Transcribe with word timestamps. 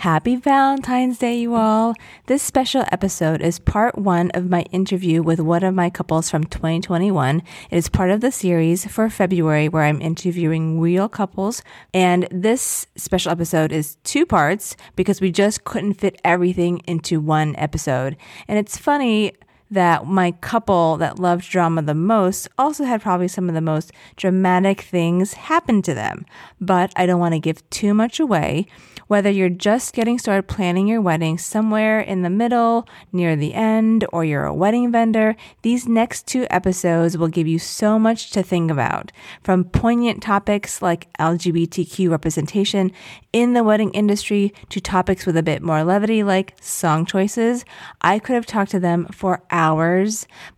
Happy 0.00 0.34
Valentine's 0.34 1.18
Day, 1.18 1.40
you 1.40 1.54
all. 1.56 1.94
This 2.24 2.42
special 2.42 2.86
episode 2.90 3.42
is 3.42 3.58
part 3.58 3.98
one 3.98 4.30
of 4.30 4.48
my 4.48 4.62
interview 4.72 5.22
with 5.22 5.40
one 5.40 5.62
of 5.62 5.74
my 5.74 5.90
couples 5.90 6.30
from 6.30 6.44
2021. 6.44 7.42
It 7.70 7.76
is 7.76 7.90
part 7.90 8.10
of 8.10 8.22
the 8.22 8.32
series 8.32 8.86
for 8.86 9.10
February 9.10 9.68
where 9.68 9.82
I'm 9.82 10.00
interviewing 10.00 10.80
real 10.80 11.06
couples. 11.10 11.62
And 11.92 12.26
this 12.30 12.86
special 12.96 13.30
episode 13.30 13.72
is 13.72 13.96
two 14.02 14.24
parts 14.24 14.74
because 14.96 15.20
we 15.20 15.30
just 15.30 15.64
couldn't 15.64 16.00
fit 16.00 16.18
everything 16.24 16.78
into 16.86 17.20
one 17.20 17.54
episode. 17.56 18.16
And 18.48 18.58
it's 18.58 18.78
funny 18.78 19.34
that 19.70 20.06
my 20.06 20.32
couple 20.32 20.96
that 20.96 21.18
loved 21.18 21.48
drama 21.48 21.82
the 21.82 21.94
most 21.94 22.48
also 22.58 22.84
had 22.84 23.00
probably 23.00 23.28
some 23.28 23.48
of 23.48 23.54
the 23.54 23.60
most 23.60 23.92
dramatic 24.16 24.80
things 24.80 25.34
happen 25.34 25.82
to 25.82 25.94
them. 25.94 26.26
But 26.60 26.92
I 26.96 27.06
don't 27.06 27.20
want 27.20 27.34
to 27.34 27.40
give 27.40 27.68
too 27.70 27.94
much 27.94 28.18
away. 28.18 28.66
Whether 29.06 29.30
you're 29.30 29.48
just 29.48 29.92
getting 29.92 30.20
started 30.20 30.46
planning 30.46 30.86
your 30.86 31.00
wedding 31.00 31.36
somewhere 31.36 31.98
in 31.98 32.22
the 32.22 32.30
middle, 32.30 32.86
near 33.12 33.34
the 33.34 33.54
end, 33.54 34.06
or 34.12 34.24
you're 34.24 34.44
a 34.44 34.54
wedding 34.54 34.92
vendor, 34.92 35.34
these 35.62 35.88
next 35.88 36.28
two 36.28 36.46
episodes 36.48 37.18
will 37.18 37.26
give 37.26 37.48
you 37.48 37.58
so 37.58 37.98
much 37.98 38.30
to 38.30 38.42
think 38.44 38.70
about. 38.70 39.10
From 39.42 39.64
poignant 39.64 40.22
topics 40.22 40.80
like 40.80 41.12
LGBTQ 41.14 42.08
representation 42.08 42.92
in 43.32 43.52
the 43.52 43.64
wedding 43.64 43.90
industry 43.94 44.52
to 44.68 44.80
topics 44.80 45.26
with 45.26 45.36
a 45.36 45.42
bit 45.42 45.60
more 45.60 45.82
levity 45.82 46.22
like 46.22 46.54
song 46.60 47.04
choices, 47.04 47.64
I 48.00 48.20
could 48.20 48.34
have 48.34 48.46
talked 48.46 48.70
to 48.70 48.78
them 48.78 49.06
for 49.06 49.42
hours, 49.50 49.59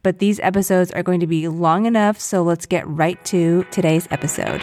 but 0.03 0.19
these 0.19 0.39
episodes 0.41 0.93
are 0.93 1.03
going 1.03 1.21
to 1.21 1.27
be 1.27 1.49
long 1.49 1.87
enough, 1.87 2.21
so 2.21 2.43
let's 2.43 2.67
get 2.67 2.87
right 2.87 3.23
to 3.25 3.65
today's 3.71 4.07
episode. 4.11 4.63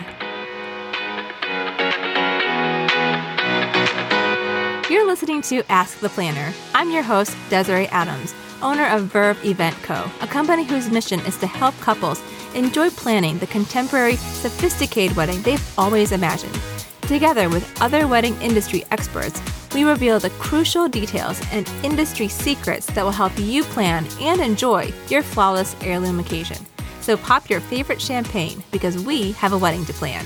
You're 4.89 5.05
listening 5.05 5.41
to 5.43 5.61
Ask 5.69 5.99
the 5.99 6.09
Planner. 6.09 6.53
I'm 6.73 6.89
your 6.89 7.03
host, 7.03 7.35
Desiree 7.49 7.87
Adams, 7.87 8.33
owner 8.61 8.87
of 8.87 9.03
Verve 9.03 9.43
Event 9.43 9.75
Co., 9.83 10.09
a 10.21 10.27
company 10.27 10.63
whose 10.63 10.89
mission 10.89 11.19
is 11.21 11.37
to 11.39 11.47
help 11.47 11.75
couples 11.81 12.21
enjoy 12.55 12.89
planning 12.91 13.37
the 13.39 13.47
contemporary, 13.47 14.15
sophisticated 14.15 15.15
wedding 15.17 15.41
they've 15.41 15.73
always 15.77 16.11
imagined. 16.13 16.57
Together 17.01 17.49
with 17.49 17.81
other 17.81 18.07
wedding 18.07 18.39
industry 18.41 18.85
experts, 18.91 19.41
we 19.73 19.83
reveal 19.83 20.19
the 20.19 20.29
crucial 20.31 20.87
details 20.87 21.41
and 21.51 21.69
industry 21.83 22.27
secrets 22.27 22.85
that 22.87 23.03
will 23.03 23.11
help 23.11 23.33
you 23.37 23.63
plan 23.63 24.07
and 24.19 24.41
enjoy 24.41 24.91
your 25.09 25.23
flawless 25.23 25.75
heirloom 25.81 26.19
occasion. 26.19 26.57
So 27.01 27.17
pop 27.17 27.49
your 27.49 27.59
favorite 27.59 28.01
champagne 28.01 28.63
because 28.71 29.03
we 29.03 29.31
have 29.33 29.53
a 29.53 29.57
wedding 29.57 29.85
to 29.85 29.93
plan. 29.93 30.25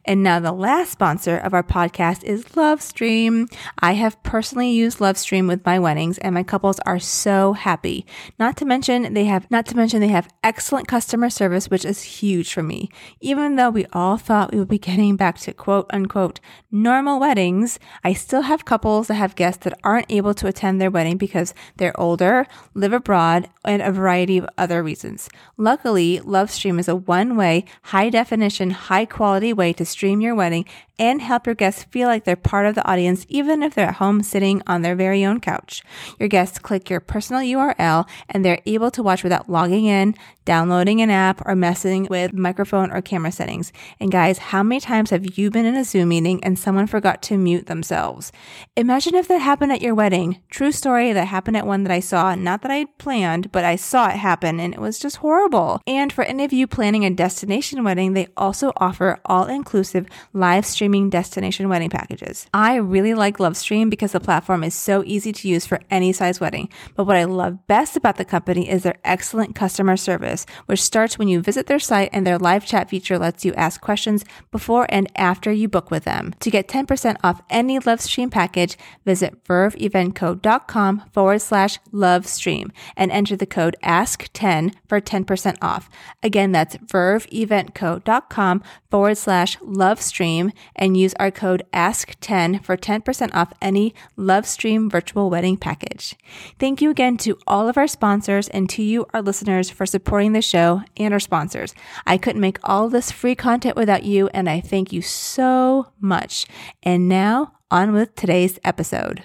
And 0.06 0.24
now 0.24 0.40
the 0.40 0.52
last 0.52 0.92
sponsor 0.92 1.38
of 1.38 1.54
our 1.54 1.64
podcast 1.64 2.24
is 2.24 2.46
LoveStream. 2.46 3.52
I 3.80 3.94
have 3.94 4.22
personally 4.24 4.72
used 4.72 5.00
LoveStream 5.00 5.48
with 5.48 5.66
my 5.66 5.80
weddings 5.80 6.18
and 6.20 6.34
my 6.34 6.44
couples 6.44 6.80
are 6.86 7.00
so 7.00 7.54
happy. 7.54 8.06
Not 8.40 8.58
to 8.58 8.66
mention 8.66 9.14
they 9.14 9.26
have 9.26 9.50
not 9.52 9.66
to 9.68 9.76
mention 9.76 10.02
they 10.02 10.08
have 10.08 10.34
excellent 10.44 10.88
customer 10.88 11.30
service 11.30 11.70
which 11.70 11.86
is 11.86 12.02
huge 12.04 12.54
for 12.54 12.64
me. 12.64 12.90
Even 13.20 13.56
though 13.56 13.70
we 13.70 13.86
all 13.94 14.18
thought 14.18 14.52
we 14.52 14.60
would 14.60 14.68
be 14.68 14.80
getting 14.80 15.16
back 15.16 15.38
to 15.40 15.54
quote 15.54 15.88
unquote 15.92 16.40
normal 16.72 17.20
weddings, 17.20 17.80
I 18.04 18.14
still 18.14 18.44
have 18.44 18.66
couples 18.66 19.08
that 19.08 19.16
have 19.16 19.36
guests 19.36 19.64
that 19.64 19.78
aren't 19.84 20.12
able 20.12 20.34
to 20.36 20.48
attend 20.48 20.80
their 20.80 20.92
wedding 20.92 21.18
because 21.18 21.54
they're 21.78 22.00
older, 22.00 22.46
live 22.74 22.94
abroad, 22.94 23.50
and 23.66 23.82
a 23.82 23.92
variety 23.92 24.38
of 24.38 24.50
other 24.58 24.84
reasons. 24.84 25.30
Luckily, 25.58 26.20
LoveStream 26.20 26.80
is 26.80 26.88
a 26.88 26.96
one-way, 26.96 27.66
high 27.84 28.10
definition, 28.10 28.72
high 28.72 29.06
quality 29.06 29.54
way 29.54 29.67
to 29.74 29.86
stream 29.86 30.22
your 30.22 30.36
wedding 30.36 30.66
and 31.00 31.22
help 31.22 31.46
your 31.46 31.56
guests 31.56 31.84
feel 31.86 32.08
like 32.08 32.24
they're 32.24 32.36
part 32.36 32.66
of 32.66 32.76
the 32.76 32.88
audience, 32.90 33.26
even 33.30 33.62
if 33.64 33.76
they're 33.76 33.90
at 33.90 33.96
home 33.96 34.24
sitting 34.24 34.62
on 34.68 34.82
their 34.82 34.96
very 34.96 35.24
own 35.24 35.40
couch. 35.40 35.84
Your 36.20 36.30
guests 36.30 36.60
click 36.60 36.90
your 36.90 37.00
personal 37.00 37.42
URL 37.42 38.08
and 38.30 38.44
they're 38.44 38.62
able 38.66 38.92
to 38.92 39.04
watch 39.04 39.24
without 39.24 39.50
logging 39.50 39.86
in, 39.86 40.16
downloading 40.46 41.02
an 41.02 41.10
app, 41.10 41.46
or 41.46 41.56
messing 41.56 42.08
with 42.10 42.34
microphone 42.34 42.92
or 42.92 43.02
camera 43.02 43.32
settings. 43.32 43.72
And 44.00 44.12
guys, 44.12 44.38
how 44.38 44.64
many 44.64 44.80
times 44.80 45.10
have 45.10 45.38
you 45.38 45.52
been 45.52 45.66
in 45.66 45.76
a 45.76 45.84
Zoom 45.84 46.10
meeting 46.10 46.44
and 46.44 46.58
someone 46.58 46.88
forgot 46.88 47.22
to 47.24 47.38
mute 47.38 47.68
themselves? 47.68 48.32
Imagine 48.76 49.16
if 49.16 49.28
that 49.28 49.40
happened 49.40 49.72
at 49.72 49.82
your 49.82 49.94
wedding. 49.94 50.40
True 50.50 50.72
story 50.72 51.14
that 51.14 51.26
happened 51.26 51.58
at 51.58 51.68
one 51.68 51.84
that 51.84 51.92
I 51.92 52.00
saw, 52.00 52.34
not 52.36 52.62
that 52.62 52.72
I 52.72 52.86
planned, 52.98 53.52
but 53.52 53.66
I 53.66 53.76
saw 53.76 54.10
it 54.10 54.16
happen 54.16 54.60
and 54.60 54.74
it 54.74 54.80
was 54.80 55.00
just 55.00 55.18
horrible. 55.18 55.82
And 55.86 56.12
for 56.12 56.24
any 56.24 56.44
of 56.44 56.54
you 56.54 56.66
planning 56.66 57.06
a 57.06 57.10
destination 57.10 57.84
wedding, 57.84 58.14
they 58.14 58.28
also 58.38 58.72
offer 58.78 59.20
all 59.26 59.46
inclusive 59.46 60.08
live 60.34 60.66
streaming 60.88 61.10
destination 61.10 61.68
wedding 61.68 61.90
packages. 61.90 62.48
I 62.54 62.76
really 62.76 63.14
like 63.14 63.40
LoveStream 63.40 63.90
because 63.90 64.14
the 64.14 64.22
platform 64.22 64.64
is 64.64 64.74
so 64.74 65.04
easy 65.06 65.34
to 65.34 65.48
use 65.50 65.66
for 65.66 65.82
any 65.92 66.14
size 66.14 66.40
wedding. 66.40 66.70
But 66.96 67.04
what 67.04 67.18
I 67.18 67.26
love 67.26 67.68
best 67.68 67.98
about 67.98 68.16
the 68.16 68.24
company 68.24 68.70
is 68.70 68.84
their 68.84 69.00
excellent 69.04 69.54
customer 69.54 69.98
service, 69.98 70.46
which 70.68 70.82
starts 70.82 71.20
when 71.20 71.28
you 71.28 71.42
visit 71.42 71.66
their 71.68 71.78
site 71.78 72.10
and 72.14 72.26
their 72.26 72.40
live 72.40 72.66
chat 72.66 72.90
feature 72.90 73.20
lets 73.20 73.44
you 73.44 73.54
ask 73.56 73.82
questions 73.82 74.24
before 74.50 74.86
and 74.88 75.12
after 75.18 75.52
you 75.52 75.68
book 75.68 75.92
with 75.92 76.06
them. 76.06 76.34
To 76.40 76.50
get 76.50 76.70
10% 76.70 77.18
off 77.22 77.42
any 77.50 77.78
LoveStream 77.80 78.32
package, 78.32 78.78
visit 79.04 79.44
verveeventco.com 79.44 81.04
forward 81.12 81.42
slash 81.42 81.80
LoveStream 81.92 82.72
and 82.96 83.12
enter 83.12 83.36
the 83.36 83.46
code 83.46 83.76
ASK10 83.84 84.74
for 84.88 85.02
10% 85.02 85.58
off. 85.62 85.90
Again, 86.24 86.54
that's 86.54 86.78
verveeventco.com 86.78 88.64
forward 88.90 89.18
slash 89.18 89.58
LoveStream 89.58 90.52
and 90.78 90.96
use 90.96 91.14
our 91.20 91.32
code 91.32 91.64
ASK10 91.74 92.64
for 92.64 92.78
10% 92.78 93.34
off 93.34 93.54
any 93.62 93.94
LoveStream 94.18 94.92
virtual 94.92 95.30
wedding 95.30 95.58
package. 95.58 96.16
Thank 96.60 96.82
you 96.82 96.90
again 96.90 97.18
to 97.18 97.38
all 97.48 97.68
of 97.68 97.78
our 97.78 97.88
sponsors 97.88 98.48
and 98.50 98.70
to 98.70 98.84
you, 98.84 99.06
our 99.14 99.22
listeners, 99.22 99.70
for 99.70 99.86
supporting 99.86 100.34
the 100.34 100.42
show 100.42 100.82
and 100.98 101.14
our 101.14 101.20
sponsors. 101.20 101.74
I 102.06 102.18
couldn't 102.18 102.42
make 102.42 102.60
all 102.64 102.90
this 102.90 103.12
free 103.12 103.36
content 103.36 103.76
without 103.76 104.04
you, 104.04 104.28
and 104.34 104.50
I 104.50 104.62
thank 104.62 104.94
you 104.94 105.02
so 105.02 105.88
much. 106.00 106.46
And 106.84 107.10
now, 107.10 107.54
on 107.70 107.94
with 107.94 108.16
today's 108.16 108.60
episode. 108.64 109.24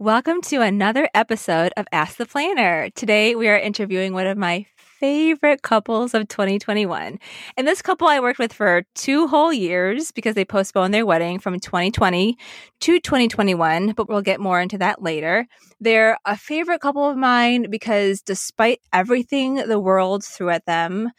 Welcome 0.00 0.42
to 0.42 0.60
another 0.60 1.08
episode 1.14 1.72
of 1.76 1.86
Ask 1.92 2.16
the 2.16 2.26
Planner. 2.26 2.90
Today 2.90 3.36
we 3.36 3.48
are 3.48 3.56
interviewing 3.56 4.12
one 4.12 4.26
of 4.26 4.36
my 4.36 4.66
favorite 4.98 5.62
couples 5.62 6.14
of 6.14 6.28
2021. 6.28 7.18
And 7.56 7.68
this 7.68 7.82
couple 7.82 8.06
I 8.06 8.20
worked 8.20 8.38
with 8.38 8.52
for 8.52 8.84
two 8.94 9.26
whole 9.26 9.52
years 9.52 10.10
because 10.12 10.34
they 10.34 10.44
postponed 10.44 10.94
their 10.94 11.06
wedding 11.06 11.38
from 11.38 11.58
2020 11.58 12.36
to 12.80 13.00
2021, 13.00 13.92
but 13.92 14.08
we'll 14.08 14.22
get 14.22 14.40
more 14.40 14.60
into 14.60 14.78
that 14.78 15.02
later. 15.02 15.46
They're 15.80 16.18
a 16.24 16.36
favorite 16.36 16.80
couple 16.80 17.08
of 17.08 17.16
mine 17.16 17.70
because 17.70 18.22
despite 18.22 18.80
everything 18.92 19.56
the 19.56 19.80
world 19.80 20.24
threw 20.24 20.50
at 20.50 20.66
them, 20.66 21.10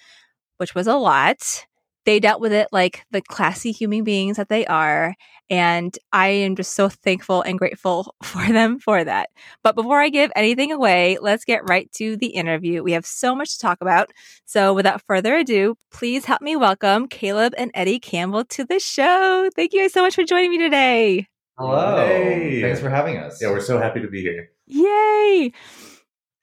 which 0.58 0.74
was 0.74 0.88
a 0.88 0.96
lot, 0.96 1.66
they 2.06 2.20
dealt 2.20 2.40
with 2.40 2.54
it 2.54 2.68
like 2.72 3.06
the 3.12 3.22
classy 3.22 3.72
human 3.72 4.04
beings 4.04 4.38
that 4.38 4.50
they 4.50 4.66
are. 4.66 5.16
And 5.50 5.96
I 6.12 6.28
am 6.28 6.56
just 6.56 6.74
so 6.74 6.90
thankful 6.90 7.42
and 7.42 7.60
grateful 7.60 8.16
for 8.24 8.46
them 8.48 8.80
for 8.80 9.04
that. 9.04 9.30
But 9.64 9.76
before 9.76 10.02
I 10.02 10.10
give 10.10 10.32
anything 10.36 10.72
away, 10.72 11.18
let's 11.20 11.46
get 11.46 11.68
right 11.70 11.92
to 11.94 12.18
the 12.18 12.28
interview. 12.28 12.84
We 12.84 12.94
have 12.94 13.06
so 13.06 13.36
much 13.36 13.54
to 13.54 13.60
talk 13.60 13.80
about. 13.82 14.12
So 14.46 14.74
without 14.74 15.02
further 15.08 15.36
ado, 15.36 15.76
please 15.92 16.26
help 16.26 16.42
me 16.42 16.56
welcome 16.56 17.08
Caleb 17.08 17.54
and 17.58 17.72
Eddie 17.74 18.00
Campbell 18.00 18.46
to 18.46 18.66
the 18.66 18.80
show. 18.80 19.50
Thank 19.56 19.74
you 19.74 19.82
guys 19.82 19.94
so 19.94 20.02
much 20.02 20.16
for 20.16 20.24
joining 20.24 20.52
me 20.52 20.58
today. 20.58 21.28
Hello. 21.58 22.06
Hey. 22.06 22.62
Thanks 22.62 22.80
for 22.80 22.90
having 22.90 23.18
us. 23.18 23.42
Yeah, 23.42 23.52
we're 23.52 23.62
so 23.62 23.80
happy 23.80 24.02
to 24.02 24.08
be 24.08 24.22
here. 24.22 24.50
Yay! 24.68 25.54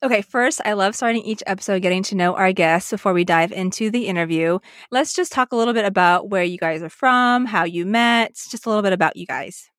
Okay, 0.04 0.20
first, 0.20 0.60
I 0.64 0.72
love 0.72 0.96
starting 0.96 1.22
each 1.22 1.44
episode 1.46 1.80
getting 1.80 2.02
to 2.04 2.16
know 2.16 2.34
our 2.34 2.52
guests 2.52 2.90
before 2.90 3.12
we 3.12 3.22
dive 3.22 3.52
into 3.52 3.88
the 3.88 4.08
interview. 4.08 4.58
Let's 4.90 5.12
just 5.12 5.30
talk 5.30 5.52
a 5.52 5.56
little 5.56 5.72
bit 5.72 5.84
about 5.84 6.28
where 6.28 6.42
you 6.42 6.58
guys 6.58 6.82
are 6.82 6.88
from, 6.88 7.46
how 7.46 7.62
you 7.62 7.86
met, 7.86 8.34
just 8.50 8.66
a 8.66 8.68
little 8.68 8.82
bit 8.82 8.92
about 8.92 9.16
you 9.16 9.26
guys. 9.26 9.70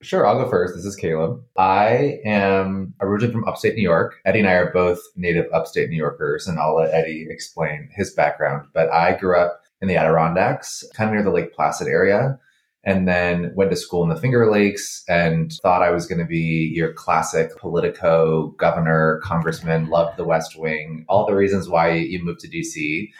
Sure, 0.00 0.28
I'll 0.28 0.40
go 0.40 0.48
first. 0.48 0.76
This 0.76 0.84
is 0.84 0.94
Caleb. 0.94 1.42
I 1.56 2.20
am 2.24 2.94
originally 3.00 3.32
from 3.32 3.48
upstate 3.48 3.74
New 3.74 3.82
York. 3.82 4.14
Eddie 4.24 4.38
and 4.38 4.48
I 4.48 4.52
are 4.52 4.72
both 4.72 5.00
native 5.16 5.46
upstate 5.52 5.90
New 5.90 5.96
Yorkers, 5.96 6.46
and 6.46 6.56
I'll 6.60 6.76
let 6.76 6.94
Eddie 6.94 7.26
explain 7.28 7.88
his 7.90 8.12
background. 8.14 8.68
But 8.74 8.92
I 8.92 9.18
grew 9.18 9.36
up 9.36 9.60
in 9.82 9.88
the 9.88 9.96
Adirondacks, 9.96 10.84
kind 10.94 11.10
of 11.10 11.14
near 11.14 11.24
the 11.24 11.32
Lake 11.32 11.52
Placid 11.52 11.88
area 11.88 12.38
and 12.86 13.08
then 13.08 13.52
went 13.54 13.70
to 13.70 13.76
school 13.76 14.02
in 14.02 14.10
the 14.10 14.20
Finger 14.20 14.50
Lakes 14.50 15.02
and 15.08 15.52
thought 15.62 15.82
I 15.82 15.90
was 15.90 16.06
going 16.06 16.18
to 16.18 16.26
be 16.26 16.70
your 16.74 16.92
classic 16.92 17.56
Politico, 17.56 18.48
governor, 18.58 19.20
congressman, 19.24 19.88
loved 19.88 20.18
the 20.18 20.24
West 20.24 20.58
Wing, 20.58 21.06
all 21.08 21.26
the 21.26 21.34
reasons 21.34 21.68
why 21.68 21.92
you 21.92 22.22
moved 22.22 22.40
to 22.40 22.48
DC. 22.48 23.10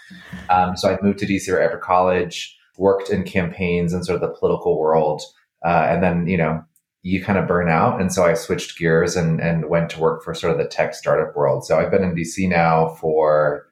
Um, 0.50 0.76
so 0.76 0.90
I 0.90 0.98
moved 1.02 1.18
to 1.20 1.26
DC 1.26 1.50
right 1.52 1.64
after 1.64 1.78
college, 1.78 2.56
worked 2.76 3.08
in 3.08 3.24
campaigns 3.24 3.92
and 3.92 4.04
sort 4.04 4.22
of 4.22 4.28
the 4.28 4.36
political 4.36 4.78
world. 4.78 5.22
Uh, 5.64 5.86
and 5.88 6.02
then, 6.02 6.26
you 6.26 6.36
know, 6.36 6.62
you 7.02 7.22
kind 7.22 7.38
of 7.38 7.48
burn 7.48 7.68
out. 7.68 8.00
And 8.00 8.12
so 8.12 8.24
I 8.24 8.34
switched 8.34 8.78
gears 8.78 9.16
and, 9.16 9.40
and 9.40 9.68
went 9.68 9.90
to 9.90 10.00
work 10.00 10.22
for 10.22 10.34
sort 10.34 10.52
of 10.52 10.58
the 10.58 10.66
tech 10.66 10.94
startup 10.94 11.36
world. 11.36 11.64
So 11.64 11.78
I've 11.78 11.90
been 11.90 12.02
in 12.02 12.14
DC 12.14 12.48
now 12.48 12.88
for 13.00 13.66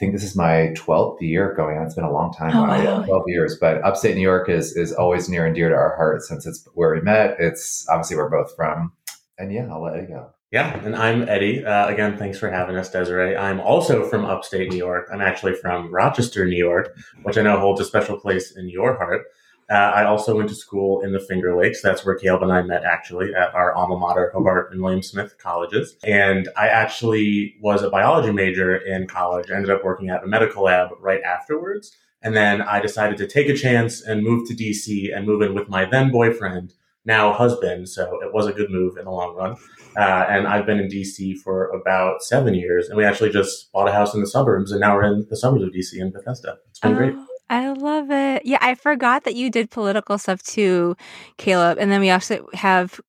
think 0.00 0.14
this 0.14 0.24
is 0.24 0.34
my 0.34 0.72
12th 0.74 1.20
year 1.20 1.54
going 1.54 1.76
on. 1.76 1.84
It's 1.84 1.94
been 1.94 2.04
a 2.04 2.12
long 2.12 2.32
time. 2.32 2.56
Oh, 2.56 2.62
wow. 2.62 3.04
12 3.04 3.22
years, 3.26 3.56
but 3.60 3.84
upstate 3.84 4.16
New 4.16 4.22
York 4.22 4.48
is, 4.48 4.74
is 4.74 4.92
always 4.92 5.28
near 5.28 5.44
and 5.44 5.54
dear 5.54 5.68
to 5.68 5.74
our 5.74 5.94
hearts 5.94 6.26
since 6.26 6.46
it's 6.46 6.66
where 6.72 6.94
we 6.94 7.02
met. 7.02 7.36
It's 7.38 7.86
obviously 7.88 8.16
where 8.16 8.24
we're 8.24 8.42
both 8.42 8.56
from. 8.56 8.92
And 9.38 9.52
yeah, 9.52 9.68
I'll 9.70 9.82
let 9.82 9.96
it 9.96 10.08
go. 10.08 10.30
Yeah, 10.50 10.74
and 10.84 10.96
I'm 10.96 11.28
Eddie. 11.28 11.64
Uh, 11.64 11.86
again, 11.86 12.16
thanks 12.16 12.38
for 12.38 12.50
having 12.50 12.76
us, 12.76 12.90
Desiree. 12.90 13.36
I'm 13.36 13.60
also 13.60 14.04
from 14.08 14.24
upstate 14.24 14.70
New 14.70 14.78
York. 14.78 15.08
I'm 15.12 15.20
actually 15.20 15.54
from 15.54 15.94
Rochester, 15.94 16.44
New 16.44 16.56
York, 16.56 16.96
which 17.22 17.38
I 17.38 17.42
know 17.42 17.60
holds 17.60 17.80
a 17.80 17.84
special 17.84 18.18
place 18.18 18.56
in 18.56 18.68
your 18.68 18.96
heart. 18.96 19.26
Uh, 19.70 19.92
I 19.94 20.04
also 20.04 20.36
went 20.36 20.48
to 20.48 20.54
school 20.54 21.00
in 21.02 21.12
the 21.12 21.20
Finger 21.20 21.56
Lakes. 21.56 21.80
That's 21.80 22.04
where 22.04 22.16
Caleb 22.16 22.42
and 22.42 22.52
I 22.52 22.62
met 22.62 22.82
actually 22.84 23.32
at 23.34 23.54
our 23.54 23.72
alma 23.74 23.96
mater, 23.96 24.30
Hobart 24.34 24.72
and 24.72 24.82
William 24.82 25.02
Smith 25.02 25.38
colleges. 25.38 25.96
And 26.02 26.48
I 26.56 26.68
actually 26.68 27.54
was 27.62 27.82
a 27.82 27.90
biology 27.90 28.32
major 28.32 28.76
in 28.76 29.06
college. 29.06 29.48
I 29.50 29.54
ended 29.54 29.70
up 29.70 29.84
working 29.84 30.10
at 30.10 30.24
a 30.24 30.26
medical 30.26 30.64
lab 30.64 30.90
right 30.98 31.22
afterwards. 31.22 31.96
And 32.22 32.36
then 32.36 32.62
I 32.62 32.80
decided 32.80 33.16
to 33.18 33.28
take 33.28 33.48
a 33.48 33.56
chance 33.56 34.02
and 34.02 34.24
move 34.24 34.48
to 34.48 34.54
DC 34.54 35.16
and 35.16 35.24
move 35.24 35.40
in 35.40 35.54
with 35.54 35.68
my 35.68 35.84
then 35.84 36.10
boyfriend, 36.10 36.74
now 37.04 37.32
husband. 37.32 37.88
So 37.88 38.20
it 38.22 38.34
was 38.34 38.46
a 38.46 38.52
good 38.52 38.70
move 38.70 38.96
in 38.98 39.04
the 39.04 39.10
long 39.12 39.36
run. 39.36 39.56
Uh, 39.96 40.26
and 40.28 40.48
I've 40.48 40.66
been 40.66 40.80
in 40.80 40.88
DC 40.88 41.38
for 41.38 41.68
about 41.68 42.22
seven 42.22 42.54
years. 42.54 42.88
And 42.88 42.96
we 42.98 43.04
actually 43.04 43.30
just 43.30 43.70
bought 43.72 43.88
a 43.88 43.92
house 43.92 44.14
in 44.14 44.20
the 44.20 44.26
suburbs. 44.26 44.72
And 44.72 44.80
now 44.80 44.96
we're 44.96 45.04
in 45.04 45.26
the 45.30 45.36
suburbs 45.36 45.62
of 45.62 45.70
DC 45.70 45.94
in 45.94 46.10
Bethesda. 46.10 46.58
It's 46.68 46.80
been 46.80 46.92
oh, 46.92 46.96
great. 46.96 47.14
I 47.50 47.72
love 47.72 48.12
it. 48.12 48.46
Yeah, 48.46 48.58
I 48.60 48.76
forgot 48.76 49.24
that 49.24 49.34
you 49.34 49.50
did 49.50 49.70
political 49.70 50.18
stuff 50.18 50.40
too, 50.42 50.96
Caleb. 51.36 51.78
And 51.78 51.90
then 51.90 52.00
we 52.00 52.08
also 52.08 52.46
have 52.54 53.00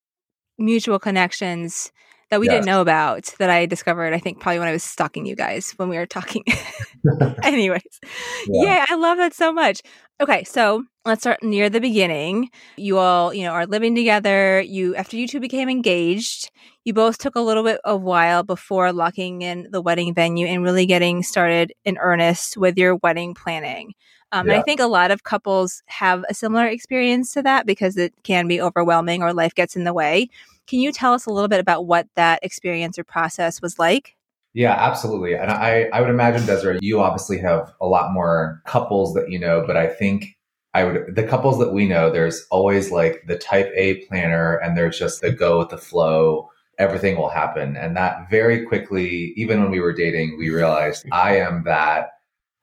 mutual 0.58 0.98
connections 0.98 1.92
that 2.28 2.40
we 2.40 2.46
yes. 2.46 2.54
didn't 2.54 2.66
know 2.66 2.80
about 2.80 3.32
that 3.38 3.50
I 3.50 3.66
discovered, 3.66 4.12
I 4.12 4.18
think, 4.18 4.40
probably 4.40 4.58
when 4.58 4.66
I 4.66 4.72
was 4.72 4.82
stalking 4.82 5.26
you 5.26 5.36
guys 5.36 5.72
when 5.76 5.88
we 5.88 5.96
were 5.96 6.06
talking. 6.06 6.42
Anyways, 7.44 8.00
yeah. 8.48 8.64
yeah, 8.64 8.86
I 8.88 8.96
love 8.96 9.18
that 9.18 9.32
so 9.32 9.52
much. 9.52 9.80
Okay, 10.20 10.42
so 10.42 10.84
let's 11.04 11.22
start 11.22 11.42
near 11.42 11.68
the 11.68 11.80
beginning. 11.80 12.50
You 12.76 12.98
all, 12.98 13.34
you 13.34 13.44
know, 13.44 13.52
are 13.52 13.66
living 13.66 13.94
together. 13.94 14.60
You, 14.60 14.94
after 14.94 15.16
you 15.16 15.26
two 15.26 15.40
became 15.40 15.68
engaged, 15.68 16.50
you 16.84 16.94
both 16.94 17.18
took 17.18 17.34
a 17.34 17.40
little 17.40 17.64
bit 17.64 17.80
of 17.84 18.02
while 18.02 18.42
before 18.42 18.92
locking 18.92 19.42
in 19.42 19.68
the 19.70 19.80
wedding 19.80 20.14
venue 20.14 20.46
and 20.46 20.62
really 20.62 20.86
getting 20.86 21.22
started 21.22 21.72
in 21.84 21.98
earnest 21.98 22.56
with 22.56 22.78
your 22.78 22.96
wedding 22.96 23.34
planning. 23.34 23.94
Um, 24.30 24.46
yeah. 24.46 24.54
And 24.54 24.60
I 24.60 24.64
think 24.64 24.80
a 24.80 24.86
lot 24.86 25.10
of 25.10 25.24
couples 25.24 25.82
have 25.86 26.24
a 26.28 26.34
similar 26.34 26.66
experience 26.66 27.32
to 27.34 27.42
that 27.42 27.66
because 27.66 27.96
it 27.96 28.14
can 28.22 28.48
be 28.48 28.60
overwhelming 28.60 29.22
or 29.22 29.34
life 29.34 29.54
gets 29.54 29.76
in 29.76 29.84
the 29.84 29.92
way. 29.92 30.28
Can 30.66 30.78
you 30.78 30.92
tell 30.92 31.12
us 31.12 31.26
a 31.26 31.30
little 31.30 31.48
bit 31.48 31.60
about 31.60 31.86
what 31.86 32.06
that 32.14 32.38
experience 32.42 32.98
or 32.98 33.04
process 33.04 33.60
was 33.60 33.78
like? 33.78 34.16
Yeah, 34.54 34.72
absolutely. 34.72 35.34
And 35.34 35.50
I, 35.50 35.88
I 35.92 36.00
would 36.00 36.10
imagine, 36.10 36.46
Desiree, 36.46 36.78
you 36.80 37.00
obviously 37.00 37.38
have 37.38 37.74
a 37.80 37.86
lot 37.86 38.12
more 38.12 38.62
couples 38.66 39.14
that 39.14 39.30
you 39.30 39.38
know, 39.38 39.64
but 39.66 39.76
I 39.76 39.88
think 39.88 40.36
I 40.74 40.84
would, 40.84 41.14
the 41.14 41.26
couples 41.26 41.58
that 41.58 41.72
we 41.72 41.86
know, 41.86 42.10
there's 42.10 42.46
always 42.50 42.90
like 42.90 43.24
the 43.26 43.36
type 43.36 43.70
A 43.74 44.06
planner 44.06 44.56
and 44.56 44.76
there's 44.76 44.98
just 44.98 45.20
the 45.20 45.30
go 45.30 45.58
with 45.58 45.68
the 45.68 45.78
flow. 45.78 46.48
Everything 46.78 47.16
will 47.16 47.28
happen. 47.28 47.76
And 47.76 47.96
that 47.96 48.30
very 48.30 48.64
quickly, 48.64 49.34
even 49.36 49.62
when 49.62 49.70
we 49.70 49.80
were 49.80 49.92
dating, 49.92 50.38
we 50.38 50.50
realized 50.50 51.06
I 51.12 51.36
am 51.36 51.64
that 51.64 52.10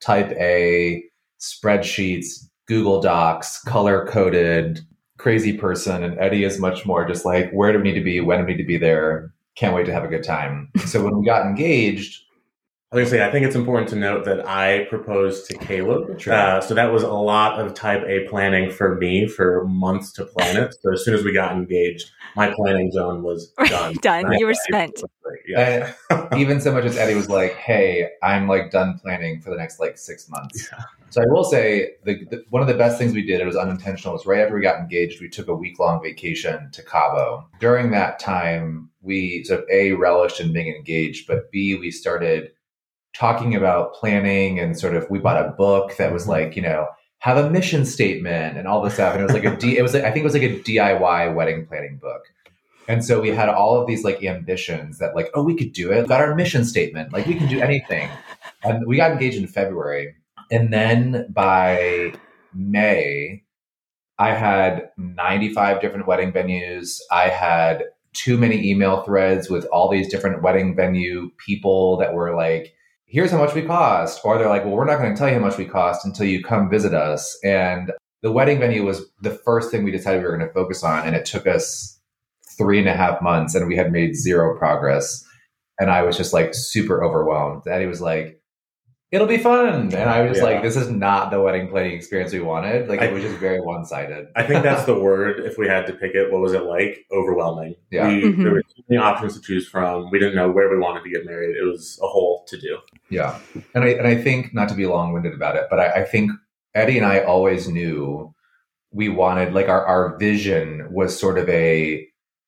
type 0.00 0.32
A 0.32 1.04
spreadsheets, 1.38 2.48
Google 2.66 3.00
Docs, 3.00 3.62
color 3.62 4.06
coded, 4.06 4.80
crazy 5.18 5.56
person. 5.56 6.02
And 6.02 6.18
Eddie 6.18 6.44
is 6.44 6.58
much 6.58 6.84
more 6.84 7.06
just 7.06 7.24
like, 7.24 7.50
where 7.52 7.72
do 7.72 7.78
we 7.78 7.84
need 7.84 7.98
to 7.98 8.04
be? 8.04 8.20
When 8.20 8.40
do 8.40 8.44
we 8.44 8.52
need 8.52 8.62
to 8.62 8.66
be 8.66 8.76
there? 8.76 9.32
can't 9.60 9.74
wait 9.74 9.84
to 9.86 9.92
have 9.92 10.04
a 10.04 10.08
good 10.08 10.24
time. 10.24 10.70
So 10.86 11.04
when 11.04 11.18
we 11.18 11.24
got 11.24 11.44
engaged, 11.44 12.22
I 12.92 12.96
was 12.96 13.08
gonna 13.08 13.22
say, 13.22 13.28
I 13.28 13.30
think 13.30 13.46
it's 13.46 13.54
important 13.54 13.88
to 13.90 13.96
note 13.96 14.24
that 14.24 14.48
I 14.48 14.84
proposed 14.90 15.46
to 15.46 15.56
Caleb. 15.58 16.20
Sure. 16.20 16.34
Uh, 16.34 16.60
so 16.60 16.74
that 16.74 16.90
was 16.92 17.04
a 17.04 17.12
lot 17.12 17.60
of 17.60 17.72
type 17.72 18.02
A 18.02 18.26
planning 18.28 18.68
for 18.68 18.96
me 18.96 19.28
for 19.28 19.64
months 19.68 20.10
to 20.14 20.24
plan 20.24 20.56
it. 20.56 20.74
So 20.82 20.94
as 20.94 21.04
soon 21.04 21.14
as 21.14 21.22
we 21.22 21.32
got 21.32 21.52
engaged, 21.52 22.10
my 22.34 22.52
planning 22.52 22.90
zone 22.90 23.22
was 23.22 23.52
done. 23.66 23.94
Done. 24.02 24.32
You 24.32 24.46
were 24.46 24.54
spent. 24.54 25.04
Yeah. 25.46 25.92
even 26.36 26.60
so 26.60 26.72
much 26.72 26.84
as 26.84 26.96
Eddie 26.96 27.14
was 27.14 27.28
like, 27.28 27.54
"Hey, 27.54 28.08
I'm 28.24 28.48
like 28.48 28.72
done 28.72 28.98
planning 29.00 29.40
for 29.40 29.50
the 29.50 29.56
next 29.56 29.78
like 29.78 29.96
six 29.96 30.28
months." 30.28 30.68
Yeah. 30.72 30.82
So 31.10 31.22
I 31.22 31.26
will 31.28 31.44
say 31.44 31.92
the, 32.04 32.24
the 32.24 32.44
one 32.50 32.60
of 32.60 32.66
the 32.66 32.74
best 32.74 32.98
things 32.98 33.12
we 33.12 33.24
did. 33.24 33.40
It 33.40 33.46
was 33.46 33.56
unintentional. 33.56 34.14
Was 34.14 34.26
right 34.26 34.40
after 34.40 34.56
we 34.56 34.62
got 34.62 34.80
engaged, 34.80 35.20
we 35.20 35.28
took 35.28 35.46
a 35.46 35.54
week 35.54 35.78
long 35.78 36.02
vacation 36.02 36.68
to 36.72 36.82
Cabo. 36.82 37.48
During 37.60 37.92
that 37.92 38.18
time, 38.18 38.90
we 39.00 39.44
sort 39.44 39.60
of 39.60 39.66
a 39.70 39.92
relished 39.92 40.40
in 40.40 40.52
being 40.52 40.74
engaged, 40.74 41.28
but 41.28 41.52
b 41.52 41.76
we 41.76 41.92
started 41.92 42.50
talking 43.14 43.54
about 43.54 43.94
planning 43.94 44.58
and 44.58 44.78
sort 44.78 44.94
of 44.94 45.08
we 45.10 45.18
bought 45.18 45.44
a 45.44 45.50
book 45.50 45.96
that 45.96 46.12
was 46.12 46.22
mm-hmm. 46.22 46.32
like 46.32 46.56
you 46.56 46.62
know 46.62 46.86
have 47.20 47.36
a 47.36 47.50
mission 47.50 47.84
statement 47.84 48.56
and 48.56 48.66
all 48.66 48.82
this 48.82 48.94
stuff 48.94 49.12
and 49.12 49.22
it 49.22 49.24
was 49.24 49.34
like 49.34 49.44
a 49.44 49.54
D, 49.56 49.76
it 49.76 49.82
was 49.82 49.92
like, 49.92 50.04
I 50.04 50.10
think 50.10 50.22
it 50.22 50.24
was 50.24 50.32
like 50.32 50.42
a 50.42 50.58
DIY 50.60 51.34
wedding 51.34 51.66
planning 51.66 51.98
book. 52.00 52.22
And 52.88 53.04
so 53.04 53.20
we 53.20 53.28
had 53.28 53.50
all 53.50 53.78
of 53.78 53.86
these 53.86 54.04
like 54.04 54.24
ambitions 54.24 54.98
that 54.98 55.14
like 55.14 55.30
oh 55.34 55.42
we 55.42 55.54
could 55.54 55.72
do 55.72 55.92
it. 55.92 56.08
Got 56.08 56.22
our 56.22 56.34
mission 56.34 56.64
statement. 56.64 57.12
Like 57.12 57.26
we 57.26 57.34
can 57.34 57.48
do 57.48 57.60
anything. 57.60 58.08
And 58.64 58.86
we 58.86 58.96
got 58.96 59.10
engaged 59.10 59.36
in 59.36 59.46
February. 59.46 60.14
And 60.50 60.72
then 60.72 61.26
by 61.32 62.14
May 62.54 63.42
I 64.18 64.34
had 64.34 64.90
95 64.98 65.80
different 65.80 66.06
wedding 66.06 66.30
venues. 66.30 66.98
I 67.10 67.28
had 67.28 67.84
too 68.12 68.36
many 68.36 68.70
email 68.70 69.02
threads 69.02 69.48
with 69.48 69.64
all 69.66 69.90
these 69.90 70.08
different 70.08 70.42
wedding 70.42 70.76
venue 70.76 71.30
people 71.38 71.96
that 71.98 72.12
were 72.12 72.34
like 72.34 72.74
here's 73.10 73.30
how 73.30 73.38
much 73.38 73.54
we 73.54 73.62
cost. 73.62 74.20
Or 74.24 74.38
they're 74.38 74.48
like, 74.48 74.64
well, 74.64 74.74
we're 74.74 74.84
not 74.86 74.98
going 74.98 75.12
to 75.12 75.18
tell 75.18 75.28
you 75.28 75.34
how 75.34 75.40
much 75.40 75.58
we 75.58 75.64
cost 75.66 76.04
until 76.06 76.26
you 76.26 76.42
come 76.42 76.70
visit 76.70 76.94
us. 76.94 77.36
And 77.44 77.92
the 78.22 78.30
wedding 78.32 78.58
venue 78.60 78.84
was 78.84 79.02
the 79.20 79.30
first 79.30 79.70
thing 79.70 79.82
we 79.82 79.90
decided 79.90 80.18
we 80.22 80.28
were 80.28 80.36
going 80.36 80.46
to 80.48 80.54
focus 80.54 80.82
on. 80.84 81.06
And 81.06 81.16
it 81.16 81.24
took 81.24 81.46
us 81.46 81.98
three 82.56 82.78
and 82.78 82.88
a 82.88 82.94
half 82.94 83.20
months 83.22 83.54
and 83.54 83.66
we 83.66 83.76
had 83.76 83.90
made 83.92 84.14
zero 84.14 84.56
progress. 84.58 85.24
And 85.80 85.90
I 85.90 86.02
was 86.02 86.16
just 86.16 86.32
like 86.32 86.50
super 86.54 87.02
overwhelmed. 87.02 87.62
Eddie 87.66 87.86
was 87.86 88.00
like, 88.02 88.36
it'll 89.10 89.26
be 89.26 89.38
fun. 89.38 89.92
And 89.94 89.94
I 90.10 90.22
was 90.28 90.38
Yeah. 90.38 90.44
like, 90.44 90.62
this 90.62 90.76
is 90.76 90.88
not 90.90 91.30
the 91.32 91.40
wedding 91.40 91.68
planning 91.68 91.92
experience 91.94 92.32
we 92.32 92.40
wanted. 92.40 92.86
Like 92.88 93.00
I- 93.00 93.06
it 93.06 93.12
was 93.14 93.22
just 93.24 93.38
very 93.38 93.60
one 93.60 93.84
sided. 93.86 94.26
I 94.36 94.42
think 94.44 94.62
that's 94.62 94.84
the 94.84 94.94
word. 95.00 95.40
If 95.40 95.56
we 95.58 95.66
had 95.66 95.86
to 95.86 95.94
pick 95.94 96.14
it, 96.14 96.30
what 96.30 96.42
was 96.42 96.52
it 96.52 96.64
like? 96.64 97.06
Overwhelming. 97.10 97.74
Yeah. 97.90 98.06
We, 98.08 98.22
Mhm. 98.24 98.42
There 98.44 98.52
were 98.52 98.62
too 98.62 98.82
many 98.90 99.02
options 99.02 99.34
to 99.34 99.40
choose 99.40 99.66
from. 99.66 100.10
We 100.12 100.18
didn't 100.18 100.36
know 100.36 100.50
where 100.50 100.68
we 100.70 100.78
wanted 100.78 101.02
to 101.04 101.10
get 101.10 101.24
married. 101.24 101.56
It 101.56 101.64
was 101.64 101.98
a 102.02 102.06
whole 102.06 102.44
to 102.48 102.60
do. 102.60 102.76
Yeah. 103.10 103.38
And 103.74 103.84
I 103.84 103.88
and 103.88 104.06
I 104.06 104.14
think 104.14 104.54
not 104.54 104.68
to 104.68 104.74
be 104.74 104.86
long 104.86 105.12
winded 105.12 105.34
about 105.34 105.56
it, 105.56 105.64
but 105.68 105.80
I, 105.80 106.02
I 106.02 106.04
think 106.04 106.30
Eddie 106.74 106.96
and 106.96 107.06
I 107.06 107.20
always 107.20 107.68
knew 107.68 108.32
we 108.92 109.08
wanted 109.08 109.52
like 109.52 109.68
our, 109.68 109.84
our 109.84 110.16
vision 110.18 110.86
was 110.90 111.18
sort 111.18 111.38
of 111.38 111.48
a 111.48 112.06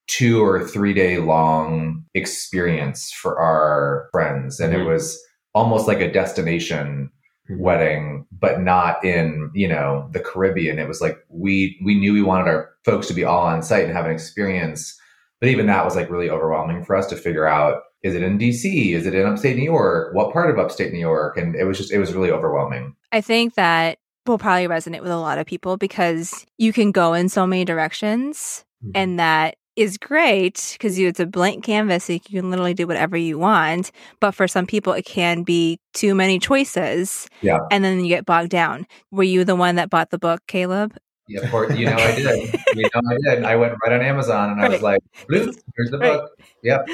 two 0.09 0.45
or 0.45 0.65
three 0.67 0.93
day 0.93 1.19
long 1.19 2.05
experience 2.15 3.13
for 3.13 3.39
our 3.39 4.09
friends. 4.13 4.61
And 4.61 4.73
it 4.75 4.81
Mhm. 4.81 4.87
was 4.93 5.21
almost 5.55 5.87
like 5.87 6.01
a 6.01 6.11
destination 6.13 7.11
wedding, 7.51 8.27
but 8.33 8.61
not 8.61 9.05
in, 9.05 9.51
you 9.55 9.69
know, 9.69 10.09
the 10.13 10.21
Caribbean. 10.21 10.79
It 10.79 10.89
was 10.89 11.01
like 11.01 11.19
we 11.29 11.79
we 11.85 11.95
knew 11.95 12.13
we 12.13 12.23
wanted 12.23 12.49
our 12.49 12.71
folks 12.85 13.07
to 13.09 13.15
be 13.15 13.25
all 13.25 13.43
on 13.43 13.63
site 13.63 13.85
and 13.85 13.93
have 13.93 14.07
an 14.07 14.13
experience. 14.13 14.97
But 15.41 15.49
even 15.51 15.67
that 15.67 15.85
was 15.85 15.97
like 15.97 16.11
really 16.11 16.31
overwhelming 16.31 16.85
for 16.85 16.95
us 16.97 17.07
to 17.09 17.17
figure 17.17 17.47
out 17.47 17.83
is 18.03 18.15
it 18.15 18.23
in 18.23 18.39
DC? 18.39 18.95
Is 18.95 19.07
it 19.07 19.15
in 19.15 19.27
upstate 19.27 19.57
New 19.57 19.63
York? 19.65 20.15
What 20.15 20.33
part 20.33 20.51
of 20.51 20.59
upstate 20.59 20.93
New 20.93 20.99
York? 20.99 21.37
And 21.37 21.55
it 21.55 21.65
was 21.65 21.79
just 21.79 21.93
it 21.93 21.99
was 21.99 22.13
really 22.15 22.31
overwhelming. 22.31 22.95
I 23.13 23.21
think 23.21 23.55
that 23.55 23.99
will 24.27 24.39
probably 24.39 24.69
resonate 24.69 25.03
with 25.03 25.11
a 25.11 25.17
lot 25.19 25.39
of 25.39 25.47
people 25.47 25.77
because 25.77 26.47
you 26.59 26.73
can 26.73 26.93
go 26.93 27.13
in 27.15 27.29
so 27.29 27.47
many 27.47 27.65
directions 27.65 28.65
Mhm. 28.85 28.91
and 28.95 29.19
that 29.19 29.57
is 29.75 29.97
great 29.97 30.71
because 30.79 30.99
you 30.99 31.09
it's 31.09 31.19
a 31.19 31.25
blank 31.27 31.65
canvas 31.65 32.05
so 32.05 32.13
you 32.13 32.21
can 32.21 32.51
literally 32.51 32.75
do 32.75 32.87
whatever 32.87 33.17
you 33.17 33.39
want 33.39 33.91
but 34.21 34.33
for 34.33 34.47
some 34.47 34.67
people 34.67 34.93
it 34.93 35.05
can 35.07 35.43
be 35.45 35.79
too 35.95 36.15
many 36.15 36.39
choices 36.39 37.27
Yeah. 37.41 37.59
and 37.71 37.83
then 37.83 38.01
you 38.01 38.09
get 38.09 38.27
bogged 38.27 38.51
down 38.51 38.87
were 39.11 39.23
you 39.23 39.45
the 39.45 39.57
one 39.57 39.77
that 39.77 39.89
bought 39.89 40.11
the 40.11 40.19
book 40.19 40.41
caleb 40.47 40.95
Yeah, 41.33 41.41
of 41.45 41.51
course, 41.51 41.77
you 41.77 41.87
know 41.87 41.97
I 41.97 42.15
did. 42.15 42.61
You 42.75 42.83
know 42.95 43.03
I 43.11 43.35
did. 43.35 43.45
I 43.45 43.57
went 43.57 43.75
right 43.85 43.93
on 43.93 44.01
Amazon 44.03 44.51
and 44.51 44.61
I 44.61 44.69
was 44.69 44.83
like, 44.83 45.01
"Bloop, 45.29 45.55
here's 45.77 45.91
the 45.91 45.99
Right. 45.99 46.13
book. 46.19 46.31
Yep. 46.63 46.87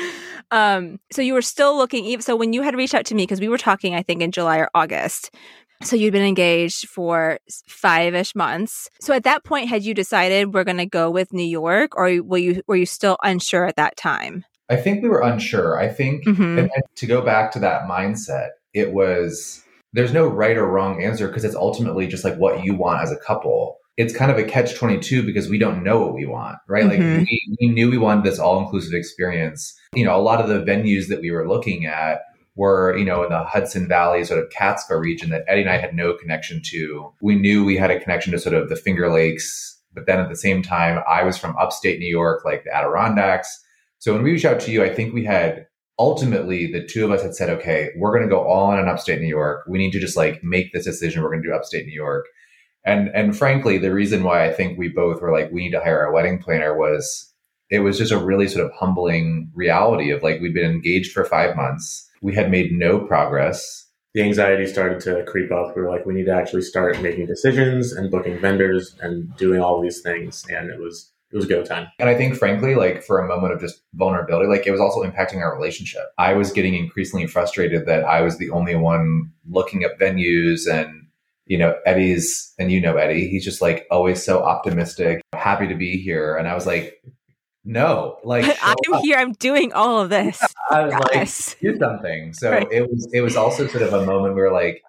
um 0.51 0.99
so 1.13 1.21
you 1.23 1.35
were 1.35 1.43
still 1.43 1.77
looking 1.77 2.21
so 2.21 2.35
when 2.35 2.53
you 2.53 2.63
had 2.63 2.75
reached 2.75 2.95
out 2.95 3.05
to 3.07 3.15
me 3.15 3.25
because 3.25 3.41
we 3.41 3.49
were 3.49 3.59
talking 3.59 3.95
i 3.95 4.03
think 4.03 4.23
in 4.23 4.33
july 4.33 4.57
or 4.59 4.71
august 4.75 5.31
so 5.83 5.95
you'd 5.95 6.13
been 6.13 6.25
engaged 6.25 6.89
for 6.89 7.39
five-ish 7.69 8.35
months 8.35 8.89
so 9.01 9.13
at 9.13 9.25
that 9.25 9.45
point 9.45 9.69
had 9.69 9.83
you 9.85 9.93
decided 9.93 10.55
we're 10.55 10.65
going 10.65 10.79
to 10.79 10.87
go 10.87 11.11
with 11.11 11.33
new 11.35 11.43
york 11.45 11.93
or 11.97 12.05
were 12.23 12.39
you 12.39 12.63
were 12.67 12.77
you 12.77 12.87
still 12.87 13.19
unsure 13.23 13.67
at 13.67 13.77
that 13.77 13.97
time 13.97 14.45
I 14.71 14.77
think 14.77 15.03
we 15.03 15.09
were 15.09 15.23
unsure. 15.23 15.79
I 15.79 15.89
think 15.89 16.25
Mhm. 16.27 16.59
and, 16.59 16.71
and 16.75 16.83
to 16.97 17.07
go 17.07 17.23
back 17.23 17.53
to 17.53 17.59
that 17.61 17.83
mindset, 17.89 18.49
it 18.75 18.93
was 18.93 19.63
there's 19.95 20.13
no 20.13 20.27
right 20.27 20.59
or 20.59 20.67
wrong 20.67 21.03
answer 21.03 21.27
because 21.27 21.45
it's 21.45 21.55
ultimately 21.57 22.07
just 22.07 22.23
like 22.23 22.37
what 22.37 22.63
you 22.65 22.75
want 22.75 23.03
as 23.03 23.11
a 23.11 23.17
couple. 23.17 23.79
It's 23.99 24.15
kind 24.15 24.31
of 24.31 24.39
a 24.39 24.45
catch 24.45 24.75
22 24.75 25.23
because 25.25 25.49
we 25.49 25.59
don't 25.59 25.83
know 25.83 26.01
what 26.01 26.15
we 26.15 26.25
want, 26.25 26.57
right? 26.69 26.85
Mhm. 26.85 26.89
Like 26.89 27.27
we, 27.29 27.57
we 27.61 27.69
knew 27.69 27.91
we 27.91 27.99
wanted 27.99 28.25
this 28.25 28.39
all 28.39 28.61
inclusive 28.63 28.95
experience. 28.95 29.79
You 29.93 30.05
know, 30.07 30.17
a 30.17 30.23
lot 30.23 30.41
of 30.41 30.49
the 30.49 30.63
venues 30.63 31.09
that 31.09 31.21
we 31.21 31.31
were 31.31 31.49
looking 31.49 31.85
at 31.85 32.21
were, 32.55 32.97
you 32.97 33.05
know, 33.05 33.23
in 33.25 33.31
the 33.31 33.45
Hudson 33.45 33.87
Valley, 33.89 34.25
sort 34.25 34.43
of 34.43 34.51
Catskill 34.51 34.99
region 34.99 35.31
that 35.31 35.45
Eddie 35.47 35.63
and 35.63 35.71
I 35.71 35.79
had 35.79 35.95
no 35.95 36.15
connection 36.15 36.61
to. 36.67 37.13
We 37.21 37.35
knew 37.37 37.65
we 37.65 37.77
had 37.77 37.91
a 37.91 38.01
connection 38.01 38.33
to 38.33 38.39
sort 38.39 38.55
of 38.55 38.69
the 38.69 38.77
Finger 38.77 39.13
Lakes, 39.13 39.79
but 39.95 40.07
then 40.07 40.19
at 40.21 40.29
the 40.29 40.37
same 40.37 40.63
time, 40.63 41.03
I 41.09 41.23
was 41.23 41.37
from 41.37 41.57
upstate 41.57 41.99
New 41.99 42.09
York, 42.09 42.45
like 42.45 42.65
the 42.65 42.75
Adirondacks. 42.75 43.65
So 43.99 44.13
when 44.13 44.23
we 44.23 44.33
reached 44.33 44.45
out 44.45 44.61
to 44.61 44.71
you, 44.71 44.83
I 44.85 44.95
think 44.95 45.13
we 45.13 45.25
had 45.25 45.67
ultimately 45.99 46.71
the 46.71 46.85
two 46.85 47.05
of 47.05 47.11
us 47.11 47.23
had 47.23 47.35
said, 47.35 47.51
okay, 47.51 47.91
we're 47.97 48.13
going 48.13 48.23
to 48.23 48.33
go 48.33 48.41
all 48.41 48.71
in 48.73 48.79
on 48.79 48.89
upstate 48.89 49.21
New 49.21 49.27
York. 49.27 49.65
We 49.69 49.79
need 49.79 49.91
to 49.93 50.01
just 50.01 50.17
like 50.17 50.43
make 50.45 50.73
this 50.73 50.85
decision. 50.85 51.23
We're 51.23 51.31
going 51.31 51.43
to 51.43 51.49
do 51.49 51.55
upstate 51.55 51.87
New 51.87 51.95
York. 51.95 52.27
And 52.89 53.11
and 53.15 53.37
frankly, 53.37 53.79
the 53.79 53.93
reason 53.93 54.23
why 54.25 54.47
I 54.47 54.53
think 54.53 54.79
we 54.79 54.89
both 54.89 55.21
were 55.21 55.33
like, 55.33 55.53
we 55.53 55.63
need 55.63 55.73
to 55.73 55.81
hire 55.81 56.05
a 56.05 56.13
wedding 56.13 56.39
planner 56.39 56.77
was 56.77 57.33
it 57.71 57.81
was 57.81 57.99
just 57.99 58.13
a 58.13 58.19
really 58.19 58.49
sort 58.49 58.65
of 58.65 58.73
humbling 58.73 59.51
reality 59.55 60.11
of 60.11 60.23
like 60.23 60.41
we'd 60.41 60.55
been 60.55 60.71
engaged 60.71 61.13
for 61.13 61.25
five 61.25 61.55
months. 61.55 62.09
We 62.23 62.35
had 62.35 62.51
made 62.51 62.73
no 62.73 62.99
progress. 62.99 63.87
The 64.15 64.23
anxiety 64.23 64.67
started 64.67 65.01
to 65.01 65.23
creep 65.25 65.53
up. 65.53 65.77
We 65.77 65.83
were 65.83 65.91
like, 65.91 66.07
we 66.07 66.15
need 66.15 66.25
to 66.27 66.35
actually 66.35 66.63
start 66.63 67.01
making 67.03 67.27
decisions 67.27 67.93
and 67.93 68.11
booking 68.11 68.41
vendors 68.41 68.97
and 69.03 69.37
doing 69.37 69.61
all 69.61 69.83
these 69.83 70.01
things. 70.01 70.45
And 70.49 70.71
it 70.71 70.81
was 70.81 71.13
it 71.31 71.37
was 71.37 71.45
go 71.45 71.63
time. 71.63 71.89
And 71.99 72.09
I 72.09 72.15
think, 72.15 72.37
frankly, 72.37 72.75
like 72.75 73.03
for 73.03 73.19
a 73.19 73.29
moment 73.29 73.53
of 73.53 73.61
just 73.61 73.83
vulnerability, 73.95 74.49
like 74.49 74.67
it 74.67 74.71
was 74.71 74.81
also 74.81 75.03
impacting 75.03 75.43
our 75.43 75.55
relationship. 75.55 76.05
I 76.17 76.33
was 76.33 76.53
getting 76.53 76.75
increasingly 76.75 77.27
frustrated 77.27 77.85
that 77.85 78.05
I 78.05 78.23
was 78.23 78.39
the 78.39 78.49
only 78.51 78.75
one 78.75 79.31
looking 79.47 79.85
up 79.85 79.99
venues 79.99 80.67
and, 80.67 81.08
you 81.49 81.59
know, 81.59 81.75
Eddie's, 81.87 82.55
and 82.59 82.71
you 82.71 82.81
know 82.81 82.97
Eddie, 82.97 83.29
he's 83.29 83.45
just 83.45 83.61
like 83.61 83.87
always 83.91 84.23
so 84.23 84.43
optimistic, 84.45 85.21
happy 85.35 85.67
to 85.67 85.75
be 85.75 85.97
here. 86.01 86.37
And 86.37 86.47
I 86.47 86.55
was 86.55 86.67
like, 86.67 87.03
no, 87.65 88.19
like, 88.23 88.45
i'm 88.63 88.77
up. 88.95 89.03
here 89.03 89.17
i'm 89.19 89.33
doing 89.33 89.73
all 89.75 90.01
of 90.01 90.09
this 90.11 90.41
I 90.71 90.85
was 90.85 90.95
like, 90.95 91.15
Yes. 91.15 91.57
do 91.61 91.77
something. 91.79 92.33
So 92.35 92.51
Right. 92.53 92.69
it 92.71 92.83
was, 92.83 93.09
it 93.13 93.21
was 93.23 93.37
also 93.37 93.67
sort 93.67 93.83
of 93.83 93.93
a 93.93 94.05
moment 94.07 94.35
where 94.35 94.53
like, 94.53 94.83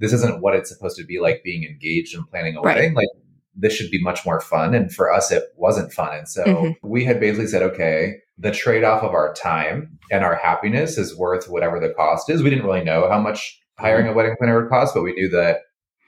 this 0.00 0.12
isn't 0.12 0.40
what 0.40 0.54
it's 0.54 0.68
supposed 0.70 0.96
to 0.98 1.04
be 1.04 1.20
like 1.20 1.42
being 1.44 1.62
engaged 1.64 2.14
and 2.16 2.26
planning 2.28 2.56
a 2.56 2.60
Right. 2.60 2.76
wedding. 2.76 2.94
Like 2.94 3.08
this 3.54 3.72
should 3.74 3.90
be 3.90 4.02
much 4.02 4.26
more 4.26 4.40
fun. 4.40 4.74
And 4.74 4.92
for 4.92 5.12
us, 5.12 5.30
it 5.30 5.44
wasn't 5.56 5.92
fun. 5.92 6.16
And 6.18 6.28
so 6.28 6.44
Mhm. 6.44 6.76
we 6.82 7.04
had 7.04 7.20
basically 7.20 7.46
said, 7.46 7.62
okay, 7.62 8.16
the 8.36 8.50
trade 8.50 8.82
off 8.84 9.02
of 9.02 9.12
our 9.14 9.32
time 9.34 9.98
and 10.10 10.24
our 10.24 10.34
happiness 10.34 10.98
is 10.98 11.16
worth 11.16 11.48
whatever 11.48 11.78
the 11.78 11.90
cost 11.94 12.28
is. 12.28 12.42
We 12.42 12.50
didn't 12.50 12.64
really 12.66 12.82
know 12.84 13.08
how 13.08 13.20
much 13.20 13.60
hiring 13.78 14.08
a 14.08 14.12
wedding 14.12 14.34
planner 14.38 14.60
would 14.60 14.70
cost, 14.70 14.94
but 14.94 15.02
we 15.02 15.12
knew 15.12 15.28
that 15.30 15.60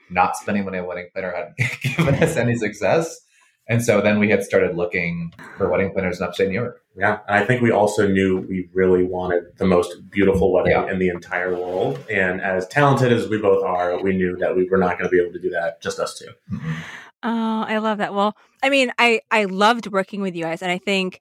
not 0.09 0.35
spending 0.37 0.65
money 0.65 0.77
on 0.77 0.83
a 0.83 0.87
wedding 0.87 1.07
planner 1.13 1.31
had 1.35 1.55
given 1.81 2.15
us 2.15 2.35
any 2.37 2.55
success. 2.55 3.21
And 3.69 3.83
so 3.83 3.99
then 3.99 4.17
we 4.19 4.29
had 4.29 4.43
started 4.43 4.77
looking 4.77 5.33
for 5.57 5.69
wedding 5.69 5.91
planners 5.91 6.21
in 6.21 6.25
upstate 6.25 6.47
New 6.47 6.53
York. 6.53 6.81
Yeah, 6.95 7.19
and 7.27 7.37
I 7.37 7.45
think 7.45 7.61
we 7.61 7.69
also 7.69 8.07
knew 8.07 8.39
we 8.39 8.69
really 8.73 9.03
wanted 9.03 9.43
the 9.57 9.65
most 9.65 10.09
beautiful 10.09 10.53
wedding 10.53 10.71
Yeah. 10.71 10.89
in 10.89 10.99
the 10.99 11.09
entire 11.09 11.53
world. 11.53 11.99
And 12.09 12.39
as 12.41 12.65
talented 12.67 13.11
as 13.11 13.27
we 13.27 13.37
both 13.37 13.63
are, 13.65 14.01
we 14.01 14.13
knew 14.15 14.37
that 14.37 14.55
we 14.55 14.69
were 14.69 14.77
not 14.77 14.97
going 14.97 15.09
to 15.09 15.15
be 15.15 15.21
able 15.21 15.33
to 15.33 15.39
do 15.39 15.49
that 15.49 15.81
just 15.81 15.99
us 15.99 16.17
two. 16.17 16.29
Mhm. 16.51 16.75
Oh, 17.23 17.65
I 17.67 17.79
love 17.79 17.97
that. 17.97 18.13
Well, 18.13 18.37
I 18.63 18.69
mean, 18.69 18.91
I 18.97 19.19
I 19.31 19.45
loved 19.45 19.87
working 19.91 20.21
with 20.21 20.33
you 20.35 20.43
guys, 20.45 20.61
and 20.61 20.71
I 20.71 20.77
think 20.77 21.19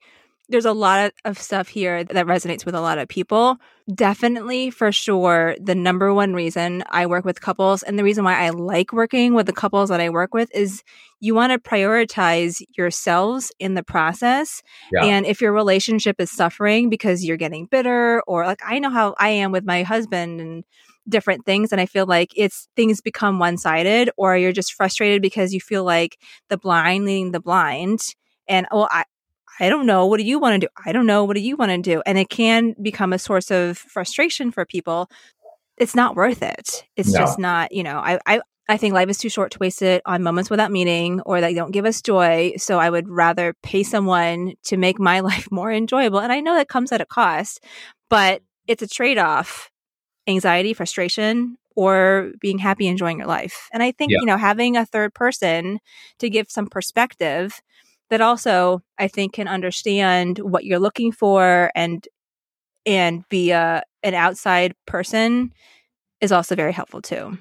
there's 0.49 0.65
a 0.65 0.73
lot 0.73 1.13
of, 1.25 1.39
stuff 1.39 1.69
here 1.69 2.05
that 2.05 2.27
resonates 2.27 2.65
with 2.65 2.75
a 2.75 2.81
lot 2.81 2.99
of 2.99 3.09
people. 3.09 3.59
Definitely, 3.93 4.71
for 4.71 4.91
sure, 4.93 5.57
the 5.61 5.75
number 5.75 6.15
one 6.15 6.35
reason 6.35 6.83
I 6.89 7.07
work 7.07 7.25
with 7.25 7.41
couples, 7.41 7.83
and 7.83 7.99
the 7.99 8.05
reason 8.05 8.25
why 8.25 8.45
I 8.45 8.51
like 8.51 8.93
working 8.93 9.35
with 9.35 9.47
the 9.47 9.53
couples 9.53 9.91
that 9.91 10.01
I 10.01 10.09
work 10.09 10.35
with, 10.35 10.49
is 10.55 10.83
you 11.21 11.35
want 11.35 11.53
to 11.53 11.59
prioritize 11.59 12.63
yourselves 12.77 13.53
in 13.59 13.75
the 13.75 13.83
process. 13.83 14.63
Yeah. 14.93 15.05
And 15.05 15.27
if 15.27 15.41
your 15.41 15.53
relationship 15.53 16.21
is 16.21 16.31
suffering 16.31 16.91
because 16.91 17.25
you're 17.25 17.37
getting 17.37 17.67
bitter, 17.67 18.23
or 18.27 18.47
like 18.47 18.61
I 18.65 18.79
know 18.79 18.91
how 18.91 19.15
I 19.19 19.31
am 19.31 19.53
with 19.53 19.65
my 19.65 19.83
husband 19.83 20.41
and 20.41 20.65
different 21.09 21.47
things 21.47 21.71
and 21.71 21.81
i 21.81 21.87
feel 21.87 22.05
like 22.05 22.33
it's 22.35 22.69
things 22.75 23.01
become 23.01 23.39
one-sided 23.39 24.11
or 24.17 24.37
you're 24.37 24.51
just 24.51 24.75
frustrated 24.75 25.23
because 25.23 25.55
you 25.55 25.61
feel 25.61 25.85
like 25.85 26.19
the 26.49 26.59
blind 26.59 27.05
leading 27.05 27.31
the 27.31 27.39
blind 27.39 28.01
and 28.49 28.67
well 28.73 28.89
i 28.91 29.05
i 29.61 29.69
don't 29.69 29.87
know 29.87 30.07
what 30.07 30.19
do 30.19 30.25
you 30.25 30.39
want 30.39 30.61
to 30.61 30.67
do 30.67 30.69
i 30.85 30.93
don't 30.93 31.07
know 31.07 31.25
what 31.25 31.35
do 31.35 31.41
you 31.41 31.57
want 31.57 31.71
to 31.71 31.79
do 31.79 32.03
and 32.07 32.19
it 32.19 32.29
can 32.29 32.75
become 32.83 33.13
a 33.13 33.19
source 33.19 33.51
of 33.51 33.79
frustration 33.79 34.51
for 34.51 34.65
people 34.65 35.09
it's 35.77 35.95
not 35.95 36.17
worth 36.17 36.43
it 36.43 36.85
it's 36.97 37.13
No. 37.13 37.19
just 37.21 37.39
not 37.39 37.73
you 37.73 37.83
know 37.83 37.99
i 37.99 38.19
i 38.27 38.41
I 38.69 38.79
think 38.79 38.95
life 38.95 39.09
is 39.09 39.19
too 39.19 39.29
short 39.29 39.53
to 39.53 39.59
waste 39.61 39.81
it 39.81 40.03
on 40.07 40.25
moments 40.25 40.51
without 40.51 40.73
meaning 40.73 41.21
or 41.21 41.41
that 41.41 41.55
don't 41.55 41.71
give 41.71 41.85
us 41.85 42.03
joy. 42.03 42.55
So 42.57 42.81
I 42.81 42.91
would 42.91 43.09
rather 43.09 43.55
pay 43.63 43.85
someone 43.85 44.55
to 44.65 44.77
make 44.77 44.99
my 44.99 45.21
life 45.31 45.47
more 45.53 45.71
enjoyable. 45.71 46.19
And 46.19 46.33
I 46.33 46.41
know 46.41 46.57
that 46.57 46.69
comes 46.69 46.91
at 46.91 47.01
a 47.01 47.07
cost, 47.07 47.63
but 48.11 48.43
it's 48.67 48.83
a 48.83 48.89
trade 48.89 49.19
off 49.19 49.71
anxiety, 50.27 50.75
frustration, 50.75 51.57
or 51.77 52.33
being 52.41 52.59
happy, 52.59 52.89
enjoying 52.89 53.19
your 53.19 53.29
life. 53.29 53.69
And 53.73 53.85
I 53.85 53.93
think, 53.93 54.11
Yeah. 54.11 54.19
you 54.21 54.27
know, 54.27 54.37
having 54.37 54.77
a 54.77 54.85
third 54.85 55.15
person 55.15 55.79
to 56.19 56.29
give 56.29 56.51
some 56.51 56.67
perspective 56.67 57.61
that 58.11 58.21
also 58.21 58.83
I 58.99 59.09
think 59.09 59.35
can 59.35 59.49
understand 59.49 60.39
what 60.39 60.65
you're 60.65 60.79
looking 60.79 61.13
for 61.13 61.71
and 61.75 62.07
and 62.85 63.29
be 63.29 63.51
a 63.51 63.83
an 64.03 64.15
outside 64.15 64.75
person 64.87 65.53
is 66.21 66.33
also 66.33 66.55
very 66.55 66.73
helpful 66.73 67.03
too. 67.03 67.37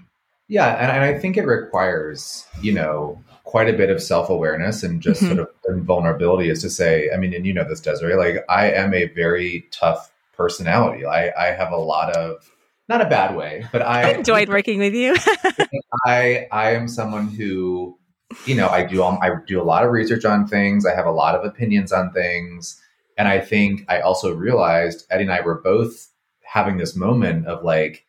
Yeah, 0.48 0.76
and, 0.76 0.92
and 0.92 1.04
I 1.04 1.18
think 1.18 1.38
it 1.38 1.46
requires, 1.46 2.46
you 2.62 2.72
know, 2.72 3.22
quite 3.46 3.68
a 3.68 3.74
bit 3.78 3.90
of 3.90 4.02
self 4.02 4.30
awareness 4.30 4.84
and 4.84 5.02
just 5.02 5.24
Mhm. 5.24 5.28
sort 5.28 5.40
of 5.40 5.50
vulnerability 5.84 6.50
is 6.50 6.62
to 6.62 6.70
say, 6.70 7.10
I 7.14 7.18
mean, 7.18 7.34
and 7.34 7.46
you 7.46 7.54
know 7.54 7.64
this, 7.64 7.80
Desiree, 7.80 8.16
like 8.16 8.44
I 8.50 8.72
am 8.72 8.94
a 8.94 9.06
very 9.06 9.66
tough 9.72 10.12
personality. 10.34 11.06
I, 11.06 11.32
I 11.32 11.52
have 11.52 11.72
a 11.72 11.78
lot 11.78 12.16
of 12.16 12.52
not 12.88 13.02
a 13.02 13.06
bad 13.06 13.36
way, 13.36 13.66
but 13.72 13.82
I 13.82 14.02
I 14.10 14.14
enjoyed 14.14 14.50
working 14.50 14.80
with 14.80 14.94
you. 14.94 15.16
I 16.06 16.48
I 16.52 16.72
am 16.72 16.88
someone 16.88 17.28
who, 17.28 17.98
you 18.46 18.56
know, 18.56 18.70
I 18.70 18.84
do 18.84 19.02
all, 19.02 19.20
I 19.22 19.32
do 19.46 19.62
a 19.62 19.64
lot 19.64 19.86
of 19.86 19.92
research 19.92 20.26
on 20.26 20.48
things. 20.48 20.86
I 20.86 20.96
have 20.96 21.06
a 21.06 21.12
lot 21.12 21.36
of 21.36 21.46
opinions 21.46 21.92
on 21.92 22.12
things, 22.12 22.82
and 23.18 23.28
I 23.28 23.40
think 23.40 23.86
I 23.88 24.02
also 24.02 24.34
realized 24.34 25.06
Eddie 25.10 25.24
and 25.24 25.32
I 25.32 25.42
were 25.42 25.62
both 25.62 26.10
having 26.44 26.78
this 26.78 26.96
moment 26.96 27.48
of 27.48 27.64
like, 27.64 28.06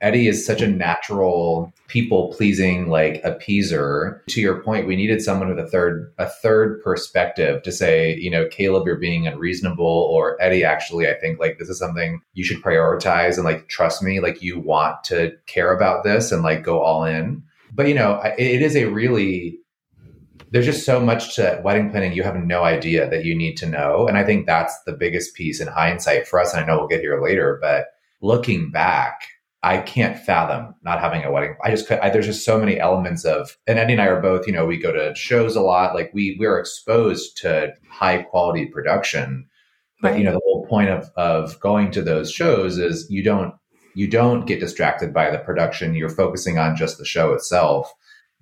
Eddie 0.00 0.28
is 0.28 0.46
such 0.46 0.62
a 0.62 0.68
natural 0.68 1.72
people 1.88 2.32
pleasing 2.32 2.88
like 2.88 3.20
appeaser. 3.24 4.20
To 4.28 4.40
your 4.40 4.62
point, 4.62 4.86
we 4.86 4.94
needed 4.94 5.20
someone 5.20 5.48
with 5.48 5.58
a 5.58 5.68
third 5.68 6.12
a 6.18 6.28
third 6.28 6.80
perspective 6.84 7.62
to 7.64 7.72
say, 7.72 8.14
you 8.16 8.30
know, 8.30 8.46
Caleb, 8.46 8.86
you're 8.86 8.96
being 8.96 9.26
unreasonable, 9.26 9.84
or 9.84 10.40
Eddie, 10.40 10.64
actually, 10.64 11.08
I 11.08 11.14
think 11.14 11.40
like 11.40 11.58
this 11.58 11.68
is 11.68 11.80
something 11.80 12.20
you 12.34 12.44
should 12.44 12.62
prioritize 12.62 13.34
and 13.36 13.44
like 13.44 13.68
trust 13.68 14.00
me, 14.00 14.20
like 14.20 14.40
you 14.40 14.60
want 14.60 15.02
to 15.04 15.32
care 15.46 15.74
about 15.74 16.04
this 16.04 16.30
and 16.30 16.42
like 16.44 16.62
go 16.62 16.80
all 16.80 17.04
in. 17.04 17.42
But 17.78 17.86
you 17.86 17.94
know, 17.94 18.14
I- 18.14 18.34
it 18.36 18.60
is 18.60 18.74
a 18.76 18.86
really 18.86 19.60
there's 20.50 20.66
just 20.66 20.84
so 20.84 20.98
much 20.98 21.36
to 21.36 21.60
wedding 21.62 21.90
planning 21.90 22.12
you 22.12 22.22
have 22.24 22.34
no 22.36 22.64
idea 22.64 23.08
that 23.08 23.24
you 23.24 23.36
need 23.36 23.56
to 23.58 23.66
know, 23.66 24.08
and 24.08 24.18
I 24.18 24.24
think 24.24 24.46
that's 24.46 24.74
the 24.84 24.94
biggest 24.94 25.34
piece 25.34 25.60
in 25.60 25.68
hindsight 25.68 26.26
for 26.26 26.40
us. 26.40 26.52
And 26.52 26.62
I 26.62 26.66
know 26.66 26.78
we'll 26.78 26.88
get 26.88 27.00
here 27.00 27.22
later, 27.22 27.58
but 27.62 27.86
looking 28.20 28.72
back, 28.72 29.20
I 29.62 29.78
can't 29.78 30.18
fathom 30.18 30.74
not 30.82 31.00
having 31.00 31.22
a 31.22 31.30
wedding. 31.30 31.54
I 31.62 31.70
just 31.70 31.86
could. 31.86 32.00
I, 32.00 32.10
there's 32.10 32.26
just 32.26 32.44
so 32.44 32.58
many 32.58 32.80
elements 32.80 33.24
of, 33.24 33.56
and 33.68 33.78
Eddie 33.78 33.92
and 33.92 34.02
I 34.02 34.06
are 34.06 34.20
both. 34.20 34.48
You 34.48 34.54
know, 34.54 34.66
we 34.66 34.76
go 34.76 34.90
to 34.90 35.14
shows 35.14 35.54
a 35.54 35.60
lot. 35.60 35.94
Like 35.94 36.10
we 36.12 36.36
we're 36.40 36.58
exposed 36.58 37.36
to 37.42 37.74
high 37.88 38.22
quality 38.22 38.66
production, 38.66 39.46
but 40.02 40.18
you 40.18 40.24
know 40.24 40.32
the 40.32 40.40
whole 40.44 40.66
point 40.66 40.88
of 40.90 41.10
of 41.16 41.60
going 41.60 41.92
to 41.92 42.02
those 42.02 42.32
shows 42.32 42.78
is 42.78 43.06
you 43.08 43.22
don't 43.22 43.54
you 43.94 44.08
don't 44.08 44.46
get 44.46 44.60
distracted 44.60 45.12
by 45.12 45.30
the 45.30 45.38
production. 45.38 45.94
You're 45.94 46.08
focusing 46.08 46.58
on 46.58 46.76
just 46.76 46.98
the 46.98 47.04
show 47.04 47.32
itself. 47.32 47.92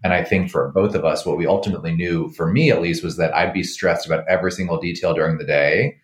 And 0.05 0.13
I 0.13 0.23
think 0.23 0.51
for 0.51 0.73
both 0.73 0.95
of 0.95 1.05
us, 1.05 1.25
what 1.25 1.39
we 1.39 1.47
ultimately 1.47 1.95
knew, 1.95 2.31
for 2.31 2.51
me 2.51 2.71
at 2.71 2.83
least, 2.83 3.03
was 3.03 3.17
that 3.17 3.35
I'd 3.35 3.53
be 3.53 3.63
stressed 3.63 4.07
about 4.07 4.29
every 4.29 4.53
single 4.53 4.79
detail 4.79 5.15
during 5.15 5.39
the 5.39 5.45
day 5.45 5.97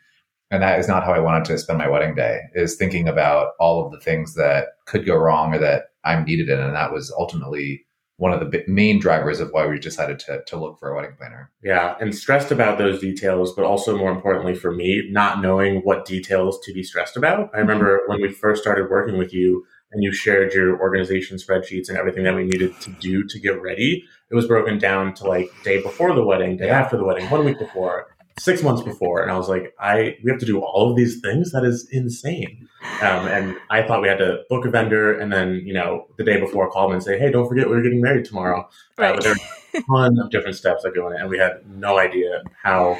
and 0.52 0.62
that 0.62 0.78
is 0.78 0.86
not 0.86 1.02
how 1.02 1.14
I 1.14 1.18
wanted 1.18 1.46
to 1.46 1.58
spend 1.58 1.78
my 1.78 1.88
wedding 1.88 2.14
day. 2.14 2.40
Is 2.54 2.76
thinking 2.76 3.08
about 3.08 3.52
all 3.58 3.84
of 3.84 3.90
the 3.90 3.98
things 3.98 4.34
that 4.34 4.66
could 4.84 5.06
go 5.06 5.16
wrong 5.16 5.54
or 5.54 5.58
that 5.58 5.84
I'm 6.04 6.24
needed 6.24 6.50
in, 6.50 6.60
and 6.60 6.76
that 6.76 6.92
was 6.92 7.10
ultimately 7.18 7.86
one 8.22 8.32
of 8.32 8.38
the 8.38 8.64
main 8.68 9.00
drivers 9.00 9.40
of 9.40 9.50
why 9.50 9.66
we 9.66 9.80
decided 9.80 10.16
to 10.16 10.40
to 10.46 10.56
look 10.56 10.78
for 10.78 10.88
a 10.88 10.94
wedding 10.94 11.16
planner. 11.18 11.50
Yeah, 11.60 11.96
and 12.00 12.14
stressed 12.14 12.52
about 12.52 12.78
those 12.78 13.00
details, 13.00 13.52
but 13.52 13.64
also 13.64 13.98
more 13.98 14.12
importantly 14.12 14.54
for 14.54 14.70
me, 14.70 15.08
not 15.10 15.42
knowing 15.42 15.80
what 15.80 16.04
details 16.04 16.60
to 16.62 16.72
be 16.72 16.84
stressed 16.84 17.16
about. 17.16 17.50
I 17.52 17.58
remember 17.58 17.98
mm-hmm. 17.98 18.12
when 18.12 18.22
we 18.22 18.32
first 18.32 18.62
started 18.62 18.88
working 18.88 19.18
with 19.18 19.34
you 19.34 19.66
and 19.90 20.04
you 20.04 20.12
shared 20.12 20.54
your 20.54 20.80
organization 20.80 21.36
spreadsheets 21.36 21.88
and 21.88 21.98
everything 21.98 22.22
that 22.22 22.36
we 22.36 22.44
needed 22.44 22.80
to 22.82 22.90
do 23.00 23.24
to 23.24 23.40
get 23.40 23.60
ready. 23.60 24.04
It 24.30 24.36
was 24.36 24.46
broken 24.46 24.78
down 24.78 25.14
to 25.14 25.24
like 25.24 25.50
day 25.64 25.82
before 25.82 26.14
the 26.14 26.24
wedding, 26.24 26.56
day 26.56 26.70
after 26.70 26.96
the 26.96 27.04
wedding, 27.04 27.28
one 27.28 27.44
week 27.44 27.58
before, 27.58 28.14
six 28.38 28.62
months 28.62 28.82
before. 28.82 29.20
And 29.22 29.32
I 29.32 29.36
was 29.36 29.48
like, 29.48 29.74
I 29.80 30.16
we 30.22 30.30
have 30.30 30.38
to 30.38 30.46
do 30.46 30.60
all 30.60 30.90
of 30.90 30.96
these 30.96 31.20
things? 31.20 31.50
That 31.50 31.64
is 31.64 31.88
insane. 31.90 32.68
Um, 33.02 33.26
and 33.28 33.56
I 33.70 33.82
thought 33.82 34.02
we 34.02 34.08
had 34.08 34.18
to 34.18 34.42
book 34.48 34.64
a 34.64 34.70
vendor 34.70 35.18
and 35.18 35.32
then, 35.32 35.62
you 35.64 35.72
know, 35.72 36.06
the 36.18 36.24
day 36.24 36.38
before 36.38 36.70
call 36.70 36.88
them 36.88 36.94
and 36.94 37.02
say, 37.02 37.18
hey, 37.18 37.30
don't 37.30 37.48
forget 37.48 37.68
we're 37.68 37.82
getting 37.82 38.00
married 38.00 38.24
tomorrow. 38.24 38.60
Uh, 38.98 39.02
Right. 39.02 39.14
but 39.14 39.24
there 39.24 39.32
are 39.32 39.36
a 39.74 39.82
ton 39.82 40.18
of 40.20 40.30
different 40.30 40.56
steps 40.56 40.82
that 40.82 40.94
go 40.94 41.06
in 41.08 41.14
it, 41.16 41.20
and 41.20 41.30
we 41.30 41.38
had 41.38 41.60
no 41.68 41.98
idea 41.98 42.42
how 42.62 42.98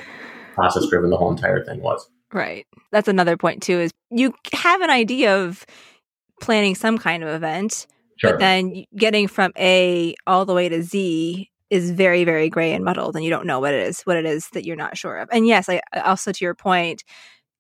process 0.55 0.87
driven 0.89 1.11
the 1.11 1.17
whole 1.17 1.31
entire 1.31 1.65
thing 1.65 1.81
was. 1.81 2.09
Right. 2.33 2.67
That's 2.91 3.09
another 3.09 3.37
point 3.37 3.63
too 3.63 3.79
is 3.81 3.91
you 4.11 4.35
have 4.55 4.81
an 4.81 4.91
idea 4.91 5.37
of 5.45 5.65
planning 6.41 6.75
some 6.75 6.99
kind 6.99 7.23
of 7.23 7.29
event, 7.31 7.87
Sure. 8.17 8.33
but 8.33 8.41
then 8.41 8.85
getting 8.97 9.29
from 9.29 9.53
A 9.59 10.15
all 10.27 10.45
the 10.45 10.55
way 10.55 10.69
to 10.69 10.83
Z 10.83 11.49
is 11.71 11.91
very 11.91 12.25
very 12.25 12.49
gray 12.51 12.73
and 12.75 12.85
muddled 12.85 13.17
and 13.17 13.25
you 13.25 13.31
don't 13.31 13.47
know 13.47 13.59
what 13.61 13.73
it 13.73 13.87
is 13.87 14.03
what 14.03 14.17
it 14.19 14.27
is 14.27 14.49
that 14.51 14.65
you're 14.65 14.77
not 14.77 14.97
sure 14.97 15.19
of. 15.19 15.29
And 15.33 15.47
yes, 15.47 15.69
I 15.69 15.81
also 16.05 16.31
to 16.33 16.45
your 16.45 16.55
point, 16.55 17.03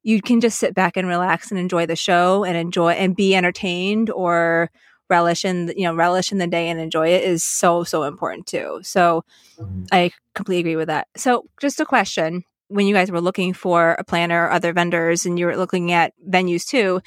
you 0.02 0.20
can 0.22 0.40
just 0.40 0.58
sit 0.58 0.74
back 0.74 0.96
and 0.96 1.06
relax 1.08 1.50
and 1.50 1.58
enjoy 1.60 1.86
the 1.86 1.96
show 1.96 2.44
and 2.44 2.56
enjoy 2.56 2.92
and 2.92 3.14
be 3.16 3.34
entertained 3.34 4.10
or 4.10 4.70
relish 5.10 5.44
in 5.44 5.72
you 5.76 5.84
know 5.84 5.94
relish 5.94 6.32
in 6.32 6.38
the 6.38 6.46
day 6.46 6.68
and 6.68 6.80
enjoy 6.80 7.08
it 7.08 7.22
is 7.24 7.44
so 7.44 7.84
so 7.84 8.02
important 8.04 8.46
too. 8.46 8.80
So 8.82 9.24
Mhm. 9.58 9.86
I 9.92 10.10
completely 10.34 10.60
agree 10.60 10.76
with 10.76 10.88
that. 10.88 11.08
So, 11.16 11.44
just 11.60 11.78
a 11.80 11.84
question 11.84 12.44
when 12.68 12.86
you 12.86 12.94
guys 12.94 13.10
were 13.10 13.20
looking 13.20 13.52
for 13.52 13.92
a 13.98 14.04
planner 14.04 14.46
or 14.46 14.50
other 14.50 14.72
vendors 14.72 15.26
and 15.26 15.38
you 15.38 15.44
were 15.44 15.56
looking 15.58 15.92
at 15.92 16.14
venues 16.30 16.66
too, 16.66 17.02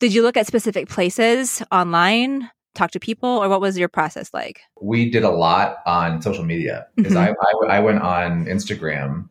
did 0.00 0.12
you 0.12 0.22
look 0.22 0.36
at 0.36 0.46
specific 0.46 0.88
places 0.90 1.62
online, 1.72 2.50
talk 2.74 2.90
to 2.90 3.00
people, 3.00 3.28
or 3.42 3.48
what 3.48 3.62
was 3.62 3.78
your 3.78 3.88
process 3.88 4.30
like? 4.34 4.60
we 4.82 5.08
did 5.08 5.22
a 5.24 5.30
lot 5.30 5.78
on 5.86 6.20
social 6.20 6.44
media 6.44 6.86
because 6.96 7.14
Mhm. 7.14 7.34
I, 7.68 7.68
I 7.70 7.76
I 7.78 7.80
went 7.80 8.00
on 8.02 8.44
Instagram 8.44 9.28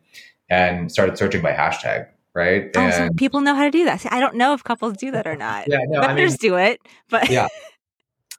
and 0.50 0.92
started 0.92 1.18
searching 1.18 1.42
by 1.44 1.52
hashtag, 1.54 2.08
right? 2.34 2.70
Oh, 2.76 2.90
so 2.92 3.10
people 3.16 3.42
know 3.42 3.56
how 3.56 3.64
to 3.64 3.72
do 3.72 3.86
that. 3.86 4.02
See, 4.02 4.10
I 4.10 4.20
don't 4.20 4.36
know 4.36 4.54
if 4.54 4.64
couples 4.64 4.98
do 4.98 5.12
that 5.12 5.28
or 5.28 5.36
not. 5.38 5.68
yeah, 5.68 5.80
no, 5.88 6.02
I 6.02 6.14
mean, 6.14 6.30
do 6.40 6.56
it, 6.58 6.82
but 7.10 7.30
Yeah. 7.30 7.48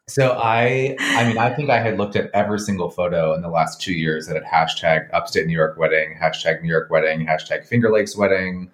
So 0.07 0.33
I, 0.33 0.97
I 1.01 1.27
mean, 1.27 1.39
I 1.39 1.55
think 1.55 1.71
I 1.71 1.79
had 1.79 1.97
looked 1.97 2.15
at 2.15 2.31
every 2.35 2.59
single 2.59 2.91
photo 2.91 3.33
in 3.33 3.41
the 3.41 3.49
last 3.49 3.81
two 3.81 3.95
years 3.95 4.27
that 4.27 4.35
had 4.37 4.45
hashtag 4.45 5.09
upstate 5.15 5.47
New 5.47 5.57
York 5.57 5.79
wedding, 5.79 6.19
hashtag 6.21 6.61
New 6.61 6.69
York 6.69 6.91
wedding, 6.91 7.27
hashtag 7.27 7.65
Finger 7.65 7.91
Lakes 7.91 8.15
wedding. 8.15 8.71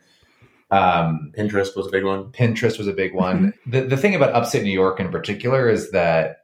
Um, 0.72 1.30
Pinterest 1.36 1.76
was 1.76 1.86
a 1.86 1.90
big 1.90 2.04
one. 2.04 2.32
Pinterest 2.32 2.78
was 2.78 2.88
a 2.88 2.92
big 2.92 3.14
one. 3.14 3.54
The 3.64 3.82
the 3.82 3.96
thing 3.96 4.16
about 4.16 4.34
upstate 4.34 4.64
New 4.64 4.72
York 4.72 4.98
in 4.98 5.10
particular 5.10 5.68
is 5.68 5.92
that 5.92 6.38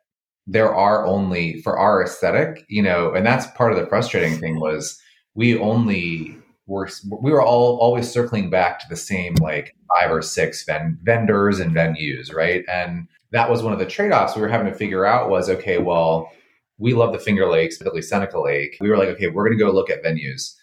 there 0.46 0.72
are 0.72 1.04
only 1.04 1.60
for 1.62 1.76
our 1.76 2.02
aesthetic, 2.02 2.64
you 2.68 2.82
know, 2.82 3.12
and 3.12 3.26
that's 3.26 3.46
part 3.56 3.72
of 3.72 3.78
the 3.78 3.86
frustrating 3.86 4.38
thing 4.38 4.60
was 4.60 5.00
we 5.34 5.58
only 5.58 6.38
were 6.66 6.88
we 7.20 7.30
were 7.30 7.42
all 7.42 7.78
always 7.78 8.10
circling 8.10 8.50
back 8.50 8.80
to 8.80 8.86
the 8.88 8.96
same 8.96 9.34
like 9.36 9.74
five 9.88 10.10
or 10.10 10.22
six 10.22 10.64
ven- 10.64 10.98
vendors 11.02 11.60
and 11.60 11.74
venues, 11.74 12.34
right? 12.34 12.64
And 12.68 13.08
that 13.32 13.50
was 13.50 13.62
one 13.62 13.72
of 13.72 13.78
the 13.78 13.86
trade-offs 13.86 14.34
we 14.34 14.42
were 14.42 14.48
having 14.48 14.70
to 14.70 14.78
figure 14.78 15.04
out 15.04 15.30
was 15.30 15.50
okay, 15.50 15.78
well, 15.78 16.30
we 16.78 16.94
love 16.94 17.12
the 17.12 17.18
Finger 17.18 17.48
Lakes, 17.48 17.76
particularly 17.78 18.02
Seneca 18.02 18.40
Lake. 18.40 18.76
We 18.80 18.88
were 18.88 18.98
like, 18.98 19.08
okay, 19.08 19.28
we're 19.28 19.44
going 19.46 19.58
to 19.58 19.64
go 19.64 19.70
look 19.70 19.90
at 19.90 20.04
venues. 20.04 20.54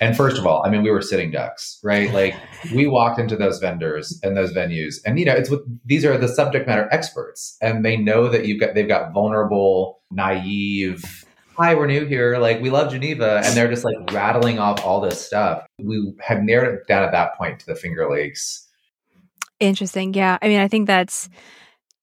And 0.00 0.16
first 0.16 0.38
of 0.38 0.46
all, 0.46 0.64
I 0.66 0.70
mean, 0.70 0.82
we 0.82 0.90
were 0.90 1.00
sitting 1.00 1.30
ducks, 1.30 1.78
right? 1.84 2.12
Like 2.12 2.34
we 2.74 2.86
walked 2.86 3.20
into 3.20 3.36
those 3.36 3.60
vendors 3.60 4.18
and 4.22 4.36
those 4.36 4.52
venues, 4.52 4.96
and 5.06 5.18
you 5.18 5.24
know, 5.24 5.34
it's 5.34 5.50
what 5.50 5.60
these 5.84 6.04
are 6.04 6.18
the 6.18 6.28
subject 6.28 6.66
matter 6.66 6.88
experts, 6.90 7.56
and 7.62 7.84
they 7.84 7.96
know 7.96 8.28
that 8.28 8.44
you've 8.44 8.60
got 8.60 8.74
they've 8.74 8.88
got 8.88 9.12
vulnerable, 9.12 10.02
naive. 10.10 11.23
Hi, 11.56 11.74
we're 11.74 11.86
new 11.86 12.04
here. 12.04 12.38
Like 12.38 12.60
we 12.60 12.70
love 12.70 12.90
Geneva, 12.90 13.40
and 13.44 13.56
they're 13.56 13.68
just 13.68 13.84
like 13.84 14.12
rattling 14.12 14.58
off 14.58 14.84
all 14.84 15.00
this 15.00 15.24
stuff. 15.24 15.66
We 15.78 16.12
had 16.20 16.42
narrowed 16.42 16.74
it 16.74 16.86
down 16.88 17.04
at 17.04 17.12
that 17.12 17.36
point 17.36 17.60
to 17.60 17.66
the 17.66 17.76
Finger 17.76 18.10
Lakes. 18.10 18.68
Interesting. 19.60 20.14
Yeah. 20.14 20.36
I 20.42 20.48
mean, 20.48 20.60
I 20.60 20.68
think 20.68 20.86
that's 20.86 21.28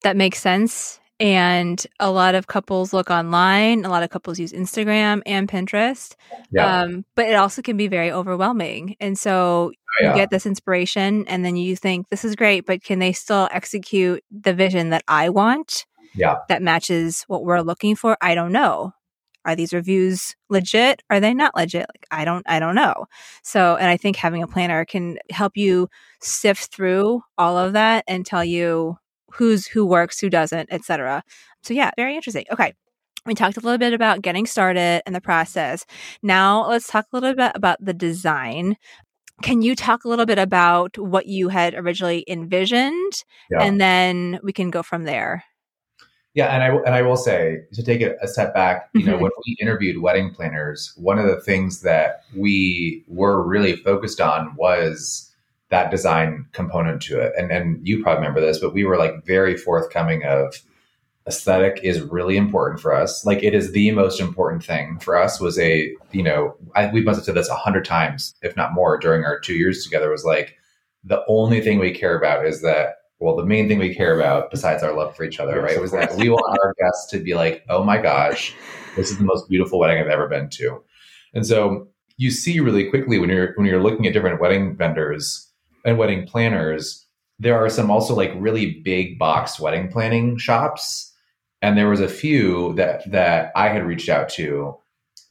that 0.04 0.16
makes 0.16 0.40
sense 0.40 1.00
and 1.22 1.86
a 2.00 2.10
lot 2.10 2.34
of 2.34 2.48
couples 2.48 2.94
look 2.94 3.12
online 3.12 3.86
a 3.86 3.90
lot 3.90 4.02
of 4.02 4.10
couples 4.10 4.40
use 4.40 4.52
instagram 4.52 5.22
and 5.28 5.48
pinterest 5.48 6.16
yeah. 6.52 6.82
um, 6.82 7.06
but 7.16 7.28
it 7.28 7.36
also 7.36 7.62
can 7.62 7.78
be 7.78 7.88
very 7.88 8.12
overwhelming 8.12 8.96
and 9.00 9.18
so 9.18 9.72
yeah. 10.02 10.10
you 10.10 10.16
get 10.16 10.32
this 10.32 10.48
inspiration 10.48 11.28
and 11.28 11.46
then 11.46 11.56
you 11.56 11.76
think 11.76 12.10
this 12.10 12.26
is 12.26 12.36
great 12.36 12.66
but 12.66 12.84
can 12.84 12.98
they 12.98 13.14
still 13.14 13.48
execute 13.52 14.24
the 14.32 14.54
vision 14.54 14.90
that 14.90 15.04
i 15.08 15.30
want 15.30 15.86
yeah 16.16 16.38
that 16.50 16.64
matches 16.64 17.24
what 17.28 17.46
we're 17.46 17.62
looking 17.62 17.96
for 17.96 18.18
i 18.20 18.34
don't 18.34 18.52
know 18.52 18.92
are 19.46 19.56
these 19.56 19.74
reviews 19.74 20.36
legit 20.50 21.02
are 21.10 21.20
they 21.20 21.34
not 21.34 21.56
legit 21.56 21.86
like 21.94 22.06
i 22.12 22.24
don't 22.24 22.44
i 22.48 22.60
don't 22.60 22.76
know 22.76 23.06
so 23.44 23.76
and 23.76 23.90
i 23.90 23.98
think 23.98 24.16
having 24.16 24.44
a 24.44 24.48
planner 24.48 24.86
can 24.86 25.18
help 25.32 25.58
you 25.58 25.88
sift 26.22 26.74
through 26.74 27.22
all 27.38 27.58
of 27.58 27.74
that 27.74 28.04
and 28.08 28.26
tell 28.26 28.46
you 28.46 28.98
who's 29.32 29.66
who 29.68 29.86
works, 29.86 30.20
who 30.20 30.30
doesn't, 30.30 30.72
etc. 30.72 31.24
So 31.64 31.74
yeah, 31.74 31.92
very 31.96 32.16
interesting. 32.16 32.46
Okay. 32.52 32.74
We 33.26 33.36
talked 33.36 33.58
a 33.58 33.60
little 33.60 33.78
bit 33.78 33.94
about 33.94 34.24
getting 34.24 34.48
started 34.48 35.04
and 35.06 35.16
the 35.16 35.22
process. 35.22 35.86
Now 36.24 36.68
let's 36.68 36.88
talk 36.88 37.06
a 37.12 37.16
little 37.16 37.36
bit 37.36 37.52
about 37.54 37.78
the 37.80 37.94
design. 37.94 38.78
Can 39.44 39.62
you 39.62 39.76
talk 39.76 40.06
a 40.06 40.08
little 40.08 40.26
bit 40.26 40.40
about 40.40 40.98
what 40.98 41.28
you 41.28 41.50
had 41.50 41.76
originally 41.76 42.24
envisioned? 42.28 43.14
Yeah. 43.52 43.64
And 43.64 43.80
then 43.80 44.40
we 44.44 44.54
can 44.54 44.72
go 44.72 44.82
from 44.82 45.04
there. 45.04 45.44
Yeah, 46.34 46.48
and 46.48 46.64
I 46.64 46.68
and 46.86 46.96
I 46.96 47.02
will 47.02 47.18
say 47.18 47.64
to 47.74 47.84
take 47.84 48.02
a, 48.02 48.16
a 48.22 48.28
step 48.28 48.54
back, 48.54 48.90
you 48.94 49.06
know, 49.06 49.14
mm-hmm. 49.14 49.24
when 49.24 49.32
we 49.46 49.58
interviewed 49.60 50.02
wedding 50.02 50.34
planners, 50.34 50.94
one 50.96 51.20
of 51.20 51.26
the 51.26 51.42
things 51.42 51.82
that 51.82 52.24
we 52.36 53.04
were 53.08 53.46
really 53.46 53.76
focused 53.76 54.22
on 54.22 54.56
was 54.56 55.30
that 55.70 55.92
design 55.92 56.46
component 56.54 57.02
to 57.04 57.20
it. 57.20 57.34
And 57.38 57.52
and 57.52 57.86
you 57.86 58.02
probably 58.02 58.22
remember 58.22 58.40
this, 58.40 58.60
but 58.60 58.74
we 58.74 58.86
were 58.86 58.98
like 58.98 59.26
very 59.26 59.58
forthcoming 59.58 60.24
of 60.24 60.56
aesthetic 61.28 61.80
is 61.84 62.02
really 62.02 62.38
important 62.38 62.80
for 62.80 62.96
us. 62.96 63.26
Like 63.26 63.44
it 63.44 63.54
is 63.54 63.74
the 63.74 63.92
most 63.92 64.20
important 64.20 64.64
thing 64.64 65.00
for 65.00 65.16
us 65.16 65.40
was 65.40 65.60
a, 65.60 65.94
you 66.12 66.24
know, 66.24 66.56
I, 66.76 66.88
we 66.88 67.02
must 67.02 67.18
have 67.18 67.26
said 67.26 67.36
this 67.36 67.50
a 67.50 67.56
hundred 67.56 67.86
times, 67.86 68.34
if 68.42 68.56
not 68.56 68.74
more 68.74 68.98
during 68.98 69.24
our 69.24 69.40
two 69.40 69.54
years 69.54 69.84
together 69.84 70.10
was 70.10 70.26
like, 70.26 70.58
the 71.04 71.24
only 71.28 71.62
thing 71.62 71.78
we 71.78 71.92
care 71.92 72.18
about 72.18 72.46
is 72.46 72.62
that, 72.62 72.96
well, 73.22 73.36
the 73.36 73.46
main 73.46 73.68
thing 73.68 73.80
we 73.80 73.96
care 73.96 74.20
about 74.20 74.52
besides 74.52 74.84
our 74.84 74.94
love 74.94 75.16
for 75.16 75.24
each 75.24 75.40
other, 75.40 75.62
right? 75.62 75.80
Was 75.80 75.92
that 75.92 76.16
we 76.16 76.30
want 76.30 76.60
our 76.62 76.74
guests 76.80 77.10
to 77.12 77.20
be 77.20 77.36
like, 77.36 77.64
oh 77.70 77.84
my 77.84 78.02
gosh, 78.02 78.54
this 78.96 79.12
is 79.12 79.18
the 79.18 79.24
most 79.24 79.48
beautiful 79.48 79.80
wedding 79.80 80.00
I've 80.00 80.08
ever 80.08 80.28
been 80.28 80.50
to. 80.50 80.84
And 81.34 81.46
so 81.46 81.88
you 82.18 82.32
see 82.32 82.60
really 82.60 82.90
quickly 82.90 83.20
when 83.20 83.30
you're, 83.30 83.54
when 83.56 83.66
you're 83.66 83.82
looking 83.82 84.06
at 84.08 84.14
different 84.14 84.42
wedding 84.42 84.76
vendors, 84.76 85.52
and 85.84 85.98
wedding 85.98 86.26
planners, 86.26 87.06
there 87.40 87.58
are 87.58 87.70
some 87.70 87.90
also 87.90 88.16
like 88.16 88.32
really 88.36 88.82
big 88.82 89.18
box 89.18 89.60
wedding 89.60 89.90
planning 89.90 90.38
shops. 90.38 91.12
And 91.62 91.78
there 91.78 91.90
was 91.90 92.00
a 92.00 92.08
few 92.08 92.74
that 92.76 93.10
that 93.12 93.52
I 93.56 93.70
had 93.70 93.86
reached 93.86 94.10
out 94.10 94.30
to 94.30 94.76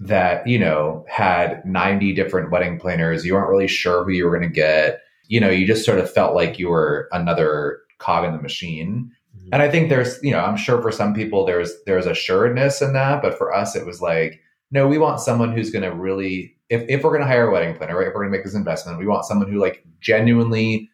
that, 0.01 0.47
you 0.47 0.59
know, 0.59 1.05
had 1.09 1.65
90 1.65 2.15
different 2.15 2.51
wedding 2.51 2.79
planners. 2.79 3.25
You 3.25 3.35
weren't 3.35 3.51
really 3.51 3.69
sure 3.69 4.05
who 4.05 4.13
you 4.13 4.25
were 4.25 4.37
going 4.37 4.49
to 4.49 4.55
get. 4.55 5.01
You 5.31 5.41
know, 5.41 5.49
you 5.49 5.67
just 5.67 5.85
sort 5.85 6.01
of 6.01 6.13
felt 6.13 6.35
like 6.35 6.59
you 6.59 6.69
were 6.69 7.09
another 7.13 7.81
cog 7.99 8.25
in 8.25 8.33
the 8.33 8.43
machine. 8.43 9.11
Mm-hmm. 9.37 9.49
And 9.53 9.63
I 9.63 9.71
think 9.71 9.89
there's, 9.89 10.19
you 10.23 10.33
know, 10.33 10.41
I'm 10.41 10.57
sure 10.57 10.83
for 10.83 10.91
some 10.91 11.15
people 11.15 11.47
there's 11.47 11.73
there's 11.87 12.07
assuredness 12.07 12.83
in 12.83 12.93
that, 12.95 13.23
but 13.23 13.39
for 13.39 13.55
us 13.55 13.77
it 13.77 13.87
was 13.87 14.03
like, 14.03 14.41
no, 14.73 14.89
we 14.89 14.99
want 14.99 15.21
someone 15.21 15.53
who's 15.53 15.71
going 15.71 15.85
to 15.85 15.95
really 15.95 16.57
if, 16.69 16.83
if 16.89 17.05
we're 17.05 17.11
going 17.11 17.23
to 17.23 17.27
hire 17.27 17.49
a 17.49 17.53
wedding 17.53 17.77
planner, 17.77 17.97
right? 17.97 18.09
If 18.09 18.15
we're 18.15 18.23
going 18.23 18.33
to 18.33 18.37
make 18.37 18.45
this 18.45 18.55
investment, 18.55 18.99
we 18.99 19.07
want 19.07 19.25
someone 19.25 19.51
who 19.51 19.61
like 19.61 19.85
genuinely 20.01 20.91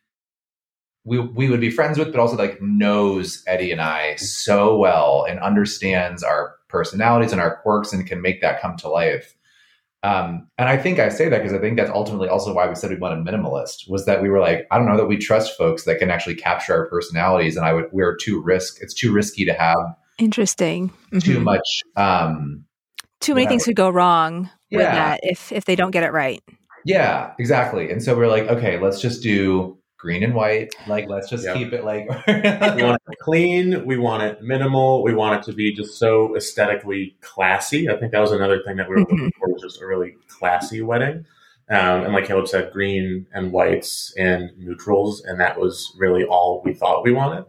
we 1.04 1.20
we 1.20 1.48
would 1.48 1.60
be 1.60 1.70
friends 1.70 1.98
with, 1.98 2.12
but 2.12 2.20
also 2.20 2.36
like 2.36 2.60
knows 2.60 3.42
Eddie 3.46 3.72
and 3.72 3.80
I 3.80 4.16
so 4.16 4.76
well 4.76 5.24
and 5.28 5.38
understands 5.40 6.22
our 6.22 6.56
personalities 6.68 7.32
and 7.32 7.40
our 7.40 7.56
quirks 7.62 7.92
and 7.92 8.06
can 8.06 8.20
make 8.20 8.42
that 8.42 8.60
come 8.60 8.76
to 8.78 8.88
life. 8.88 9.34
Um, 10.02 10.48
and 10.58 10.68
I 10.68 10.76
think 10.76 10.98
I 10.98 11.08
say 11.08 11.28
that 11.28 11.38
because 11.38 11.52
I 11.52 11.58
think 11.58 11.76
that's 11.76 11.90
ultimately 11.90 12.28
also 12.28 12.52
why 12.52 12.68
we 12.68 12.74
said 12.74 12.90
we 12.90 12.96
want 12.96 13.18
a 13.18 13.22
minimalist 13.32 13.88
was 13.88 14.06
that 14.06 14.22
we 14.22 14.28
were 14.28 14.40
like, 14.40 14.66
I 14.70 14.78
don't 14.78 14.86
know 14.86 14.96
that 14.96 15.06
we 15.06 15.16
trust 15.16 15.56
folks 15.56 15.84
that 15.84 15.98
can 15.98 16.10
actually 16.10 16.36
capture 16.36 16.74
our 16.74 16.88
personalities, 16.88 17.56
and 17.56 17.66
I 17.66 17.72
would 17.72 17.86
we're 17.92 18.16
too 18.16 18.40
risk. 18.40 18.78
It's 18.80 18.94
too 18.94 19.12
risky 19.12 19.44
to 19.46 19.52
have 19.54 19.76
interesting 20.18 20.90
too 21.20 21.36
mm-hmm. 21.36 21.42
much. 21.44 21.82
Um, 21.96 22.64
too 23.20 23.34
many 23.34 23.46
things 23.46 23.64
could 23.64 23.76
go 23.76 23.90
wrong 23.90 24.50
yeah. 24.70 24.78
with 24.78 24.86
that 24.86 25.20
if 25.22 25.52
if 25.52 25.64
they 25.64 25.76
don't 25.76 25.90
get 25.90 26.04
it 26.04 26.12
right. 26.12 26.42
Yeah, 26.84 27.32
exactly. 27.38 27.90
And 27.90 28.02
so 28.02 28.16
we're 28.16 28.28
like, 28.28 28.44
okay, 28.44 28.78
let's 28.78 29.00
just 29.00 29.22
do 29.22 29.76
green 29.98 30.22
and 30.22 30.34
white. 30.34 30.74
Like, 30.86 31.08
let's 31.08 31.28
just 31.28 31.44
yep. 31.44 31.56
keep 31.56 31.72
it 31.72 31.84
like 31.84 32.08
we 32.26 32.82
want 32.82 33.00
it 33.08 33.18
clean. 33.20 33.84
We 33.84 33.96
want 33.96 34.22
it 34.22 34.42
minimal. 34.42 35.02
We 35.02 35.14
want 35.14 35.40
it 35.40 35.50
to 35.50 35.56
be 35.56 35.72
just 35.72 35.98
so 35.98 36.36
aesthetically 36.36 37.16
classy. 37.20 37.88
I 37.88 37.96
think 37.96 38.12
that 38.12 38.20
was 38.20 38.32
another 38.32 38.62
thing 38.62 38.76
that 38.76 38.88
we 38.88 38.96
were 38.96 39.02
mm-hmm. 39.02 39.14
looking 39.14 39.32
for 39.38 39.52
was 39.52 39.62
just 39.62 39.82
a 39.82 39.86
really 39.86 40.14
classy 40.28 40.82
wedding. 40.82 41.24
Um, 41.68 42.04
and 42.04 42.12
like 42.12 42.26
Caleb 42.26 42.46
said, 42.46 42.72
green 42.72 43.26
and 43.32 43.50
whites 43.50 44.14
and 44.16 44.50
neutrals, 44.56 45.24
and 45.24 45.40
that 45.40 45.58
was 45.58 45.92
really 45.98 46.24
all 46.24 46.62
we 46.64 46.74
thought 46.74 47.02
we 47.02 47.12
wanted 47.12 47.44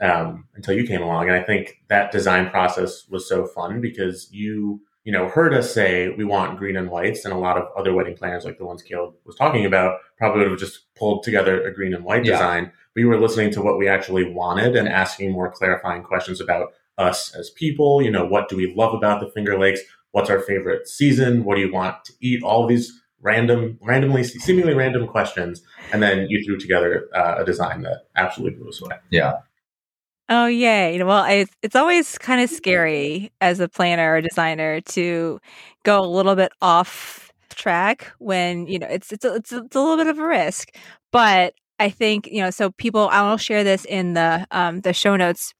um, 0.00 0.44
until 0.54 0.76
you 0.76 0.86
came 0.86 1.02
along. 1.02 1.28
And 1.28 1.36
I 1.36 1.42
think 1.42 1.82
that 1.88 2.12
design 2.12 2.48
process 2.50 3.08
was 3.08 3.28
so 3.28 3.46
fun 3.46 3.80
because 3.80 4.28
you 4.30 4.82
you 5.06 5.12
know, 5.12 5.28
heard 5.28 5.54
us 5.54 5.72
say 5.72 6.08
we 6.08 6.24
want 6.24 6.58
green 6.58 6.76
and 6.76 6.90
whites, 6.90 7.24
and 7.24 7.32
a 7.32 7.38
lot 7.38 7.56
of 7.56 7.68
other 7.76 7.94
wedding 7.94 8.16
planners, 8.16 8.44
like 8.44 8.58
the 8.58 8.66
ones 8.66 8.82
Caleb 8.82 9.14
was 9.24 9.36
talking 9.36 9.64
about, 9.64 10.00
probably 10.18 10.40
would 10.40 10.50
have 10.50 10.58
just 10.58 10.92
pulled 10.96 11.22
together 11.22 11.64
a 11.64 11.72
green 11.72 11.94
and 11.94 12.04
white 12.04 12.24
yeah. 12.24 12.32
design. 12.32 12.72
We 12.96 13.04
were 13.04 13.20
listening 13.20 13.52
to 13.52 13.62
what 13.62 13.78
we 13.78 13.88
actually 13.88 14.28
wanted 14.28 14.74
and 14.74 14.88
asking 14.88 15.30
more 15.30 15.48
clarifying 15.52 16.02
questions 16.02 16.40
about 16.40 16.72
us 16.98 17.32
as 17.36 17.50
people. 17.50 18.02
You 18.02 18.10
know, 18.10 18.26
what 18.26 18.48
do 18.48 18.56
we 18.56 18.74
love 18.74 18.94
about 18.94 19.20
the 19.20 19.30
Finger 19.30 19.56
Lakes? 19.56 19.80
What's 20.10 20.28
our 20.28 20.40
favorite 20.40 20.88
season? 20.88 21.44
What 21.44 21.54
do 21.54 21.60
you 21.60 21.72
want 21.72 22.04
to 22.06 22.12
eat? 22.20 22.42
All 22.42 22.66
these 22.66 23.00
random, 23.20 23.78
randomly, 23.80 24.24
seemingly 24.24 24.74
random 24.74 25.06
questions, 25.06 25.62
and 25.92 26.02
then 26.02 26.26
you 26.28 26.44
threw 26.44 26.58
together 26.58 27.08
uh, 27.14 27.36
a 27.38 27.44
design 27.44 27.82
that 27.82 28.08
absolutely 28.16 28.58
blew 28.58 28.70
us 28.70 28.82
away. 28.82 28.96
Yeah. 29.10 29.34
Oh, 30.28 30.46
yay. 30.46 31.02
Well, 31.04 31.22
I, 31.22 31.46
it's 31.62 31.76
always 31.76 32.18
kind 32.18 32.40
of 32.40 32.50
scary 32.50 33.30
as 33.40 33.60
a 33.60 33.68
planner 33.68 34.14
or 34.14 34.20
designer 34.20 34.80
to 34.80 35.40
go 35.84 36.00
a 36.00 36.06
little 36.06 36.34
bit 36.34 36.50
off 36.60 37.30
track 37.50 38.12
when, 38.18 38.66
you 38.66 38.78
know, 38.80 38.88
it's, 38.88 39.12
it's, 39.12 39.24
a, 39.24 39.34
it's, 39.36 39.52
a, 39.52 39.58
it's 39.64 39.76
a 39.76 39.80
little 39.80 39.96
bit 39.96 40.08
of 40.08 40.18
a 40.18 40.26
risk. 40.26 40.74
But 41.12 41.54
I 41.78 41.90
think, 41.90 42.26
you 42.26 42.42
know, 42.42 42.50
so 42.50 42.72
people, 42.72 43.08
I'll 43.12 43.36
share 43.36 43.62
this 43.62 43.84
in 43.84 44.14
the, 44.14 44.46
um, 44.50 44.80
the 44.80 44.92
show 44.92 45.14
notes 45.14 45.54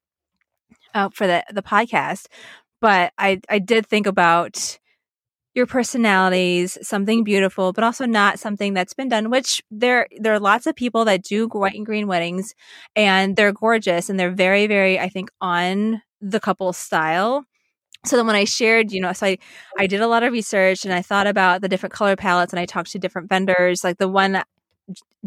uh, 0.94 1.09
for 1.12 1.26
the, 1.26 1.44
the 1.52 1.62
podcast. 1.62 2.26
But 2.81 3.12
I, 3.18 3.40
I 3.48 3.59
did 3.59 3.87
think 3.87 4.07
about, 4.07 4.79
your 5.57 5.66
personalities, 5.66 6.77
something 6.83 7.25
beautiful, 7.25 7.73
but 7.73 7.83
also 7.83 8.05
not 8.05 8.38
something 8.38 8.75
that's 8.75 8.92
been 8.92 9.09
done, 9.09 9.31
which 9.31 9.62
there, 9.71 10.07
there 10.21 10.35
are 10.35 10.38
lots 10.38 10.66
of 10.66 10.77
people 10.77 11.07
that 11.07 11.23
do 11.23 11.49
white 11.49 11.75
and 11.75 11.87
green 11.87 12.07
weddings 12.07 12.55
and 12.95 13.37
they're 13.37 13.53
gorgeous 13.53 14.11
and 14.11 14.21
they're 14.21 14.31
very, 14.31 14.66
very, 14.66 15.01
I 15.01 15.09
think, 15.09 15.31
on 15.40 16.03
the 16.21 16.40
couple 16.40 16.73
style. 16.75 17.45
So 18.05 18.16
then 18.16 18.27
when 18.27 18.37
I 18.37 18.45
shared, 18.45 18.92
you 18.92 19.01
know, 19.01 19.14
so 19.14 19.27
I, 19.27 19.38
I 19.79 19.87
did 19.87 20.03
a 20.03 20.07
lot 20.07 20.23
of 20.23 20.33
research 20.33 20.85
and 20.85 20.92
I 20.92 21.01
thought 21.01 21.27
about 21.27 21.62
the 21.62 21.69
different 21.69 21.95
color 21.95 22.16
palettes 22.16 22.53
and 22.53 22.61
I 22.61 22.66
talked 22.66 22.92
to 22.92 22.99
different 22.99 23.31
vendors, 23.31 23.83
like 23.83 23.97
the 23.97 24.09
one 24.09 24.42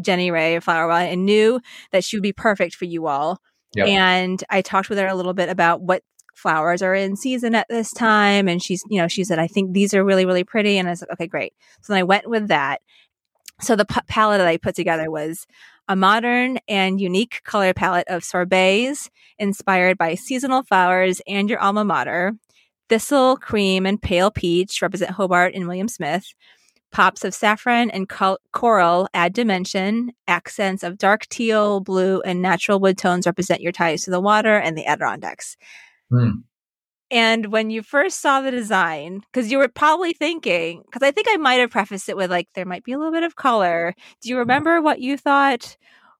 Jenny 0.00 0.30
Ray 0.30 0.60
Flower 0.60 0.92
and 0.92 1.26
knew 1.26 1.60
that 1.90 2.04
she 2.04 2.16
would 2.16 2.22
be 2.22 2.32
perfect 2.32 2.76
for 2.76 2.84
you 2.84 3.08
all. 3.08 3.40
Yep. 3.74 3.88
And 3.88 4.44
I 4.48 4.62
talked 4.62 4.88
with 4.88 4.98
her 4.98 5.06
a 5.06 5.14
little 5.14 5.34
bit 5.34 5.48
about 5.48 5.82
what 5.82 6.02
flowers 6.34 6.82
are 6.82 6.94
in 6.94 7.16
season 7.16 7.54
at 7.54 7.66
this 7.68 7.92
time. 7.92 8.48
And 8.48 8.62
she's, 8.62 8.82
you 8.88 9.00
know, 9.00 9.08
she 9.08 9.24
said, 9.24 9.38
I 9.38 9.46
think 9.46 9.72
these 9.72 9.94
are 9.94 10.04
really, 10.04 10.26
really 10.26 10.44
pretty. 10.44 10.78
And 10.78 10.88
I 10.88 10.94
said, 10.94 11.08
okay, 11.12 11.26
great. 11.26 11.54
So 11.82 11.92
then 11.92 12.00
I 12.00 12.04
went 12.04 12.28
with 12.28 12.48
that. 12.48 12.80
So 13.60 13.76
the 13.76 13.84
p- 13.84 14.00
palette 14.06 14.38
that 14.38 14.48
I 14.48 14.56
put 14.56 14.74
together 14.74 15.10
was 15.10 15.46
a 15.88 15.96
modern 15.96 16.58
and 16.68 17.00
unique 17.00 17.42
color 17.44 17.74
palette 17.74 18.08
of 18.08 18.24
sorbets 18.24 19.10
inspired 19.38 19.98
by 19.98 20.14
seasonal 20.14 20.62
flowers 20.62 21.20
and 21.26 21.50
your 21.50 21.60
alma 21.60 21.84
mater. 21.84 22.32
Thistle, 22.88 23.36
cream, 23.36 23.86
and 23.86 24.00
pale 24.00 24.30
peach 24.30 24.82
represent 24.82 25.12
Hobart 25.12 25.54
and 25.54 25.66
William 25.66 25.88
Smith. 25.88 26.24
Pops 26.92 27.24
of 27.24 27.34
saffron 27.34 27.90
and 27.90 28.08
coral 28.52 29.08
add 29.14 29.32
dimension. 29.32 30.12
Accents 30.26 30.82
of 30.82 30.98
dark 30.98 31.28
teal, 31.28 31.80
blue, 31.80 32.20
and 32.22 32.42
natural 32.42 32.80
wood 32.80 32.98
tones 32.98 33.26
represent 33.26 33.60
your 33.60 33.70
ties 33.70 34.02
to 34.02 34.10
the 34.10 34.20
water 34.20 34.56
and 34.56 34.76
the 34.76 34.86
Adirondacks. 34.86 35.56
Mm. 36.12 36.42
And 37.10 37.46
when 37.46 37.70
you 37.70 37.82
first 37.82 38.20
saw 38.20 38.40
the 38.40 38.52
design, 38.52 39.22
because 39.32 39.50
you 39.50 39.58
were 39.58 39.68
probably 39.68 40.12
thinking, 40.12 40.82
because 40.86 41.02
I 41.02 41.10
think 41.10 41.26
I 41.28 41.36
might 41.36 41.54
have 41.54 41.70
prefaced 41.70 42.08
it 42.08 42.16
with 42.16 42.30
like, 42.30 42.48
there 42.54 42.64
might 42.64 42.84
be 42.84 42.92
a 42.92 42.98
little 42.98 43.12
bit 43.12 43.24
of 43.24 43.34
color. 43.34 43.94
Do 44.22 44.28
you 44.28 44.38
remember 44.38 44.80
what 44.80 45.00
you 45.00 45.16
thought? 45.16 45.76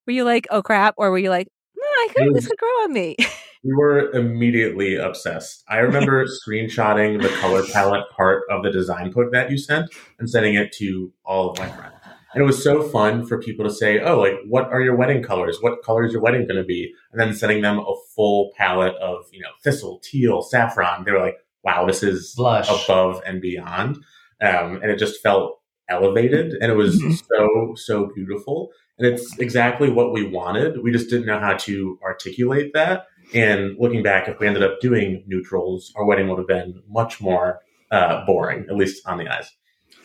Were 0.07 0.12
you 0.12 0.24
like, 0.24 0.48
oh 0.50 0.62
crap? 0.62 0.94
Or 0.96 1.11
were 1.11 1.18
you 1.18 1.31
like, 1.31 1.46
no, 1.76 1.85
I 1.85 2.09
could, 2.14 2.35
this 2.35 2.48
could 2.48 2.59
grow 2.59 2.68
on 2.68 2.92
me? 2.92 3.16
we 3.62 3.72
were 3.74 4.11
immediately 4.12 4.96
obsessed. 4.96 5.62
I 5.68 5.79
remember 5.79 6.26
screenshotting 6.26 7.22
the 7.22 7.29
color 7.40 7.62
palette 7.72 8.05
part 8.16 8.42
of 8.50 8.62
the 8.64 8.70
design 8.70 9.11
book 9.11 9.33
that 9.33 9.50
you 9.50 9.59
sent 9.59 9.90
and 10.18 10.29
sending 10.29 10.55
it 10.55 10.72
to 10.79 11.12
all 11.24 11.50
of 11.50 11.59
my 11.59 11.68
friends. 11.68 11.94
And 12.33 12.43
it 12.43 12.47
was 12.47 12.62
so 12.62 12.83
fun 12.83 13.27
for 13.27 13.40
people 13.40 13.64
to 13.64 13.73
say, 13.73 14.01
oh, 14.01 14.21
like, 14.21 14.35
what 14.47 14.66
are 14.73 14.81
your 14.81 14.95
wedding 14.97 15.23
colors? 15.23 15.59
What 15.61 15.83
color 15.83 16.05
is 16.05 16.12
your 16.12 16.23
wedding 16.23 16.47
going 16.47 16.61
to 16.61 16.64
be? 16.64 16.93
And 17.11 17.21
then 17.21 17.35
sending 17.35 17.62
them 17.62 17.79
a 17.81 17.95
full 18.14 18.53
palette 18.57 18.95
of, 18.97 19.25
you 19.33 19.40
know, 19.40 19.49
thistle, 19.64 20.01
teal, 20.05 20.40
saffron. 20.43 21.05
They 21.05 21.11
were 21.12 21.19
like, 21.21 21.38
wow, 21.64 21.87
this 21.87 22.03
is 22.03 22.35
Blush. 22.37 22.69
above 22.85 23.21
and 23.27 23.40
beyond. 23.40 23.97
Um, 24.40 24.77
and 24.81 24.90
it 24.90 24.99
just 24.99 25.21
felt 25.23 25.61
elevated 25.88 26.53
and 26.55 26.71
it 26.71 26.77
was 26.77 27.03
Mhm. 27.03 27.21
so, 27.29 27.75
so 27.75 28.11
beautiful. 28.14 28.71
And 28.97 29.07
it's 29.09 29.37
exactly 29.38 29.90
what 29.90 30.12
we 30.12 30.25
wanted. 30.25 30.83
We 30.83 30.93
just 30.93 31.11
didn't 31.11 31.27
know 31.27 31.38
how 31.40 31.55
to 31.55 31.99
articulate 32.05 32.73
that. 32.75 33.07
And 33.35 33.77
looking 33.79 34.03
back, 34.03 34.29
if 34.29 34.38
we 34.38 34.47
ended 34.47 34.62
up 34.62 34.81
doing 34.81 35.25
neutrals, 35.27 35.93
our 35.97 36.05
wedding 36.05 36.29
would 36.29 36.38
have 36.38 36.47
been 36.49 36.83
much 36.88 37.21
more 37.21 37.61
uh, 37.90 38.25
boring, 38.25 38.66
at 38.71 38.77
least 38.77 39.05
on 39.07 39.19
the 39.19 39.29
eyes. 39.29 39.51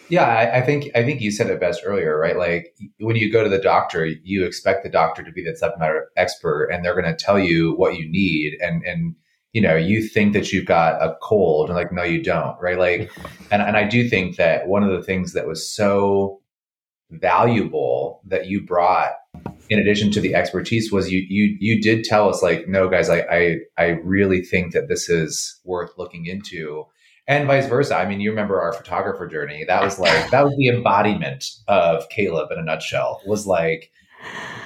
Yeah, 0.09 0.25
I, 0.25 0.57
I 0.57 0.61
think 0.61 0.91
I 0.95 1.03
think 1.03 1.21
you 1.21 1.31
said 1.31 1.47
it 1.47 1.59
best 1.59 1.81
earlier, 1.85 2.17
right? 2.17 2.37
Like 2.37 2.75
when 2.99 3.15
you 3.15 3.31
go 3.31 3.43
to 3.43 3.49
the 3.49 3.59
doctor, 3.59 4.05
you 4.05 4.45
expect 4.45 4.83
the 4.83 4.89
doctor 4.89 5.23
to 5.23 5.31
be 5.31 5.43
the 5.43 5.55
subject 5.55 5.79
matter 5.79 6.09
expert, 6.15 6.65
and 6.65 6.83
they're 6.83 6.99
going 6.99 7.05
to 7.05 7.15
tell 7.15 7.39
you 7.39 7.75
what 7.75 7.97
you 7.97 8.09
need, 8.09 8.57
and 8.61 8.83
and 8.83 9.15
you 9.53 9.61
know 9.61 9.75
you 9.75 10.07
think 10.07 10.33
that 10.33 10.51
you've 10.51 10.65
got 10.65 11.01
a 11.01 11.15
cold, 11.21 11.69
and 11.69 11.75
like 11.75 11.91
no, 11.91 12.03
you 12.03 12.21
don't, 12.21 12.59
right? 12.61 12.77
Like, 12.77 13.11
and 13.51 13.61
and 13.61 13.75
I 13.77 13.83
do 13.87 14.07
think 14.07 14.35
that 14.37 14.67
one 14.67 14.83
of 14.83 14.91
the 14.91 15.03
things 15.03 15.33
that 15.33 15.47
was 15.47 15.69
so 15.71 16.41
valuable 17.11 18.21
that 18.25 18.47
you 18.47 18.61
brought 18.61 19.13
in 19.69 19.79
addition 19.79 20.11
to 20.11 20.19
the 20.19 20.35
expertise 20.35 20.91
was 20.91 21.11
you 21.11 21.25
you 21.27 21.55
you 21.59 21.81
did 21.81 22.03
tell 22.03 22.29
us 22.29 22.41
like 22.43 22.67
no 22.67 22.89
guys 22.89 23.09
I 23.09 23.21
I 23.21 23.57
I 23.77 23.85
really 24.03 24.41
think 24.41 24.73
that 24.73 24.87
this 24.87 25.09
is 25.09 25.59
worth 25.63 25.91
looking 25.97 26.25
into 26.25 26.85
and 27.27 27.47
vice 27.47 27.67
versa. 27.67 27.95
I 27.95 28.05
mean, 28.07 28.19
you 28.19 28.29
remember 28.29 28.61
our 28.61 28.73
photographer 28.73 29.27
journey. 29.27 29.63
That 29.65 29.83
was 29.83 29.99
like 29.99 30.29
that 30.31 30.43
was 30.43 30.55
the 30.57 30.69
embodiment 30.69 31.45
of 31.67 32.07
Caleb 32.09 32.51
in 32.51 32.59
a 32.59 32.63
nutshell. 32.63 33.21
Was 33.25 33.45
like, 33.45 33.91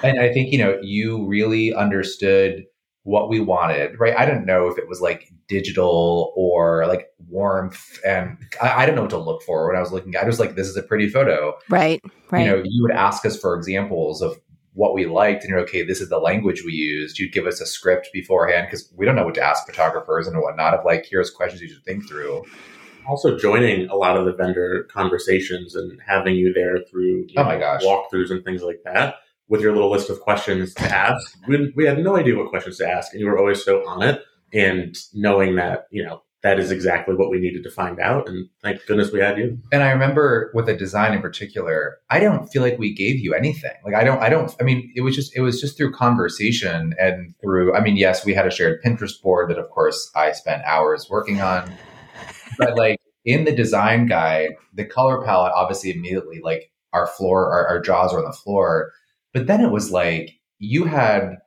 and 0.03 0.19
I 0.19 0.33
think 0.33 0.51
you 0.51 0.57
know 0.57 0.77
you 0.81 1.25
really 1.25 1.73
understood 1.73 2.65
what 3.03 3.29
we 3.29 3.39
wanted, 3.39 3.99
right? 3.99 4.15
I 4.17 4.25
didn't 4.25 4.45
know 4.45 4.67
if 4.67 4.77
it 4.77 4.87
was 4.87 5.01
like 5.01 5.31
digital 5.47 6.33
or 6.35 6.85
like 6.87 7.07
warmth, 7.27 7.99
and 8.05 8.37
I, 8.61 8.83
I 8.83 8.85
didn't 8.85 8.97
know 8.97 9.03
what 9.03 9.11
to 9.11 9.17
look 9.17 9.41
for 9.43 9.67
when 9.67 9.75
I 9.75 9.79
was 9.79 9.91
looking. 9.91 10.15
I 10.15 10.25
was 10.25 10.39
like, 10.39 10.55
this 10.55 10.67
is 10.67 10.77
a 10.77 10.83
pretty 10.83 11.09
photo. 11.09 11.53
Right. 11.69 12.01
Right. 12.29 12.45
You 12.45 12.47
know, 12.47 12.63
you 12.65 12.83
would 12.83 12.91
ask 12.91 13.25
us 13.25 13.39
for 13.39 13.55
examples 13.55 14.21
of 14.21 14.37
what 14.79 14.93
we 14.93 15.05
liked, 15.05 15.43
and 15.43 15.49
you're 15.49 15.59
okay. 15.59 15.83
This 15.83 15.99
is 15.99 16.07
the 16.07 16.19
language 16.19 16.63
we 16.65 16.71
used. 16.71 17.19
You'd 17.19 17.33
give 17.33 17.45
us 17.45 17.59
a 17.59 17.65
script 17.65 18.07
beforehand 18.13 18.67
because 18.67 18.89
we 18.95 19.05
don't 19.05 19.17
know 19.17 19.25
what 19.25 19.35
to 19.35 19.43
ask 19.43 19.65
photographers 19.65 20.25
and 20.25 20.37
whatnot. 20.37 20.73
Of 20.73 20.85
like, 20.85 21.05
here's 21.05 21.29
questions 21.29 21.61
you 21.61 21.67
should 21.67 21.83
think 21.83 22.07
through. 22.07 22.45
also 23.05 23.37
joining 23.37 23.89
a 23.89 23.95
lot 23.95 24.15
of 24.15 24.23
the 24.25 24.31
vendor 24.31 24.87
conversations 24.89 25.75
and 25.75 25.99
having 26.07 26.35
you 26.35 26.53
there 26.53 26.77
through 26.89 27.25
you 27.27 27.35
Oh 27.35 27.43
my 27.43 27.59
gosh. 27.59 27.83
walkthroughs 27.83 28.31
and 28.31 28.41
things 28.45 28.63
like 28.63 28.79
that 28.85 29.15
with 29.49 29.59
your 29.59 29.73
little 29.73 29.91
list 29.91 30.09
of 30.09 30.21
questions 30.21 30.73
to 30.75 30.83
ask. 30.83 31.37
We, 31.45 31.73
we 31.75 31.85
had 31.85 31.99
no 31.99 32.15
idea 32.15 32.37
what 32.37 32.49
questions 32.49 32.77
to 32.77 32.87
ask, 32.89 33.11
and 33.11 33.19
you 33.19 33.27
were 33.27 33.37
always 33.37 33.61
so 33.61 33.85
on 33.85 34.01
it. 34.01 34.21
And 34.53 34.95
knowing 35.13 35.57
that 35.57 35.87
you 35.91 36.03
know 36.05 36.21
that 36.41 36.57
is 36.57 36.71
exactly 36.71 37.15
what 37.15 37.29
we 37.29 37.39
needed 37.39 37.63
to 37.63 37.69
find 37.69 37.99
out, 37.99 38.29
and 38.29 38.47
thank 38.63 38.85
goodness 38.85 39.11
we 39.11 39.19
had 39.19 39.37
you. 39.37 39.57
And 39.73 39.83
I 39.83 39.91
remember 39.91 40.51
with 40.53 40.67
the 40.67 40.75
design 40.75 41.13
in 41.13 41.21
particular, 41.21 41.97
I 42.09 42.21
don't 42.21 42.47
feel 42.47 42.61
like 42.61 42.79
we 42.79 42.93
gave 42.93 43.19
you 43.19 43.33
anything. 43.33 43.73
Like 43.83 43.93
I 43.93 44.05
don't, 44.05 44.21
I 44.21 44.29
don't. 44.29 44.55
I 44.59 44.63
mean, 44.63 44.91
it 44.95 45.01
was 45.01 45.15
just, 45.15 45.35
it 45.35 45.41
was 45.41 45.59
just 45.59 45.75
through 45.75 45.91
conversation 45.91 46.93
and 46.97 47.35
through. 47.41 47.75
I 47.75 47.81
mean, 47.81 47.97
yes, 47.97 48.25
we 48.25 48.33
had 48.33 48.47
a 48.47 48.51
shared 48.51 48.81
Pinterest 48.81 49.21
board 49.21 49.49
that, 49.49 49.59
of 49.59 49.69
course, 49.69 50.09
I 50.15 50.31
spent 50.31 50.63
hours 50.63 51.07
working 51.09 51.41
on. 51.41 51.71
But 52.57 52.77
like 52.77 52.99
in 53.25 53.43
the 53.43 53.55
design 53.55 54.07
guide, 54.07 54.51
the 54.73 54.85
color 54.85 55.21
palette 55.23 55.51
obviously 55.53 55.91
immediately 55.91 56.39
like 56.41 56.71
our 56.93 57.07
floor, 57.07 57.51
our, 57.51 57.67
our 57.67 57.81
jaws 57.81 58.13
are 58.13 58.19
on 58.19 58.25
the 58.25 58.31
floor. 58.31 58.91
But 59.33 59.47
then 59.47 59.61
it 59.61 59.71
was 59.71 59.91
like 59.91 60.31
you 60.57 60.85
had, 60.85 61.37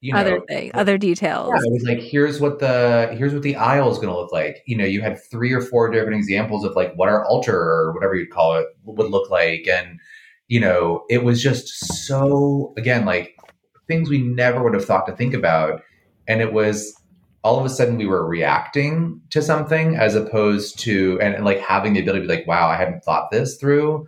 you 0.00 0.12
know, 0.12 0.18
other 0.18 0.40
thing, 0.48 0.70
other 0.74 0.96
details. 0.96 1.50
yeah, 1.54 1.60
it 1.62 1.72
was 1.72 1.84
like 1.84 2.00
here's 2.00 2.40
what 2.40 2.58
the 2.58 3.14
here's 3.18 3.34
what 3.34 3.42
the 3.42 3.56
aisle 3.56 3.90
is 3.90 3.98
going 3.98 4.08
to 4.08 4.16
look 4.16 4.32
like. 4.32 4.62
You 4.66 4.76
know, 4.76 4.84
you 4.84 5.02
had 5.02 5.22
three 5.30 5.52
or 5.52 5.60
four 5.60 5.90
different 5.90 6.16
examples 6.16 6.64
of 6.64 6.74
like 6.74 6.94
what 6.94 7.08
our 7.08 7.24
altar 7.26 7.56
or 7.56 7.92
whatever 7.92 8.14
you'd 8.14 8.30
call 8.30 8.56
it 8.56 8.66
would 8.84 9.10
look 9.10 9.30
like, 9.30 9.66
and 9.70 10.00
you 10.48 10.58
know, 10.58 11.04
it 11.10 11.22
was 11.22 11.42
just 11.42 11.68
so 12.06 12.72
again 12.78 13.04
like 13.04 13.36
things 13.88 14.08
we 14.08 14.22
never 14.22 14.62
would 14.62 14.74
have 14.74 14.84
thought 14.84 15.06
to 15.06 15.16
think 15.16 15.34
about, 15.34 15.82
and 16.26 16.40
it 16.40 16.52
was 16.52 16.96
all 17.42 17.58
of 17.58 17.64
a 17.64 17.70
sudden 17.70 17.96
we 17.96 18.06
were 18.06 18.26
reacting 18.26 19.20
to 19.30 19.40
something 19.40 19.96
as 19.96 20.14
opposed 20.14 20.78
to 20.78 21.18
and, 21.22 21.34
and 21.34 21.44
like 21.44 21.58
having 21.58 21.94
the 21.94 22.00
ability 22.00 22.22
to 22.22 22.28
be 22.28 22.36
like, 22.36 22.46
wow, 22.46 22.68
I 22.68 22.76
hadn't 22.76 23.02
thought 23.02 23.30
this 23.30 23.56
through. 23.56 24.06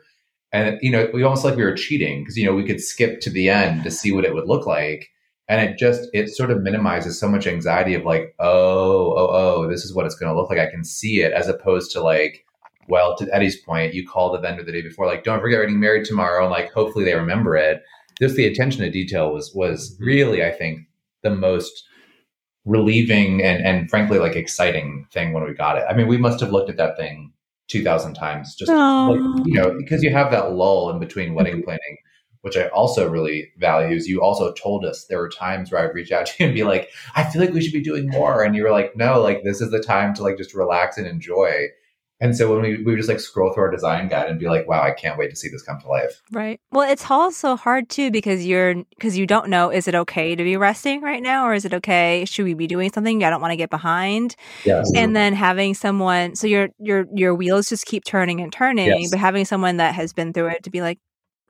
And 0.53 0.79
you 0.83 0.91
know, 0.91 1.09
we 1.15 1.23
almost 1.23 1.45
like 1.45 1.57
we 1.57 1.65
were 1.65 1.75
cheating 1.75 2.21
because 2.21 2.37
you 2.37 2.47
know 2.47 2.55
we 2.55 2.65
could 2.65 2.81
skip 2.81 3.21
to 3.21 3.31
the 3.31 3.49
end 3.49 3.85
to 3.85 3.91
see 3.91 4.13
what 4.13 4.25
it 4.25 4.35
would 4.35 4.49
look 4.49 4.67
like, 4.67 5.11
and 5.53 5.69
it 5.69 5.77
just 5.77 6.09
it 6.15 6.31
sort 6.31 6.51
of 6.51 6.63
minimizes 6.63 7.21
so 7.21 7.29
much 7.29 7.47
anxiety 7.47 7.95
of 7.95 8.05
like 8.05 8.35
oh 8.39 9.13
oh 9.13 9.29
oh 9.31 9.69
this 9.69 9.85
is 9.85 9.95
what 9.95 10.07
it's 10.07 10.15
going 10.15 10.33
to 10.33 10.39
look 10.39 10.49
like. 10.49 10.59
I 10.59 10.71
can 10.71 10.83
see 10.83 11.21
it 11.21 11.33
as 11.33 11.47
opposed 11.47 11.91
to 11.93 12.01
like 12.01 12.47
well 12.89 13.15
to 13.17 13.29
eddie's 13.35 13.61
point 13.61 13.93
you 13.93 14.07
call 14.07 14.33
the 14.33 14.41
vendor 14.41 14.65
the 14.65 14.73
day 14.73 14.83
before 14.83 15.07
like 15.07 15.25
don't 15.25 15.41
forget 15.41 15.59
we're 15.59 15.67
getting 15.67 15.79
married 15.79 16.07
tomorrow 16.07 16.43
and 16.43 16.51
like 16.51 16.73
hopefully 16.73 17.05
they 17.05 17.15
remember 17.15 17.55
it. 17.55 17.83
Just 18.19 18.37
the 18.37 18.47
attention 18.47 18.81
to 18.81 18.91
detail 18.91 19.33
was 19.33 19.53
was 19.55 19.95
mm-hmm. 19.95 20.05
really 20.05 20.45
i 20.45 20.51
think 20.51 20.81
the 21.23 21.31
most 21.31 21.85
relieving 22.65 23.43
and 23.43 23.63
and 23.63 23.91
frankly 23.91 24.19
like 24.19 24.37
exciting 24.37 25.07
thing 25.13 25.33
when 25.35 25.45
we 25.45 25.53
got 25.53 25.77
it. 25.77 25.85
I 25.89 25.95
mean 25.95 26.07
we 26.07 26.17
must 26.17 26.41
have 26.41 26.51
looked 26.51 26.71
at 26.71 26.79
that 26.79 26.97
thing 26.97 27.33
2000 27.69 28.15
times 28.15 28.55
just 28.55 28.71
like, 28.71 29.19
you 29.47 29.55
know 29.55 29.75
because 29.77 30.03
you 30.03 30.11
have 30.11 30.31
that 30.31 30.53
lull 30.53 30.91
in 30.91 30.99
between 30.99 31.35
wedding 31.35 31.63
planning 31.63 31.97
which 32.43 32.57
I 32.57 32.69
also 32.69 33.09
really 33.09 33.51
value, 33.57 33.97
is 33.97 34.09
you 34.09 34.21
also 34.21 34.53
told 34.53 34.85
us 34.85 35.07
there 35.07 35.19
were 35.19 35.29
times 35.29 35.71
where 35.73 35.83
I'd 35.89 35.95
reach 35.95 36.13
out 36.13 36.27
to 36.27 36.35
you 36.39 36.47
and 36.47 36.55
be 36.55 36.65
like, 36.65 36.91
I 37.15 37.25
feel 37.25 37.41
like 37.41 37.53
we 37.53 37.63
should 37.63 37.73
be 37.73 37.83
doing 37.83 38.09
more. 38.09 38.43
And 38.43 38.55
you 38.55 38.65
were 38.65 38.71
like, 38.71 38.97
no, 38.97 39.21
like 39.21 39.45
this 39.45 39.61
is 39.61 39.71
the 39.71 39.83
time 39.83 40.13
to 40.15 40.23
like 40.23 40.37
just 40.37 40.55
relax 40.55 40.99
and 40.99 41.07
enjoy. 41.07 41.69
And 42.21 42.37
so 42.37 42.53
when 42.53 42.63
we, 42.63 42.77
we 42.77 42.85
would 42.85 42.99
just 42.99 43.09
like 43.09 43.19
scroll 43.19 43.53
through 43.53 43.65
our 43.65 43.71
design 43.71 44.07
guide 44.07 44.29
and 44.29 44.39
be 44.39 44.49
like, 44.49 44.69
wow, 44.69 44.81
I 44.81 44.93
can't 44.93 45.19
wait 45.19 45.31
to 45.31 45.37
see 45.37 45.49
this 45.49 45.63
come 45.65 45.81
to 45.81 45.89
life. 45.89 46.23
Right. 46.31 46.61
Well, 46.71 46.89
it's 46.89 47.11
also 47.11 47.57
hard 47.57 47.89
too 47.89 48.13
because 48.13 48.47
you're 48.47 48.75
because 48.91 49.19
you 49.19 49.27
don't 49.27 49.49
know 49.49 49.71
is 49.71 49.89
it 49.89 49.97
okay 49.97 50.37
to 50.37 50.45
be 50.45 50.57
resting 50.57 51.01
right 51.01 51.23
now 51.23 51.47
or 51.47 51.55
is 51.55 51.65
it 51.65 51.75
okay 51.75 52.25
should 52.25 52.45
we 52.45 52.55
be 52.55 52.69
doing 52.69 52.93
something 52.93 53.25
I 53.25 53.31
don't 53.31 53.41
want 53.41 53.51
to 53.53 53.57
get 53.57 53.71
behind 53.71 54.37
Yes. 54.65 54.93
and 54.95 55.17
then 55.17 55.33
having 55.35 55.75
someone 55.75 56.37
so 56.37 56.47
your 56.47 56.69
your 56.79 57.07
your 57.13 57.35
wheels 57.35 57.69
just 57.69 57.87
keep 57.87 58.05
turning 58.05 58.41
and 58.41 58.53
turning 58.53 58.87
Yes. 58.87 59.11
but 59.11 59.19
having 59.19 59.45
someone 59.45 59.79
that 59.79 59.95
has 59.97 60.13
been 60.13 60.33
through 60.33 60.49
it 60.51 60.63
to 60.63 60.71
be 60.71 60.81
like 60.81 60.99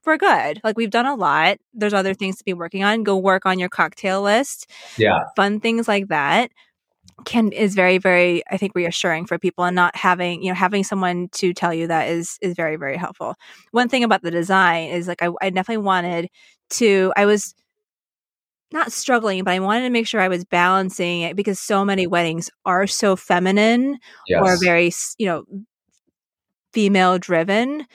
we're 0.07 0.17
good 0.17 0.61
like 0.65 0.77
we've 0.77 0.91
done 0.91 1.07
a 1.07 1.15
lot 1.15 1.59
there's 1.75 1.95
other 1.95 2.15
things 2.15 2.37
to 2.37 2.45
be 2.45 2.53
working 2.53 2.85
on 2.85 3.03
go 3.03 3.17
work 3.17 3.47
on 3.47 3.59
your 3.59 3.69
cocktail 3.69 4.23
list 4.23 4.71
Yeah. 4.99 5.21
fun 5.37 5.61
things 5.61 5.89
like 5.89 6.09
that 6.09 6.51
can 7.25 7.53
is 7.53 7.75
very 7.75 7.99
very 7.99 8.43
i 8.51 8.57
think 8.57 8.73
reassuring 8.75 9.27
for 9.27 9.39
people 9.39 9.65
and 9.65 9.77
not 9.77 9.95
having 9.97 10.43
you 10.43 10.49
know 10.49 10.55
having 10.55 10.83
someone 10.85 11.29
to 11.33 11.53
tell 11.53 11.73
you 11.73 11.87
that 11.87 12.09
is 12.09 12.39
is 12.41 12.55
very 12.55 12.77
very 12.77 12.97
helpful 12.97 13.35
one 13.73 13.89
thing 13.89 14.03
about 14.05 14.23
the 14.23 14.31
design 14.31 14.89
is 14.91 15.07
like 15.09 15.23
i, 15.23 15.29
I 15.41 15.51
definitely 15.51 15.85
wanted 15.85 16.29
to 16.71 17.13
i 17.17 17.27
was 17.27 17.55
not 18.73 18.91
struggling 18.93 19.45
but 19.45 19.53
i 19.53 19.61
wanted 19.61 19.83
to 19.83 19.91
make 19.91 20.07
sure 20.07 20.21
i 20.21 20.29
was 20.29 20.45
balancing 20.45 21.21
it 21.23 21.37
because 21.37 21.59
so 21.61 21.85
many 21.85 22.07
weddings 22.07 22.51
are 22.65 22.87
so 22.87 23.15
feminine 23.17 23.99
Yes. 24.27 24.41
or 24.43 24.57
very 24.59 24.91
you 25.19 25.27
know 25.27 25.45
female 26.73 27.19
driven 27.19 27.87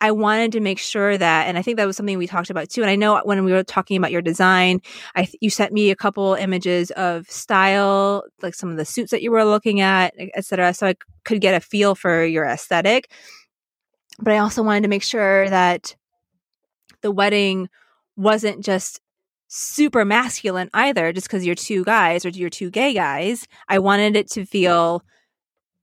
i 0.00 0.10
wanted 0.10 0.52
to 0.52 0.60
make 0.60 0.78
sure 0.78 1.16
that 1.16 1.46
and 1.46 1.56
i 1.56 1.62
think 1.62 1.76
that 1.76 1.86
was 1.86 1.96
something 1.96 2.18
we 2.18 2.26
talked 2.26 2.50
about 2.50 2.68
too 2.68 2.82
and 2.82 2.90
i 2.90 2.96
know 2.96 3.20
when 3.24 3.44
we 3.44 3.52
were 3.52 3.62
talking 3.62 3.96
about 3.96 4.10
your 4.10 4.22
design 4.22 4.80
i 5.14 5.28
you 5.40 5.50
sent 5.50 5.72
me 5.72 5.90
a 5.90 5.96
couple 5.96 6.34
images 6.34 6.90
of 6.92 7.30
style 7.30 8.24
like 8.42 8.54
some 8.54 8.70
of 8.70 8.76
the 8.76 8.84
suits 8.84 9.10
that 9.10 9.22
you 9.22 9.30
were 9.30 9.44
looking 9.44 9.80
at 9.80 10.14
etc 10.34 10.74
so 10.74 10.86
I 10.86 10.94
could 11.24 11.40
get 11.40 11.54
a 11.54 11.60
feel 11.60 11.94
for 11.94 12.24
your 12.24 12.44
aesthetic. 12.44 13.10
But 14.18 14.32
i 14.32 14.38
also 14.38 14.62
wanted 14.62 14.82
to 14.82 14.88
make 14.88 15.02
sure 15.02 15.48
that 15.50 15.94
the 17.02 17.10
wedding 17.12 17.68
wasn't 18.16 18.64
just 18.64 19.00
super 19.46 20.04
masculine 20.04 20.68
either 20.74 21.12
just 21.12 21.28
because 21.28 21.46
you're 21.46 21.54
two 21.54 21.84
guys 21.84 22.24
or 22.24 22.30
you're 22.30 22.50
two 22.50 22.70
gay 22.70 22.92
guys. 22.92 23.46
I 23.68 23.78
wanted 23.78 24.16
it 24.16 24.28
to 24.32 24.44
feel 24.44 25.02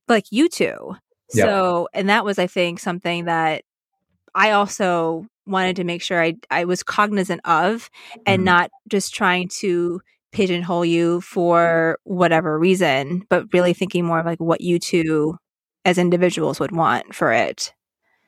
like 0.08 0.26
you 0.32 0.50
two. 0.50 0.96
Yeah. 1.34 1.46
so 1.46 1.90
and 1.94 2.08
that 2.10 2.24
was 2.24 2.38
i 2.38 2.46
think 2.46 2.80
something 2.80 3.26
that 3.26 3.64
i 4.36 4.52
also 4.52 5.26
wanted 5.48 5.76
to 5.76 5.84
make 5.84 6.02
sure 6.02 6.22
i 6.24 6.34
i 6.52 6.66
was 6.66 6.84
cognizant 6.84 7.42
of 7.46 7.90
and 8.26 8.42
Mhm. 8.42 8.46
not 8.46 8.72
just 8.88 9.14
trying 9.16 9.48
to 9.48 10.02
pigeonhole 10.32 10.84
you 10.84 11.22
for 11.22 11.98
whatever 12.04 12.60
reason, 12.60 13.24
but 13.30 13.46
really 13.54 13.74
thinking 13.74 14.04
more 14.04 14.20
of 14.20 14.26
like 14.26 14.40
what 14.42 14.60
you 14.60 14.78
two 14.80 15.38
as 15.86 15.98
individuals 15.98 16.60
would 16.60 16.74
want 16.74 17.16
for 17.16 17.32
it. 17.32 17.74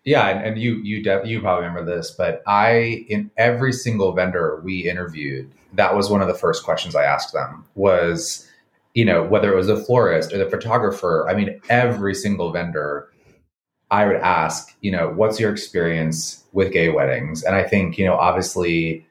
Yeah, 0.06 0.30
and, 0.30 0.46
and 0.46 0.58
you 0.58 0.76
you 0.84 1.04
de- 1.04 1.24
you 1.26 1.42
probably 1.42 1.68
remember 1.68 1.96
this, 1.96 2.12
but 2.12 2.42
I 2.48 3.06
in 3.10 3.30
every 3.36 3.74
single 3.74 4.14
vendor 4.14 4.62
we 4.64 4.90
interviewed, 4.90 5.52
that 5.74 5.96
was 5.96 6.10
one 6.10 6.22
of 6.22 6.30
the 6.30 6.34
first 6.34 6.64
questions 6.64 6.96
I 6.96 7.04
asked 7.04 7.34
them 7.34 7.66
was, 7.76 8.48
you 8.94 9.04
know, 9.04 9.24
whether 9.24 9.52
it 9.52 9.58
was 9.58 9.68
the 9.68 9.76
florist 9.76 10.32
or 10.32 10.38
the 10.38 10.50
photographer. 10.50 11.28
I 11.30 11.34
mean, 11.36 11.60
every 11.70 12.16
single 12.16 12.54
vendor, 12.54 13.10
I 13.90 14.06
would 14.06 14.18
ask, 14.18 14.76
you 14.82 14.92
know, 14.92 15.10
what's 15.10 15.40
your 15.40 15.52
experience 15.52 16.44
with 16.52 16.74
gay 16.74 16.90
weddings? 16.90 17.44
And 17.44 17.56
I 17.56 17.64
think, 17.64 17.98
you 17.98 18.06
know, 18.06 18.16
obviously 18.16 19.08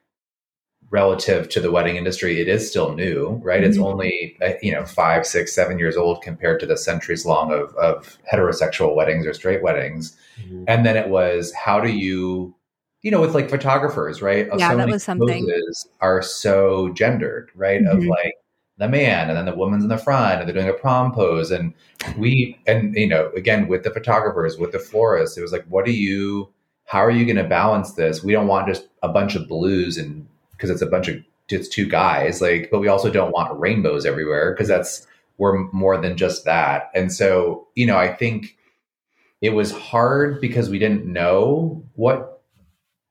relative 0.90 1.48
to 1.50 1.60
the 1.60 1.70
wedding 1.70 1.96
industry, 1.96 2.40
it 2.40 2.48
is 2.48 2.68
still 2.68 2.94
new, 2.94 3.40
right? 3.42 3.60
Mm-hmm. 3.60 3.70
It's 3.70 3.78
only 3.78 4.36
uh, 4.42 4.52
you 4.62 4.72
know 4.72 4.84
five, 4.84 5.26
six, 5.26 5.54
seven 5.54 5.78
years 5.78 5.96
old 5.96 6.22
compared 6.22 6.60
to 6.60 6.66
the 6.66 6.76
centuries 6.76 7.26
long 7.26 7.52
of, 7.52 7.74
of 7.76 8.18
heterosexual 8.32 8.94
weddings 8.94 9.26
or 9.26 9.34
straight 9.34 9.62
weddings. 9.62 10.16
Mm-hmm. 10.40 10.64
And 10.68 10.86
then 10.86 10.96
it 10.96 11.08
was 11.08 11.52
how 11.52 11.80
do 11.80 11.90
you, 11.90 12.54
you 13.02 13.10
know, 13.10 13.20
with 13.20 13.34
like 13.34 13.50
photographers, 13.50 14.22
right? 14.22 14.48
Yeah, 14.56 14.70
so 14.70 14.76
that 14.76 14.88
was 14.88 15.02
something. 15.02 15.48
Are 16.00 16.22
so 16.22 16.90
gendered, 16.90 17.50
right? 17.54 17.80
Mm-hmm. 17.82 17.98
Of 17.98 18.04
like 18.04 18.34
the 18.78 18.88
man 18.88 19.28
and 19.28 19.38
then 19.38 19.46
the 19.46 19.54
woman's 19.54 19.84
in 19.84 19.88
the 19.88 19.96
front 19.96 20.40
and 20.40 20.48
they're 20.48 20.54
doing 20.54 20.68
a 20.68 20.78
prom 20.78 21.12
pose 21.12 21.50
and 21.50 21.72
we 22.18 22.58
and 22.66 22.94
you 22.94 23.06
know 23.06 23.30
again 23.36 23.68
with 23.68 23.82
the 23.84 23.90
photographers 23.90 24.58
with 24.58 24.72
the 24.72 24.78
florists 24.78 25.38
it 25.38 25.42
was 25.42 25.52
like 25.52 25.64
what 25.66 25.84
do 25.84 25.92
you 25.92 26.52
how 26.86 27.00
are 27.00 27.10
you 27.10 27.24
going 27.24 27.36
to 27.36 27.44
balance 27.44 27.92
this? 27.92 28.22
We 28.22 28.32
don't 28.32 28.46
want 28.46 28.68
just 28.68 28.86
a 29.02 29.08
bunch 29.08 29.34
of 29.34 29.48
blues 29.48 29.98
and 29.98 30.26
because 30.52 30.70
it's 30.70 30.82
a 30.82 30.86
bunch 30.86 31.08
of 31.08 31.22
it's 31.48 31.68
two 31.68 31.86
guys 31.86 32.40
like 32.40 32.70
but 32.72 32.80
we 32.80 32.88
also 32.88 33.10
don't 33.10 33.30
want 33.30 33.58
rainbows 33.58 34.04
everywhere 34.04 34.52
because 34.52 34.68
that's 34.68 35.06
we're 35.38 35.70
more 35.72 36.00
than 36.00 36.16
just 36.16 36.44
that. 36.44 36.90
And 36.94 37.12
so 37.12 37.68
you 37.74 37.86
know 37.86 37.98
i 37.98 38.12
think 38.12 38.56
it 39.42 39.50
was 39.50 39.70
hard 39.70 40.40
because 40.40 40.70
we 40.70 40.78
didn't 40.78 41.04
know 41.04 41.84
what 41.94 42.42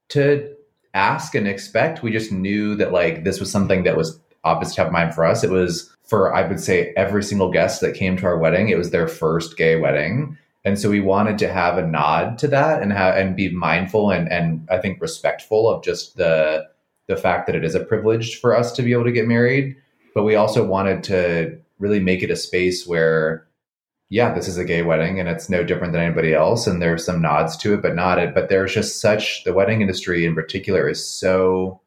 to 0.10 0.56
ask 0.93 1.36
and 1.36 1.47
expect. 1.47 2.01
We 2.01 2.12
just 2.12 2.32
knew 2.32 2.75
that 2.75 2.91
like 2.91 3.23
this 3.23 3.39
was 3.39 3.51
something 3.51 3.84
that 3.84 3.95
was 3.95 4.19
obvious 4.46 4.76
top 4.76 4.88
of 4.88 4.94
mind 4.94 5.14
for 5.14 5.26
us 5.26 5.44
it 5.44 5.50
was 5.50 5.94
for 6.04 6.34
i 6.34 6.48
would 6.48 6.60
say 6.60 6.94
every 6.96 7.24
single 7.24 7.52
guest 7.52 7.82
that 7.82 7.96
came 7.96 8.16
to 8.16 8.26
our 8.26 8.38
wedding 8.38 8.70
it 8.70 8.78
was 8.78 8.92
their 8.92 9.08
first 9.08 9.58
gay 9.58 9.76
wedding 9.76 10.38
and 10.64 10.80
so 10.80 10.90
we 10.90 11.00
wanted 11.00 11.38
to 11.38 11.52
have 11.52 11.78
a 11.78 11.86
nod 11.86 12.38
to 12.38 12.48
that 12.48 12.82
and 12.82 12.94
and 12.94 13.36
be 13.36 13.50
mindful 13.50 14.12
and 14.12 14.32
and 14.32 14.68
i 14.72 14.78
think 14.78 15.02
respectful 15.02 15.70
of 15.70 15.84
just 15.84 16.16
the 16.16 16.66
the 17.08 17.16
fact 17.16 17.48
that 17.48 17.56
it 17.56 17.64
is 17.64 17.76
a 17.76 17.84
privilege 17.84 18.40
for 18.40 18.56
us 18.56 18.72
to 18.74 18.82
be 18.82 18.94
able 18.94 19.04
to 19.04 19.12
get 19.12 19.28
married, 19.28 19.76
but 20.14 20.24
we 20.24 20.36
also 20.36 20.66
wanted 20.66 21.04
to 21.04 21.58
really 21.80 22.00
make 22.00 22.24
it 22.24 22.32
a 22.32 22.36
space 22.36 22.88
where, 22.88 23.46
yeah, 24.10 24.34
this 24.34 24.48
is 24.48 24.58
a 24.58 24.66
gay 24.66 24.82
wedding 24.82 25.20
and 25.20 25.30
it's 25.30 25.50
no 25.50 25.64
different 25.64 25.94
than 25.94 26.02
anybody 26.02 26.34
else. 26.34 26.68
And 26.68 26.82
there's 26.82 27.06
some 27.06 27.22
nods 27.22 27.58
to 27.58 27.74
it, 27.74 27.82
but 27.82 27.96
not 27.96 28.18
it. 28.18 28.34
But 28.34 28.50
there's 28.50 28.74
just 28.74 29.02
such 29.02 29.44
the 29.44 29.54
wedding 29.54 29.82
industry 29.82 30.26
in 30.26 30.36
particular 30.36 30.90
is 30.90 31.06
so. 31.06 31.82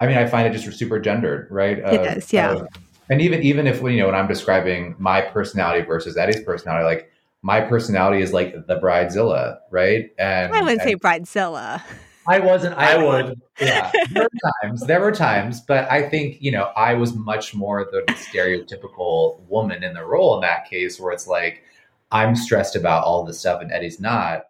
I 0.00 0.06
mean, 0.06 0.16
I 0.16 0.26
find 0.26 0.46
it 0.46 0.58
just 0.58 0.78
super 0.78 0.98
gendered, 0.98 1.48
right? 1.50 1.78
It 1.78 2.18
is, 2.18 2.32
yeah. 2.32 2.52
Of, 2.52 2.68
and 3.10 3.20
even 3.20 3.42
even 3.42 3.66
if 3.66 3.82
you 3.82 3.96
know 3.98 4.06
when 4.06 4.14
I'm 4.14 4.28
describing 4.28 4.94
my 4.98 5.20
personality 5.20 5.84
versus 5.84 6.16
Eddie's 6.16 6.42
personality, 6.42 6.84
like 6.84 7.10
my 7.42 7.60
personality 7.60 8.22
is 8.22 8.32
like 8.32 8.66
the 8.66 8.78
bridezilla, 8.78 9.58
right? 9.70 10.10
And 10.18 10.54
I 10.54 10.62
wouldn't 10.62 10.80
and, 10.80 10.88
say 10.88 10.96
bridezilla. 10.96 11.82
I 12.26 12.38
wasn't. 12.38 12.76
I, 12.78 12.94
I 12.94 13.04
would. 13.04 13.40
Yeah, 13.60 13.90
there 14.12 14.22
were 14.22 14.52
times. 14.62 14.86
There 14.86 15.00
were 15.00 15.12
times, 15.12 15.60
but 15.60 15.90
I 15.90 16.08
think 16.08 16.40
you 16.40 16.52
know 16.52 16.70
I 16.76 16.94
was 16.94 17.14
much 17.14 17.54
more 17.54 17.88
the 17.90 18.02
stereotypical 18.12 19.40
woman 19.48 19.82
in 19.82 19.94
the 19.94 20.04
role 20.04 20.36
in 20.36 20.40
that 20.42 20.68
case, 20.70 21.00
where 21.00 21.12
it's 21.12 21.26
like 21.26 21.64
I'm 22.12 22.36
stressed 22.36 22.76
about 22.76 23.04
all 23.04 23.24
this 23.24 23.40
stuff 23.40 23.60
and 23.60 23.72
Eddie's 23.72 24.00
not. 24.00 24.46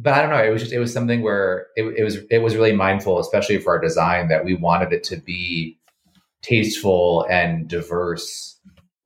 But 0.00 0.14
I 0.14 0.22
don't 0.22 0.30
know. 0.30 0.42
It 0.42 0.50
was 0.50 0.62
just 0.62 0.72
it 0.72 0.78
was 0.78 0.92
something 0.92 1.22
where 1.22 1.66
it, 1.76 1.82
it 1.82 2.04
was 2.04 2.18
it 2.30 2.38
was 2.38 2.54
really 2.54 2.72
mindful, 2.72 3.18
especially 3.18 3.58
for 3.58 3.74
our 3.74 3.80
design, 3.80 4.28
that 4.28 4.44
we 4.44 4.54
wanted 4.54 4.92
it 4.92 5.02
to 5.04 5.16
be 5.16 5.76
tasteful 6.42 7.26
and 7.28 7.68
diverse. 7.68 8.56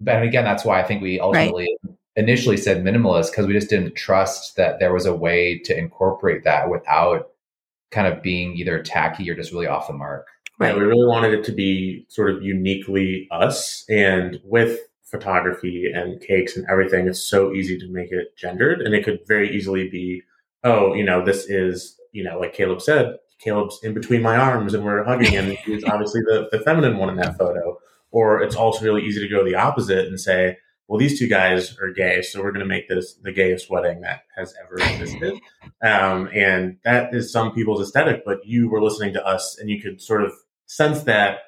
But 0.01 0.23
again, 0.23 0.45
that's 0.45 0.65
why 0.65 0.81
I 0.81 0.85
think 0.85 1.01
we 1.01 1.19
ultimately 1.19 1.75
right. 1.85 1.97
initially 2.17 2.57
said 2.57 2.85
minimalist 2.85 3.31
because 3.31 3.47
we 3.47 3.55
just 3.55 3.71
didn't 3.71 3.95
trust 3.95 4.57
that 4.57 4.81
there 4.81 4.93
was 4.93 5.07
a 5.07 5.15
way 5.15 5.59
to 5.61 5.77
incorporate 5.77 6.45
that 6.45 6.69
without 6.69 7.31
kind 7.91 8.13
of 8.13 8.23
being 8.23 8.57
either 8.57 8.83
tacky 8.83 9.31
or 9.31 9.35
just 9.35 9.53
really 9.53 9.67
off 9.67 9.87
the 9.87 9.93
mark. 9.93 10.27
Right. 10.59 10.75
Yeah, 10.75 10.81
we 10.81 10.87
really 10.87 11.07
wanted 11.07 11.35
it 11.35 11.45
to 11.45 11.53
be 11.53 12.05
sort 12.09 12.31
of 12.31 12.43
uniquely 12.43 13.29
us. 13.31 13.85
And 13.89 14.41
with 14.45 14.81
photography 15.05 15.91
and 15.93 16.21
cakes 16.21 16.57
and 16.57 16.67
everything, 16.71 17.07
it's 17.07 17.21
so 17.21 17.53
easy 17.53 17.79
to 17.79 17.89
make 17.89 18.11
it 18.11 18.37
gendered. 18.37 18.81
And 18.81 18.95
it 18.95 19.05
could 19.05 19.21
very 19.27 19.55
easily 19.55 19.89
be, 19.89 20.23
oh, 20.65 20.95
you 20.95 21.05
know, 21.05 21.25
this 21.25 21.45
is, 21.49 21.97
you 22.13 22.25
know, 22.25 22.39
like 22.39 22.55
Caleb 22.55 22.81
said, 22.81 23.17
Caleb's 23.41 23.79
in 23.83 23.95
between 23.95 24.23
my 24.23 24.37
arms 24.37 24.75
and 24.75 24.85
we're 24.85 25.05
hugging, 25.05 25.37
and 25.37 25.49
he's 25.65 25.85
obviously 25.85 26.21
the, 26.23 26.49
the 26.53 26.61
feminine 26.61 26.97
one 26.97 27.11
in 27.11 27.17
that 27.17 27.37
photo. 27.37 27.79
Or 28.11 28.43
it's 28.43 28.55
also 28.55 28.85
really 28.85 29.03
easy 29.03 29.21
to 29.21 29.29
go 29.29 29.43
the 29.43 29.55
opposite 29.55 30.07
and 30.07 30.21
say, 30.21 30.59
well, 30.87 30.99
these 30.99 31.19
two 31.19 31.29
guys 31.29 31.75
are 31.79 31.91
gay, 31.91 32.21
so 32.21 32.43
we're 32.43 32.53
going 32.53 32.61
to 32.61 32.67
make 32.67 32.89
this 32.89 33.15
the 33.23 33.33
gayest 33.33 33.71
wedding 33.71 34.03
that 34.03 34.25
has 34.37 34.53
ever 34.63 34.75
existed. 34.75 35.39
Um, 35.83 36.29
and 36.35 36.77
that 36.85 37.15
is 37.15 37.33
some 37.33 37.55
people's 37.55 37.81
aesthetic, 37.81 38.25
but 38.27 38.45
you 38.45 38.69
were 38.69 38.83
listening 38.83 39.15
to 39.15 39.27
us 39.27 39.57
and 39.59 39.71
you 39.71 39.81
could 39.81 40.03
sort 40.03 40.23
of 40.23 40.33
sense 40.67 41.05
that 41.05 41.39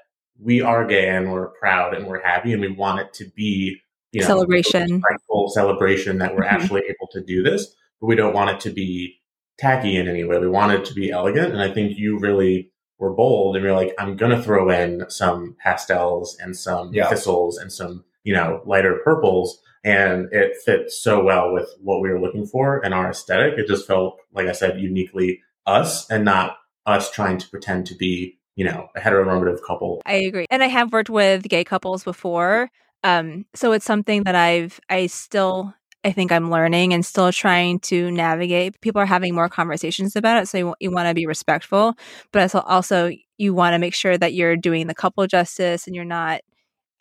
we 0.40 0.62
are 0.62 0.86
gay 0.86 1.08
and 1.08 1.30
we're 1.30 1.48
proud 1.48 1.94
and 1.94 2.06
we're 2.06 2.22
happy 2.22 2.52
and 2.52 2.62
we 2.62 2.72
want 2.72 3.00
it 3.00 3.12
to 3.14 3.30
be, 3.36 3.76
you 4.12 4.20
know, 4.22 4.26
celebration, 4.26 5.02
celebration 5.48 6.18
that 6.18 6.34
we're 6.34 6.42
mm-hmm. 6.42 6.54
actually 6.54 6.82
able 6.82 7.08
to 7.12 7.22
do 7.22 7.42
this, 7.42 7.74
but 8.04 8.08
we 8.08 8.16
don't 8.16 8.34
want 8.34 8.50
it 8.50 8.60
to 8.60 8.70
be 8.70 9.18
tacky 9.56 9.96
in 9.96 10.08
any 10.08 10.24
way. 10.24 10.38
We 10.38 10.48
want 10.48 10.72
it 10.72 10.84
to 10.84 10.94
be 10.94 11.10
elegant. 11.10 11.54
And 11.54 11.62
I 11.62 11.72
think 11.72 11.96
you 11.96 12.18
really 12.18 12.70
were 12.98 13.14
bold 13.14 13.56
and 13.56 13.64
you're 13.64 13.74
like, 13.74 13.94
I'm 13.98 14.14
going 14.14 14.36
to 14.36 14.42
throw 14.42 14.68
in 14.68 15.08
some 15.08 15.56
pastels 15.62 16.36
and 16.38 16.54
some 16.54 16.92
yeah. 16.92 17.08
thistles 17.08 17.56
and 17.56 17.72
some 17.72 18.04
you 18.24 18.34
know, 18.34 18.62
lighter 18.66 19.00
purples. 19.04 19.60
And 19.84 20.32
it 20.32 20.56
fit 20.64 20.90
so 20.90 21.22
well 21.22 21.52
with 21.52 21.68
what 21.80 22.00
we 22.00 22.10
were 22.10 22.20
looking 22.20 22.46
for 22.46 22.84
and 22.84 22.92
our 22.92 23.10
aesthetic. 23.10 23.58
It 23.58 23.66
just 23.66 23.86
felt, 23.86 24.18
like 24.34 24.48
I 24.48 24.52
said, 24.52 24.80
uniquely 24.80 25.40
us 25.66 26.10
and 26.10 26.24
not 26.24 26.56
us 26.84 27.10
trying 27.10 27.38
to 27.38 27.48
pretend 27.48 27.86
to 27.86 27.94
be, 27.94 28.38
you 28.56 28.64
know, 28.64 28.88
a 28.94 29.00
heteronormative 29.00 29.62
couple. 29.66 30.02
I 30.04 30.16
agree. 30.16 30.46
And 30.50 30.62
I 30.62 30.68
have 30.68 30.92
worked 30.92 31.10
with 31.10 31.42
gay 31.48 31.64
couples 31.64 32.04
before. 32.04 32.70
Um, 33.02 33.44
so 33.54 33.72
it's 33.72 33.84
something 33.84 34.24
that 34.24 34.34
I've, 34.34 34.80
I 34.88 35.06
still 35.06 35.74
I 36.04 36.12
think 36.12 36.30
I'm 36.30 36.50
learning 36.50 36.92
and 36.92 37.04
still 37.04 37.32
trying 37.32 37.80
to 37.80 38.10
navigate. 38.10 38.80
People 38.82 39.00
are 39.00 39.06
having 39.06 39.34
more 39.34 39.48
conversations 39.48 40.14
about 40.16 40.42
it, 40.42 40.48
so 40.48 40.58
you, 40.58 40.74
you 40.80 40.90
want 40.90 41.08
to 41.08 41.14
be 41.14 41.26
respectful, 41.26 41.94
but 42.30 42.54
also 42.54 43.10
you 43.38 43.54
want 43.54 43.74
to 43.74 43.78
make 43.78 43.94
sure 43.94 44.16
that 44.18 44.34
you're 44.34 44.56
doing 44.56 44.86
the 44.86 44.94
couple 44.94 45.26
justice 45.26 45.86
and 45.86 45.96
you're 45.96 46.04
not. 46.04 46.42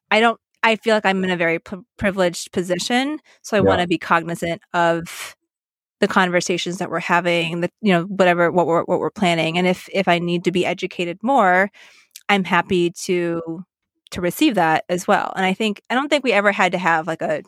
I 0.09 0.19
don't 0.19 0.39
I 0.63 0.77
feel 0.77 0.95
like 0.95 1.05
I'm 1.05 1.23
in 1.23 1.29
a 1.29 1.37
very 1.37 1.59
p- 1.59 1.77
privileged 1.97 2.53
position, 2.53 3.19
so 3.41 3.57
I 3.57 3.59
yeah. 3.59 3.65
want 3.65 3.81
to 3.81 3.87
be 3.87 3.97
cognizant 3.97 4.61
of 4.73 5.35
the 5.99 6.07
conversations 6.07 6.77
that 6.77 6.89
we're 6.89 6.99
having, 6.99 7.61
the 7.61 7.69
you 7.81 7.93
know 7.93 8.03
whatever 8.03 8.51
what 8.51 8.65
we're 8.67 8.83
what 8.83 8.99
we're 8.99 9.11
planning, 9.11 9.57
and 9.57 9.67
if 9.67 9.89
if 9.93 10.07
I 10.07 10.19
need 10.19 10.45
to 10.45 10.51
be 10.51 10.65
educated 10.65 11.19
more, 11.21 11.69
I'm 12.29 12.45
happy 12.45 12.91
to 13.05 13.65
to 14.11 14.21
receive 14.21 14.55
that 14.55 14.85
as 14.89 15.07
well. 15.07 15.33
And 15.35 15.45
I 15.45 15.53
think 15.53 15.81
I 15.89 15.95
don't 15.95 16.09
think 16.09 16.23
we 16.23 16.31
ever 16.31 16.51
had 16.51 16.71
to 16.71 16.77
have 16.77 17.07
like 17.07 17.21
a 17.21 17.43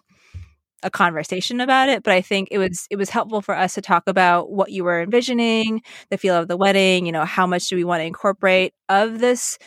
a 0.83 0.89
conversation 0.89 1.61
about 1.61 1.89
it, 1.89 2.03
but 2.03 2.13
I 2.13 2.21
think 2.21 2.49
it 2.51 2.57
was 2.57 2.87
it 2.89 2.97
was 2.97 3.09
helpful 3.09 3.41
for 3.41 3.55
us 3.55 3.73
to 3.75 3.81
talk 3.81 4.03
about 4.07 4.51
what 4.51 4.71
you 4.71 4.83
were 4.83 5.01
envisioning, 5.01 5.81
the 6.09 6.17
feel 6.17 6.35
of 6.35 6.47
the 6.47 6.57
wedding, 6.57 7.05
you 7.05 7.11
know, 7.11 7.25
how 7.25 7.47
much 7.47 7.67
do 7.67 7.75
we 7.75 7.83
want 7.83 8.01
to 8.01 8.05
incorporate 8.05 8.73
of 8.89 9.19
this 9.19 9.57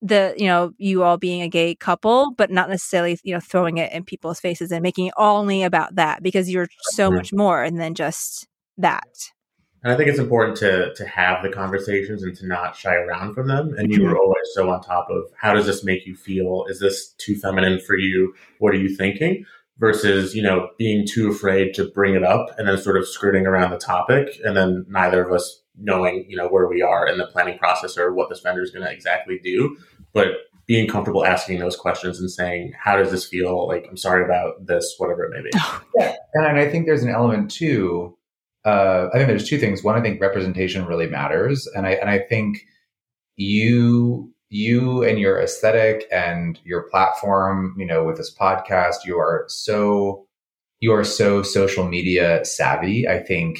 the 0.00 0.34
you 0.36 0.46
know 0.46 0.72
you 0.78 1.02
all 1.02 1.16
being 1.16 1.42
a 1.42 1.48
gay 1.48 1.74
couple 1.74 2.32
but 2.36 2.50
not 2.50 2.68
necessarily 2.68 3.18
you 3.24 3.34
know 3.34 3.40
throwing 3.40 3.78
it 3.78 3.92
in 3.92 4.04
people's 4.04 4.38
faces 4.38 4.70
and 4.70 4.82
making 4.82 5.06
it 5.06 5.14
only 5.16 5.64
about 5.64 5.94
that 5.96 6.22
because 6.22 6.48
you're 6.48 6.68
so 6.92 7.10
much 7.10 7.32
more 7.32 7.68
than 7.70 7.94
just 7.94 8.46
that. 8.76 9.02
And 9.82 9.92
i 9.92 9.96
think 9.96 10.08
it's 10.08 10.20
important 10.20 10.56
to 10.58 10.94
to 10.94 11.06
have 11.06 11.42
the 11.42 11.48
conversations 11.48 12.22
and 12.22 12.36
to 12.36 12.46
not 12.46 12.76
shy 12.76 12.94
around 12.94 13.34
from 13.34 13.48
them 13.48 13.74
and 13.76 13.92
you 13.92 14.02
were 14.02 14.10
mm-hmm. 14.10 14.18
always 14.18 14.48
so 14.52 14.70
on 14.70 14.82
top 14.82 15.08
of 15.10 15.24
how 15.36 15.52
does 15.52 15.66
this 15.66 15.84
make 15.84 16.06
you 16.06 16.14
feel? 16.14 16.64
Is 16.68 16.80
this 16.80 17.10
too 17.18 17.36
feminine 17.36 17.80
for 17.80 17.96
you? 17.96 18.34
What 18.58 18.74
are 18.74 18.78
you 18.78 18.94
thinking 18.94 19.44
versus 19.78 20.34
you 20.34 20.42
know 20.42 20.68
being 20.78 21.06
too 21.06 21.30
afraid 21.30 21.74
to 21.74 21.84
bring 21.94 22.14
it 22.14 22.24
up 22.24 22.48
and 22.58 22.68
then 22.68 22.78
sort 22.78 22.96
of 22.96 23.06
skirting 23.06 23.46
around 23.46 23.70
the 23.70 23.78
topic 23.78 24.38
and 24.44 24.56
then 24.56 24.84
neither 24.88 25.24
of 25.24 25.32
us 25.32 25.62
knowing 25.76 26.24
you 26.28 26.36
know 26.36 26.48
where 26.48 26.68
we 26.68 26.82
are 26.82 27.06
in 27.06 27.18
the 27.18 27.26
planning 27.26 27.58
process 27.58 27.96
or 27.96 28.12
what 28.12 28.28
this 28.28 28.40
vendor 28.40 28.62
is 28.62 28.70
going 28.70 28.84
to 28.84 28.92
exactly 28.92 29.38
do. 29.42 29.76
But 30.12 30.28
being 30.66 30.88
comfortable 30.88 31.24
asking 31.24 31.60
those 31.60 31.76
questions 31.76 32.20
and 32.20 32.30
saying 32.30 32.72
how 32.78 32.96
does 32.96 33.10
this 33.10 33.26
feel? 33.26 33.66
Like 33.66 33.86
i'm 33.88 33.96
sorry 33.96 34.24
about 34.24 34.66
this 34.66 34.94
whatever 34.98 35.24
it 35.24 35.30
may 35.30 35.42
be. 35.42 35.50
Yeah 35.98 36.14
and 36.34 36.58
i 36.58 36.68
think 36.68 36.86
there's 36.86 37.02
an 37.02 37.10
element 37.10 37.50
too 37.50 38.16
uh, 38.64 39.08
i 39.12 39.16
think 39.16 39.28
there's 39.28 39.48
two 39.48 39.58
things. 39.58 39.82
One 39.82 39.96
i 39.96 40.02
think 40.02 40.20
representation 40.20 40.84
really 40.84 41.06
matters 41.06 41.66
and 41.74 41.86
i 41.86 41.92
and 41.92 42.10
i 42.10 42.18
think 42.18 42.58
you 43.36 44.32
you 44.50 45.02
and 45.02 45.18
your 45.18 45.40
aesthetic 45.40 46.06
and 46.10 46.58
your 46.64 46.82
platform, 46.82 47.74
you 47.78 47.86
know, 47.86 48.04
with 48.04 48.16
this 48.16 48.34
podcast, 48.34 49.04
you 49.04 49.18
are 49.18 49.44
so 49.48 50.26
you 50.80 50.92
are 50.92 51.04
so 51.04 51.42
social 51.42 51.86
media 51.88 52.44
savvy. 52.44 53.08
I 53.08 53.18
think, 53.18 53.58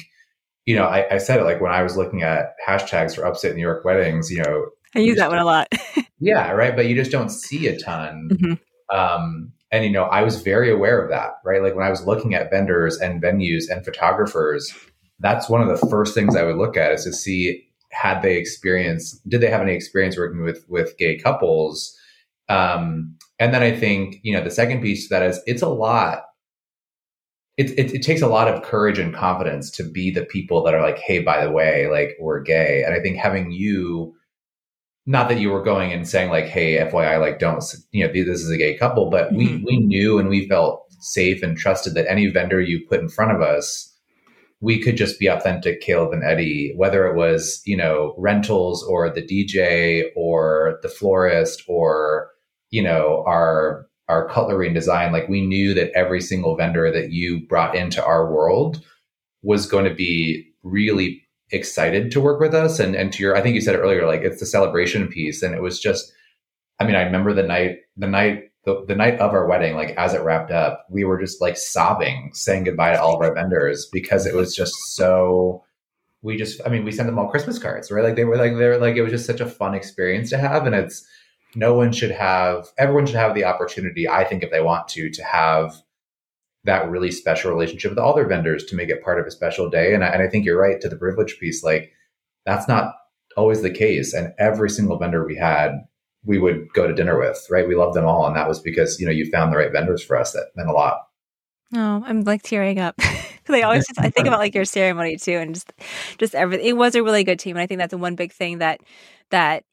you 0.65 0.75
know, 0.75 0.85
I, 0.85 1.15
I 1.15 1.17
said 1.17 1.39
it 1.39 1.43
like 1.43 1.61
when 1.61 1.71
I 1.71 1.83
was 1.83 1.97
looking 1.97 2.23
at 2.23 2.53
hashtags 2.65 3.15
for 3.15 3.25
upstate 3.25 3.55
New 3.55 3.61
York 3.61 3.83
weddings, 3.83 4.31
you 4.31 4.41
know, 4.41 4.67
I 4.95 4.99
use 4.99 5.17
that 5.17 5.29
one 5.29 5.39
a 5.39 5.45
lot. 5.45 5.67
yeah, 6.19 6.51
right. 6.51 6.75
But 6.75 6.87
you 6.87 6.95
just 6.95 7.11
don't 7.11 7.29
see 7.29 7.67
a 7.67 7.77
ton. 7.77 8.29
Mm-hmm. 8.31 8.97
Um, 8.97 9.51
and 9.71 9.83
you 9.83 9.91
know, 9.91 10.05
I 10.05 10.23
was 10.23 10.41
very 10.41 10.71
aware 10.71 11.01
of 11.01 11.09
that, 11.11 11.33
right? 11.45 11.61
Like 11.61 11.75
when 11.75 11.85
I 11.85 11.91
was 11.91 12.05
looking 12.05 12.33
at 12.33 12.49
vendors 12.49 12.97
and 12.97 13.21
venues 13.21 13.69
and 13.69 13.85
photographers, 13.85 14.73
that's 15.19 15.49
one 15.49 15.61
of 15.61 15.67
the 15.67 15.87
first 15.87 16.15
things 16.15 16.35
I 16.35 16.43
would 16.43 16.55
look 16.55 16.75
at 16.75 16.91
is 16.91 17.03
to 17.03 17.13
see 17.13 17.68
had 17.91 18.21
they 18.21 18.37
experienced, 18.37 19.27
did 19.27 19.41
they 19.41 19.49
have 19.49 19.61
any 19.61 19.73
experience 19.73 20.17
working 20.17 20.43
with 20.43 20.65
with 20.67 20.97
gay 20.97 21.17
couples? 21.17 21.95
Um, 22.47 23.15
and 23.39 23.53
then 23.53 23.63
I 23.63 23.75
think 23.75 24.17
you 24.23 24.33
know 24.33 24.43
the 24.43 24.51
second 24.51 24.81
piece 24.81 25.07
to 25.07 25.15
that 25.15 25.23
is 25.23 25.39
it's 25.45 25.61
a 25.61 25.69
lot. 25.69 26.23
It, 27.57 27.71
it, 27.77 27.93
it 27.95 28.03
takes 28.03 28.21
a 28.21 28.27
lot 28.27 28.47
of 28.47 28.63
courage 28.63 28.99
and 28.99 29.13
confidence 29.13 29.69
to 29.71 29.83
be 29.83 30.11
the 30.11 30.23
people 30.23 30.63
that 30.63 30.73
are 30.73 30.81
like, 30.81 30.97
hey, 30.97 31.19
by 31.19 31.43
the 31.43 31.51
way, 31.51 31.89
like 31.89 32.15
we're 32.17 32.39
gay. 32.39 32.83
And 32.85 32.95
I 32.95 33.01
think 33.01 33.17
having 33.17 33.51
you 33.51 34.15
not 35.09 35.27
that 35.27 35.39
you 35.39 35.49
were 35.49 35.63
going 35.63 35.91
and 35.91 36.07
saying 36.07 36.29
like, 36.29 36.45
"Hey, 36.45 36.77
FYI, 36.77 37.19
like, 37.19 37.39
don't 37.39 37.63
you 37.91 38.05
know 38.05 38.13
this 38.13 38.41
is 38.41 38.51
a 38.51 38.57
gay 38.57 38.77
couple," 38.77 39.09
but 39.09 39.29
mm-hmm. 39.29 39.37
we 39.37 39.63
we 39.65 39.77
knew 39.79 40.19
and 40.19 40.29
we 40.29 40.47
felt 40.47 40.85
safe 40.99 41.41
and 41.41 41.57
trusted 41.57 41.95
that 41.95 42.09
any 42.09 42.27
vendor 42.27 42.61
you 42.61 42.85
put 42.87 42.99
in 42.99 43.09
front 43.09 43.31
of 43.31 43.41
us, 43.41 43.88
we 44.61 44.81
could 44.81 44.97
just 44.97 45.19
be 45.19 45.27
authentic, 45.27 45.81
Caleb 45.81 46.11
and 46.11 46.23
Eddie, 46.23 46.73
whether 46.75 47.07
it 47.07 47.15
was 47.15 47.61
you 47.65 47.77
know 47.77 48.13
rentals 48.17 48.83
or 48.83 49.09
the 49.09 49.21
DJ 49.21 50.05
or 50.15 50.79
the 50.81 50.89
florist 50.89 51.63
or 51.67 52.29
you 52.69 52.83
know 52.83 53.23
our 53.27 53.87
our 54.07 54.27
cutlery 54.27 54.67
and 54.67 54.75
design. 54.75 55.11
Like 55.11 55.29
we 55.29 55.45
knew 55.45 55.73
that 55.75 55.91
every 55.95 56.21
single 56.21 56.55
vendor 56.55 56.91
that 56.91 57.11
you 57.11 57.45
brought 57.47 57.75
into 57.75 58.03
our 58.03 58.31
world 58.31 58.83
was 59.43 59.65
going 59.65 59.85
to 59.85 59.93
be 59.93 60.45
really 60.63 61.25
excited 61.51 62.11
to 62.11 62.21
work 62.21 62.39
with 62.39 62.53
us. 62.53 62.79
And 62.79 62.95
and 62.95 63.13
to 63.13 63.23
your, 63.23 63.35
I 63.35 63.41
think 63.41 63.55
you 63.55 63.61
said 63.61 63.75
it 63.75 63.79
earlier, 63.79 64.05
like 64.05 64.21
it's 64.21 64.39
the 64.39 64.45
celebration 64.45 65.07
piece, 65.07 65.41
and 65.41 65.55
it 65.55 65.61
was 65.61 65.79
just. 65.79 66.11
I 66.81 66.85
mean, 66.85 66.95
I 66.95 67.01
remember 67.01 67.33
the 67.33 67.43
night, 67.43 67.79
the 67.97 68.07
night, 68.07 68.48
the, 68.73 68.85
the 68.85 68.95
night 68.95 69.19
of 69.19 69.33
our 69.33 69.47
wedding, 69.47 69.75
like 69.75 69.91
as 69.97 70.13
it 70.13 70.21
wrapped 70.21 70.51
up, 70.51 70.85
we 70.89 71.03
were 71.03 71.19
just 71.19 71.41
like 71.41 71.57
sobbing, 71.57 72.31
saying 72.33 72.63
goodbye 72.63 72.91
to 72.91 73.01
all 73.01 73.15
of 73.15 73.21
our 73.21 73.33
vendors 73.33 73.87
because 73.91 74.25
it 74.25 74.35
was 74.35 74.55
just 74.55 74.73
so 74.95 75.63
we 76.21 76.35
just 76.35 76.59
i 76.65 76.69
mean 76.69 76.83
we 76.83 76.91
sent 76.91 77.07
them 77.07 77.17
all 77.17 77.29
christmas 77.29 77.57
cards 77.57 77.89
right 77.89 78.03
like 78.03 78.17
they 78.17 78.25
were 78.25 78.35
like 78.35 78.51
they 78.57 78.67
were 78.67 78.77
like 78.77 78.97
it 78.97 79.01
was 79.01 79.11
just 79.13 79.25
such 79.25 79.39
a 79.39 79.45
fun 79.45 79.73
experience 79.73 80.29
to 80.29 80.37
have 80.37 80.65
and 80.65 80.75
it's 80.75 81.07
no 81.55 81.73
one 81.73 81.93
should 81.93 82.11
have 82.11 82.67
everyone 82.77 83.05
should 83.05 83.15
have 83.15 83.33
the 83.33 83.45
opportunity 83.45 84.05
i 84.05 84.25
think 84.25 84.43
if 84.43 84.51
they 84.51 84.59
want 84.59 84.85
to 84.89 85.09
to 85.09 85.23
have 85.23 85.81
that 86.65 86.89
really 86.89 87.11
special 87.11 87.51
relationship 87.51 87.91
with 87.91 87.99
all 87.99 88.15
their 88.15 88.27
vendors 88.27 88.65
to 88.65 88.75
make 88.75 88.89
it 88.89 89.03
part 89.03 89.19
of 89.19 89.25
a 89.25 89.31
special 89.31 89.69
day. 89.69 89.93
And 89.93 90.03
I, 90.03 90.07
and 90.07 90.21
I 90.21 90.27
think 90.27 90.45
you're 90.45 90.59
right 90.59 90.79
to 90.81 90.89
the 90.89 90.97
privilege 90.97 91.37
piece. 91.39 91.63
Like 91.63 91.91
that's 92.45 92.67
not 92.67 92.93
always 93.37 93.61
the 93.61 93.71
case. 93.71 94.13
And 94.13 94.33
every 94.37 94.69
single 94.69 94.97
vendor 94.97 95.25
we 95.25 95.35
had, 95.35 95.71
we 96.25 96.37
would 96.37 96.67
go 96.73 96.87
to 96.87 96.93
dinner 96.93 97.17
with, 97.17 97.45
right? 97.49 97.67
We 97.67 97.75
loved 97.75 97.95
them 97.95 98.05
all. 98.05 98.25
And 98.27 98.35
that 98.35 98.47
was 98.47 98.59
because, 98.59 98.99
you 98.99 99.05
know, 99.05 99.11
you 99.11 99.29
found 99.31 99.51
the 99.51 99.57
right 99.57 99.71
vendors 99.71 100.03
for 100.03 100.17
us. 100.17 100.33
That 100.33 100.47
meant 100.55 100.69
a 100.69 100.73
lot. 100.73 101.01
Oh, 101.73 102.03
I'm 102.05 102.21
like 102.21 102.41
tearing 102.41 102.79
up. 102.79 102.95
I 103.51 103.61
always 103.61 103.87
just, 103.87 103.99
I 103.99 104.09
think 104.09 104.27
about 104.27 104.39
like 104.39 104.53
your 104.53 104.65
ceremony 104.65 105.17
too, 105.17 105.33
and 105.33 105.55
just 105.55 105.73
just 106.17 106.35
everything. 106.35 106.67
It 106.67 106.77
was 106.77 106.95
a 106.95 107.03
really 107.03 107.23
good 107.23 107.39
team, 107.39 107.55
and 107.55 107.63
I 107.63 107.67
think 107.67 107.79
that's 107.79 107.91
the 107.91 107.97
one 107.97 108.15
big 108.15 108.31
thing 108.31 108.59
that 108.59 108.81
that 109.31 109.63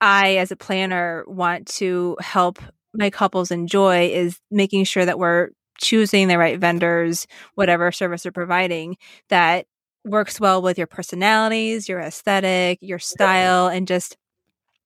I, 0.00 0.36
as 0.36 0.52
a 0.52 0.56
planner, 0.56 1.24
want 1.26 1.66
to 1.78 2.16
help 2.20 2.60
my 2.94 3.10
couples 3.10 3.50
enjoy 3.50 4.08
is 4.08 4.38
making 4.50 4.84
sure 4.84 5.04
that 5.04 5.18
we're 5.18 5.50
choosing 5.80 6.28
the 6.28 6.38
right 6.38 6.58
vendors, 6.58 7.26
whatever 7.54 7.92
service 7.92 8.22
they're 8.22 8.32
providing, 8.32 8.96
that 9.28 9.66
works 10.04 10.40
well 10.40 10.62
with 10.62 10.78
your 10.78 10.86
personalities, 10.86 11.88
your 11.88 12.00
aesthetic, 12.00 12.78
your 12.80 12.98
style, 12.98 13.66
and 13.66 13.88
just 13.88 14.16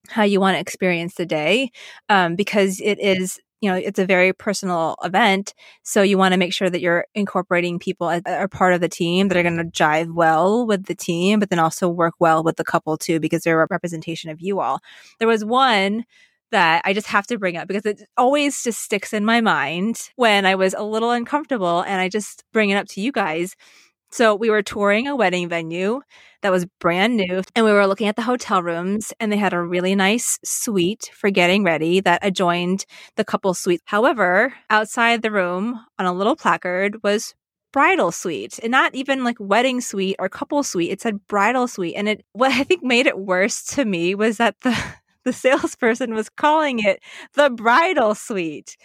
how 0.09 0.23
you 0.23 0.41
want 0.41 0.57
to 0.57 0.61
experience 0.61 1.15
the 1.15 1.27
day. 1.27 1.71
Um, 2.09 2.37
because 2.37 2.81
it 2.81 2.99
is, 2.99 3.41
you 3.61 3.71
know, 3.71 3.77
it's 3.77 3.99
a 3.99 4.07
very 4.07 4.33
personal 4.33 4.97
event. 5.05 5.55
So 5.85 6.03
you 6.03 6.19
want 6.19 6.33
to 6.33 6.39
make 6.39 6.53
sure 6.53 6.69
that 6.69 6.81
you're 6.81 7.07
incorporating 7.15 7.79
people 7.79 8.11
as 8.11 8.23
are 8.27 8.49
part 8.49 8.75
of 8.75 8.81
the 8.81 8.89
team 8.89 9.29
that 9.29 9.39
are 9.39 9.43
going 9.43 9.57
to 9.57 9.65
jive 9.65 10.13
well 10.15 10.67
with 10.67 10.87
the 10.87 10.95
team, 10.95 11.39
but 11.39 11.51
then 11.51 11.61
also 11.61 11.89
work 11.89 12.15
well 12.19 12.43
with 12.43 12.57
the 12.57 12.65
couple 12.65 12.97
too, 12.97 13.21
because 13.21 13.43
they're 13.43 13.63
a 13.63 13.67
representation 13.71 14.31
of 14.31 14.41
you 14.41 14.61
all. 14.61 14.81
There 15.19 15.29
was 15.29 15.45
one 15.45 16.05
that 16.51 16.83
I 16.85 16.93
just 16.93 17.07
have 17.09 17.27
to 17.29 17.39
bring 17.39 17.57
up 17.57 17.67
because 17.67 17.87
it 17.87 18.03
always 18.17 18.63
just 18.63 18.81
sticks 18.81 19.13
in 19.13 19.25
my 19.25 19.41
mind 19.41 20.11
when 20.17 20.45
I 20.47 20.55
was 20.55 20.75
a 20.75 20.83
little 20.83 21.11
uncomfortable 21.11 21.81
and 21.81 22.01
I 22.01 22.09
just 22.09 22.45
bring 22.53 22.71
it 22.71 22.77
up 22.77 22.87
to 22.89 23.01
you 23.01 23.11
guys. 23.11 23.57
So 24.13 24.35
we 24.35 24.51
were 24.51 24.63
touring 24.63 25.09
a 25.09 25.17
wedding 25.17 25.49
venue 25.49 26.03
that 26.43 26.53
was 26.53 26.67
brand 26.81 27.17
new 27.17 27.43
and 27.57 27.65
we 27.65 27.73
were 27.73 27.87
looking 27.87 28.09
at 28.09 28.17
the 28.17 28.23
hotel 28.23 28.63
rooms 28.63 29.11
and 29.19 29.33
they 29.33 29.39
had 29.39 29.55
a 29.55 29.63
really 29.63 29.95
nice 29.95 30.39
suite 30.45 31.11
for 31.15 31.31
getting 31.31 31.65
ready 31.65 32.01
that 32.01 32.21
adjoined 32.23 32.85
the 33.17 33.25
couple 33.25 33.55
suite. 33.55 33.81
However, 33.87 34.53
outside 34.69 35.23
the 35.23 35.31
room 35.31 35.81
on 35.99 36.05
a 36.05 36.13
little 36.13 36.37
placard 36.37 37.03
was 37.03 37.35
bridal 37.73 38.13
suite 38.13 38.61
and 38.63 38.71
not 38.71 38.95
even 38.95 39.25
like 39.25 39.37
wedding 39.41 39.81
suite 39.81 40.17
or 40.19 40.29
couple 40.29 40.63
suite. 40.63 40.91
It 40.91 41.01
said 41.01 41.27
bridal 41.27 41.67
suite. 41.67 41.95
And 41.97 42.07
it, 42.07 42.23
what 42.33 42.53
I 42.53 42.65
think 42.65 42.83
made 42.83 43.07
it 43.07 43.19
worse 43.19 43.65
to 43.77 43.87
me 43.87 44.15
was 44.15 44.37
that 44.37 44.57
the, 44.61 44.79
the 45.25 45.33
salesperson 45.33 46.13
was 46.13 46.29
calling 46.29 46.81
it 46.81 47.01
the 47.33 47.49
bridal 47.49 48.15
suite. 48.15 48.77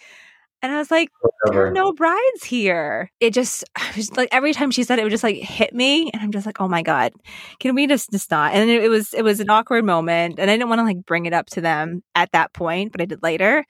And 0.60 0.72
I 0.72 0.78
was 0.78 0.90
like, 0.90 1.08
no 1.52 1.92
brides 1.92 2.44
here. 2.44 3.10
It 3.20 3.32
just, 3.32 3.64
I 3.76 3.92
was 3.96 4.16
like 4.16 4.28
every 4.32 4.52
time 4.52 4.70
she 4.70 4.82
said 4.82 4.98
it, 4.98 5.02
it 5.02 5.04
would 5.04 5.10
just 5.10 5.24
like 5.24 5.36
hit 5.36 5.74
me. 5.74 6.10
And 6.12 6.22
I'm 6.22 6.32
just 6.32 6.46
like, 6.46 6.60
oh 6.60 6.68
my 6.68 6.82
God, 6.82 7.12
can 7.60 7.74
we 7.74 7.86
just, 7.86 8.10
just 8.10 8.30
not? 8.30 8.54
And 8.54 8.68
it, 8.68 8.84
it 8.84 8.88
was, 8.88 9.14
it 9.14 9.22
was 9.22 9.40
an 9.40 9.50
awkward 9.50 9.84
moment. 9.84 10.38
And 10.38 10.50
I 10.50 10.54
didn't 10.56 10.68
want 10.68 10.80
to 10.80 10.84
like 10.84 11.04
bring 11.06 11.26
it 11.26 11.32
up 11.32 11.46
to 11.50 11.60
them 11.60 12.02
at 12.14 12.32
that 12.32 12.52
point, 12.52 12.92
but 12.92 13.00
I 13.00 13.04
did 13.04 13.22
later, 13.22 13.64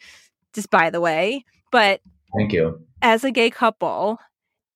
just 0.54 0.70
by 0.70 0.90
the 0.90 1.00
way. 1.00 1.44
But 1.70 2.00
thank 2.36 2.52
you. 2.52 2.80
As 3.02 3.24
a 3.24 3.30
gay 3.30 3.50
couple, 3.50 4.18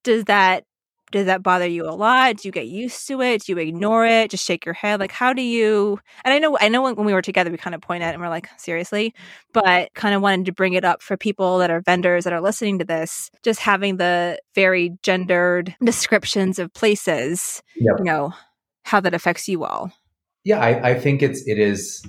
does 0.04 0.24
that 0.24 0.64
does 1.12 1.26
that 1.26 1.42
bother 1.42 1.68
you 1.68 1.84
a 1.84 1.92
lot? 1.92 2.38
Do 2.38 2.48
you 2.48 2.52
get 2.52 2.66
used 2.66 3.06
to 3.06 3.22
it? 3.22 3.42
Do 3.42 3.52
you 3.52 3.58
ignore 3.58 4.04
it? 4.04 4.30
Just 4.30 4.44
shake 4.44 4.64
your 4.64 4.74
head? 4.74 4.98
Like, 4.98 5.12
how 5.12 5.32
do 5.32 5.42
you? 5.42 6.00
And 6.24 6.34
I 6.34 6.38
know, 6.40 6.58
I 6.60 6.68
know 6.68 6.82
when, 6.82 6.96
when 6.96 7.06
we 7.06 7.12
were 7.12 7.22
together, 7.22 7.50
we 7.50 7.56
kind 7.58 7.74
of 7.74 7.80
point 7.80 8.02
at 8.02 8.10
it 8.10 8.14
and 8.14 8.22
we're 8.22 8.28
like, 8.28 8.48
seriously, 8.58 9.14
but 9.52 9.94
kind 9.94 10.14
of 10.14 10.22
wanted 10.22 10.46
to 10.46 10.52
bring 10.52 10.72
it 10.72 10.84
up 10.84 11.02
for 11.02 11.16
people 11.16 11.58
that 11.58 11.70
are 11.70 11.80
vendors 11.82 12.24
that 12.24 12.32
are 12.32 12.40
listening 12.40 12.80
to 12.80 12.84
this, 12.84 13.30
just 13.44 13.60
having 13.60 13.98
the 13.98 14.38
very 14.54 14.98
gendered 15.02 15.76
descriptions 15.84 16.58
of 16.58 16.72
places, 16.74 17.62
yep. 17.76 17.96
you 17.98 18.04
know, 18.04 18.32
how 18.84 18.98
that 18.98 19.14
affects 19.14 19.48
you 19.48 19.64
all. 19.64 19.92
Yeah, 20.44 20.58
I, 20.58 20.90
I 20.90 20.98
think 20.98 21.22
it's, 21.22 21.46
it 21.46 21.58
is, 21.58 22.04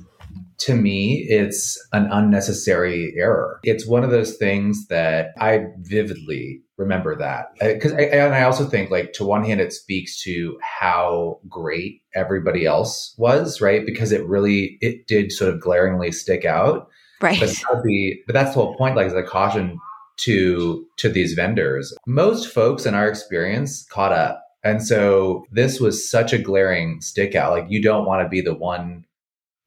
to 0.59 0.75
me, 0.75 1.25
it's 1.29 1.77
an 1.91 2.07
unnecessary 2.11 3.13
error. 3.17 3.59
It's 3.63 3.87
one 3.87 4.03
of 4.03 4.11
those 4.11 4.37
things 4.37 4.87
that 4.87 5.31
I 5.39 5.65
vividly 5.79 6.61
remember 6.77 7.15
that. 7.17 7.47
Uh, 7.61 7.73
because 7.73 7.93
I, 7.93 8.01
and 8.03 8.33
I 8.33 8.43
also 8.43 8.65
think 8.65 8.89
like 8.89 9.13
to 9.13 9.25
one 9.25 9.43
hand 9.43 9.61
it 9.61 9.73
speaks 9.73 10.21
to 10.23 10.57
how 10.61 11.39
great 11.49 12.01
everybody 12.15 12.65
else 12.65 13.13
was 13.17 13.61
right? 13.61 13.85
Because 13.85 14.11
it 14.11 14.25
really 14.25 14.77
it 14.81 15.07
did 15.07 15.31
sort 15.31 15.53
of 15.53 15.59
glaringly 15.59 16.11
stick 16.11 16.45
out. 16.45 16.87
Right. 17.21 17.39
But, 17.39 17.83
be, 17.83 18.21
but 18.27 18.33
that's 18.33 18.53
the 18.53 18.61
whole 18.61 18.75
point 18.75 18.95
like 18.95 19.07
as 19.07 19.13
a 19.13 19.23
caution 19.23 19.79
to 20.17 20.85
to 20.97 21.09
these 21.09 21.33
vendors. 21.33 21.93
Most 22.05 22.47
folks 22.47 22.85
in 22.85 22.93
our 22.93 23.07
experience 23.07 23.85
caught 23.85 24.11
up. 24.11 24.41
And 24.63 24.81
so 24.85 25.45
this 25.51 25.79
was 25.79 26.09
such 26.09 26.31
a 26.31 26.37
glaring 26.37 27.01
stick 27.01 27.35
out. 27.35 27.51
Like 27.51 27.65
you 27.67 27.81
don't 27.81 28.05
want 28.05 28.23
to 28.23 28.29
be 28.29 28.41
the 28.41 28.53
one 28.53 29.05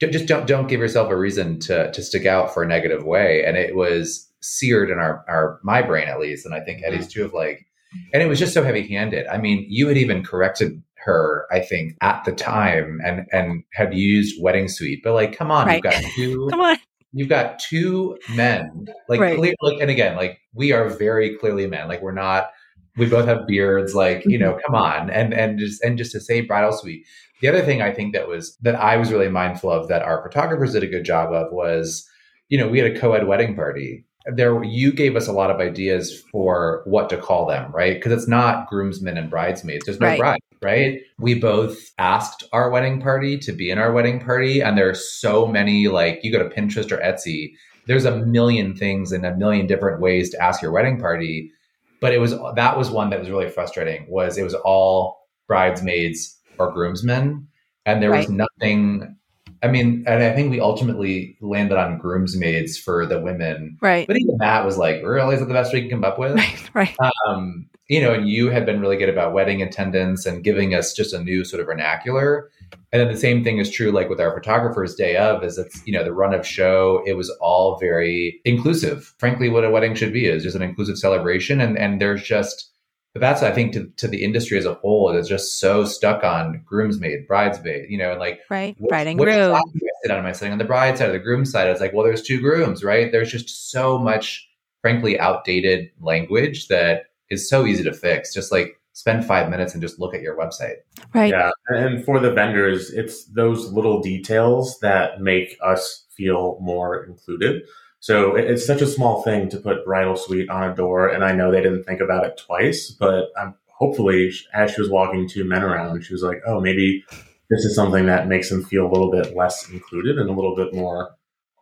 just 0.01 0.27
don't 0.27 0.47
don't 0.47 0.69
give 0.69 0.81
yourself 0.81 1.11
a 1.11 1.17
reason 1.17 1.59
to 1.61 1.91
to 1.93 2.03
stick 2.03 2.27
out 2.27 2.53
for 2.53 2.63
a 2.63 2.69
negative 2.69 3.05
way 3.05 3.45
and 3.47 3.57
it 3.57 3.75
was 3.75 4.27
seared 4.47 4.91
in 4.91 4.99
our, 4.99 5.25
our 5.29 5.61
my 5.63 5.83
brain 5.83 6.09
at 6.09 6.21
least, 6.21 6.47
and 6.47 6.55
I 6.55 6.61
think 6.61 6.83
Eddie's 6.85 7.07
mm-hmm. 7.07 7.21
too 7.21 7.25
of 7.25 7.35
like, 7.35 7.67
and 8.13 8.23
it 8.23 8.27
was 8.27 8.39
just 8.39 8.55
so 8.55 8.63
heavy 8.63 8.87
handed. 8.87 9.27
I 9.27 9.39
mean, 9.39 9.67
you 9.69 9.89
had 9.89 9.97
even 9.97 10.23
corrected 10.23 10.83
her, 11.05 11.47
I 11.51 11.61
think, 11.61 11.97
at 12.01 12.25
the 12.25 12.33
time, 12.33 13.01
and 13.05 13.27
and 13.33 13.65
had 13.73 13.95
used 13.95 14.41
wedding 14.43 14.69
suite, 14.69 15.01
but 15.03 15.15
like, 15.15 15.37
come 15.37 15.51
on, 15.51 15.67
right. 15.67 15.77
you've 15.77 15.93
got 15.93 16.05
two, 16.15 16.47
come 16.51 16.61
on, 16.61 16.77
you've 17.13 17.29
got 17.29 17.59
two 17.59 18.19
men, 18.35 18.87
like, 19.09 19.21
right. 19.21 19.37
clear, 19.37 19.55
like, 19.61 19.81
and 19.81 19.91
again, 19.91 20.17
like 20.17 20.41
we 20.55 20.73
are 20.73 20.89
very 20.89 21.37
clearly 21.37 21.67
men, 21.67 21.89
like 21.89 22.03
we're 22.03 22.13
not. 22.13 22.51
We 22.97 23.07
both 23.07 23.27
have 23.27 23.47
beards, 23.47 23.95
like 23.95 24.25
you 24.27 24.39
know. 24.39 24.53
Mm-hmm. 24.53 24.61
Come 24.67 24.75
on, 24.75 25.11
and 25.11 25.35
and 25.35 25.59
just 25.59 25.83
and 25.83 25.99
just 25.99 26.13
to 26.13 26.21
say 26.21 26.41
bridal 26.41 26.73
suite. 26.73 27.07
The 27.41 27.49
other 27.49 27.63
thing 27.63 27.83
I 27.83 27.93
think 27.93 28.15
that 28.15 28.29
was 28.29 28.57
that 28.63 28.77
I 28.77 28.97
was 28.97 29.13
really 29.13 29.29
mindful 29.29 29.71
of 29.71 29.89
that 29.89 30.03
our 30.03 30.23
photographers 30.23 30.73
did 30.73 30.83
a 30.83 30.87
good 30.87 31.05
job 31.05 31.33
of 31.33 31.53
was, 31.53 32.09
you 32.49 32.59
know, 32.59 32.69
we 32.69 32.79
had 32.79 32.91
a 32.91 32.99
co-ed 32.99 33.27
wedding 33.27 33.55
party 33.55 34.07
there 34.35 34.63
you 34.65 34.93
gave 34.93 35.15
us 35.15 35.29
a 35.29 35.33
lot 35.33 35.51
of 35.51 35.61
ideas 35.61 36.23
for 36.33 36.83
what 36.85 37.09
to 37.11 37.17
call 37.17 37.47
them, 37.47 37.71
right? 37.73 37.95
Because 37.95 38.13
it's 38.13 38.29
not 38.29 38.67
groomsmen 38.69 39.17
and 39.17 39.31
bridesmaids. 39.31 39.85
There's 39.85 40.01
no 40.01 40.09
right. 40.09 40.19
bride. 40.19 40.41
right? 40.63 41.01
We 41.19 41.35
both 41.35 41.79
asked 41.99 42.45
our 42.53 42.71
wedding 42.71 43.01
party 43.01 43.39
to 43.39 43.53
be 43.53 43.71
in 43.71 43.79
our 43.79 43.93
wedding 43.93 44.19
party. 44.19 44.61
And 44.61 44.77
there 44.77 44.91
are 44.91 44.95
so 44.95 45.47
many, 45.47 45.87
like, 45.87 46.21
you 46.23 46.33
go 46.33 46.39
to 46.39 46.55
Pinterest 46.55 46.91
or 46.91 46.99
Etsy, 46.99 47.53
there's 47.87 48.05
a 48.05 48.17
million 48.17 48.75
things 48.75 49.13
and 49.13 49.25
a 49.25 49.37
million 49.37 49.69
different 49.69 50.01
ways 50.01 50.31
to 50.31 50.43
ask 50.43 50.61
your 50.61 50.73
wedding 50.73 50.99
party. 50.99 51.53
But 52.01 52.13
it 52.13 52.19
was 52.19 52.35
that 52.57 52.77
was 52.77 52.91
one 52.91 53.11
that 53.11 53.19
was 53.21 53.31
really 53.31 53.49
frustrating. 53.49 54.07
Was 54.09 54.39
it 54.39 54.43
was 54.45 54.55
all 54.55 55.27
bridesmaids 55.47 56.39
or 56.59 56.73
groomsmen, 56.73 57.47
and 57.87 58.03
there 58.03 58.11
was 58.13 58.29
nothing. 58.29 59.17
I 59.63 59.69
mean, 59.69 60.05
and 60.07 60.23
I 60.23 60.35
think 60.35 60.51
we 60.51 60.61
ultimately 60.61 61.37
landed 61.41 61.79
on 61.79 61.99
groomsmaids 61.99 62.79
for 62.79 63.07
the 63.07 63.19
women, 63.21 63.79
Right. 63.81 64.07
but 64.07 64.19
even 64.19 64.37
that 64.39 64.65
was 64.67 64.77
like, 64.77 65.03
really, 65.03 65.35
is 65.35 65.41
that 65.41 65.47
the 65.47 65.55
best 65.55 65.73
we 65.73 65.81
can 65.81 65.91
come 65.91 66.05
up 66.05 66.19
with? 66.19 66.37
Right. 66.75 66.95
Right. 67.01 67.13
um, 67.27 67.67
you 67.89 68.01
know, 68.01 68.13
and 68.13 68.29
you 68.29 68.51
had 68.51 68.67
been 68.67 68.81
really 68.81 68.97
good 68.97 69.09
about 69.09 69.33
wedding 69.33 69.63
attendants 69.63 70.27
and 70.27 70.43
giving 70.45 70.75
us 70.75 70.93
just 70.93 71.15
a 71.15 71.23
new 71.23 71.45
sort 71.45 71.61
of 71.61 71.67
vernacular. 71.67 72.51
And 72.93 73.01
then 73.01 73.13
the 73.13 73.19
same 73.19 73.45
thing 73.45 73.59
is 73.59 73.71
true, 73.71 73.93
like 73.93 74.09
with 74.09 74.21
our 74.21 74.35
photographers 74.35 74.95
day 74.97 75.17
of, 75.17 75.45
is 75.45 75.57
it's, 75.57 75.87
you 75.87 75.93
know, 75.93 76.03
the 76.03 76.13
run 76.13 76.35
of 76.35 76.47
show, 76.47 77.03
it 77.07 77.13
was 77.13 77.31
all 77.41 77.79
very 77.79 78.41
inclusive. 78.45 79.15
Frankly, 79.19 79.49
what 79.49 79.65
a 79.65 79.71
wedding 79.71 79.95
should 79.95 80.13
be 80.13 80.27
is 80.27 80.43
just 80.43 80.57
an 80.57 80.63
inclusive 80.63 80.99
celebration. 80.99 81.61
And, 81.61 81.79
and 81.79 82.01
there's 82.01 82.23
just, 82.25 82.73
but 83.13 83.21
that's, 83.21 83.43
I 83.43 83.53
think, 83.53 83.73
to, 83.75 83.87
to 83.99 84.09
the 84.09 84.25
industry 84.25 84.59
as 84.59 84.65
a 84.67 84.75
whole, 84.75 85.15
is 85.17 85.29
just 85.29 85.61
so 85.61 85.85
stuck 85.85 86.25
on 86.25 86.63
groomsmaid, 86.71 87.27
bridesmaid, 87.29 87.89
you 87.89 87.99
know, 87.99 88.11
and 88.11 88.21
like, 88.21 88.41
Right. 88.51 88.75
which- 88.79 88.89
Bride 88.89 89.07
and 89.07 89.19
which 89.21 89.29
groom. 89.29 89.53
side 89.55 89.63
do 89.75 89.81
I 89.87 89.91
sit 90.03 90.11
on? 90.11 90.19
Am 90.19 90.27
I 90.27 90.33
sitting 90.33 90.53
on 90.53 90.59
the 90.59 90.65
bride 90.65 90.99
side 90.99 91.11
or 91.11 91.13
the 91.13 91.19
groom 91.21 91.45
side? 91.45 91.69
It's 91.69 91.81
like, 91.81 91.93
well, 91.93 92.05
there's 92.05 92.23
two 92.23 92.41
grooms, 92.41 92.83
right? 92.83 93.13
There's 93.13 93.31
just 93.31 93.71
so 93.71 93.97
much, 93.97 94.49
frankly, 94.83 95.19
outdated 95.21 95.91
language 96.01 96.67
that 96.69 97.05
is 97.31 97.49
so 97.49 97.67
easy 97.67 97.85
to 97.85 97.93
fix. 97.93 98.33
Just 98.33 98.53
like 98.53 98.81
spend 98.93 99.25
five 99.25 99.51
minutes 99.51 99.75
and 99.75 99.83
just 99.83 99.99
look 99.99 100.15
at 100.15 100.23
your 100.23 100.37
website. 100.37 100.77
Right. 101.13 101.31
Yeah, 101.31 101.51
and 101.69 102.05
for 102.05 102.19
the 102.19 102.33
vendors, 102.33 102.91
it's 102.91 103.27
those 103.27 103.73
little 103.73 104.01
details 104.01 104.79
that 104.81 105.21
make 105.21 105.57
us 105.63 106.07
feel 106.17 106.59
more 106.61 107.05
included. 107.05 107.63
So 108.01 108.37
it's 108.37 108.67
such 108.67 108.83
a 108.83 108.87
small 108.87 109.23
thing 109.23 109.49
to 109.51 109.59
put 109.59 109.85
bridal 109.85 110.17
suite 110.17 110.49
on 110.49 110.71
a 110.71 110.75
door, 110.75 111.09
and 111.09 111.25
I 111.25 111.33
know 111.33 111.51
they 111.51 111.63
didn't 111.63 111.85
think 111.85 112.01
about 112.01 112.25
it 112.25 112.39
twice, 112.39 112.91
but 112.91 113.31
um, 113.39 113.55
hopefully, 113.67 114.33
as 114.55 114.71
she 114.71 114.81
was 114.81 114.91
walking 114.91 115.29
two 115.29 115.45
men 115.45 115.63
around, 115.63 116.03
she 116.03 116.13
was 116.13 116.23
like, 116.23 116.41
"Oh, 116.47 116.61
maybe 116.61 117.05
this 117.51 117.65
is 117.65 117.75
something 117.75 118.07
that 118.07 118.29
makes 118.29 118.49
them 118.49 118.65
feel 118.65 118.87
a 118.87 118.93
little 118.93 119.11
bit 119.11 119.37
less 119.37 119.69
included 119.71 120.19
and 120.19 120.29
a 120.29 120.33
little 120.33 120.57
bit 120.57 120.75
more 120.75 121.11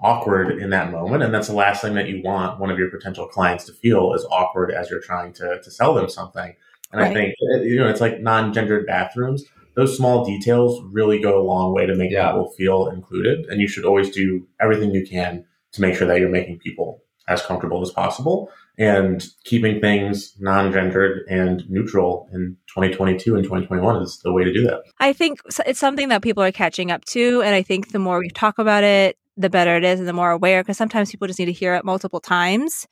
awkward 0.00 0.58
in 0.58 0.70
that 0.70 0.90
moment." 0.90 1.22
And 1.22 1.32
that's 1.34 1.48
the 1.48 1.54
last 1.54 1.82
thing 1.82 1.94
that 1.94 2.08
you 2.08 2.22
want 2.22 2.60
one 2.60 2.70
of 2.70 2.78
your 2.78 2.90
potential 2.90 3.26
clients 3.26 3.64
to 3.66 3.72
feel 3.72 4.12
as 4.14 4.24
awkward 4.30 4.70
as 4.70 4.90
you're 4.90 5.00
trying 5.00 5.32
to 5.34 5.60
to 5.62 5.70
sell 5.70 5.94
them 5.94 6.08
something. 6.08 6.54
And 6.92 7.02
I 7.02 7.12
think 7.12 7.34
uh, 7.54 7.60
you 7.62 7.76
know 7.76 7.88
it's 7.88 8.00
like 8.00 8.20
non-gendered 8.20 8.86
bathrooms 8.86 9.44
those 9.74 9.96
small 9.96 10.24
details 10.24 10.80
really 10.92 11.18
go 11.18 11.40
a 11.40 11.42
long 11.42 11.74
way 11.74 11.86
to 11.86 11.94
make 11.94 12.10
Yeah. 12.10 12.30
people 12.30 12.50
feel 12.50 12.88
included. 12.88 13.46
And 13.46 13.60
you 13.60 13.68
should 13.68 13.84
always 13.84 14.10
do 14.10 14.46
everything 14.60 14.92
you 14.92 15.06
can 15.06 15.44
to 15.72 15.80
make 15.80 15.96
sure 15.96 16.06
that 16.06 16.20
you're 16.20 16.28
making 16.28 16.58
people 16.58 17.02
as 17.26 17.42
comfortable 17.42 17.82
as 17.82 17.90
possible 17.90 18.50
and 18.76 19.24
keeping 19.44 19.80
things 19.80 20.34
non-gendered 20.40 21.26
and 21.28 21.68
neutral 21.70 22.28
in 22.32 22.56
2022 22.68 23.34
and 23.34 23.44
2021 23.44 24.02
is 24.02 24.20
the 24.22 24.32
way 24.32 24.44
to 24.44 24.52
do 24.52 24.62
that. 24.64 24.82
I 25.00 25.12
think 25.12 25.40
it's 25.66 25.78
something 25.78 26.08
that 26.08 26.22
people 26.22 26.42
are 26.42 26.52
catching 26.52 26.90
up 26.90 27.04
to. 27.06 27.40
And 27.42 27.54
I 27.54 27.62
think 27.62 27.92
the 27.92 27.98
more 27.98 28.18
we 28.18 28.28
talk 28.28 28.58
about 28.58 28.84
it, 28.84 29.16
the 29.36 29.50
better 29.50 29.76
it 29.76 29.84
is 29.84 29.98
and 29.98 30.08
the 30.08 30.12
more 30.12 30.30
aware, 30.30 30.62
because 30.62 30.76
sometimes 30.76 31.10
people 31.10 31.26
just 31.26 31.38
need 31.38 31.46
to 31.46 31.52
hear 31.52 31.74
it 31.74 31.84
multiple 31.84 32.20
times. 32.20 32.86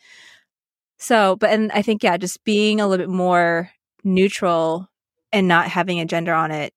So, 0.98 1.36
but, 1.36 1.50
and 1.50 1.70
I 1.72 1.82
think, 1.82 2.02
yeah, 2.02 2.16
just 2.16 2.42
being 2.44 2.80
a 2.80 2.86
little 2.86 3.06
bit 3.06 3.12
more 3.12 3.70
neutral 4.04 4.88
and 5.32 5.48
not 5.48 5.68
having 5.68 6.00
a 6.00 6.04
gender 6.04 6.32
on 6.32 6.50
it. 6.50 6.72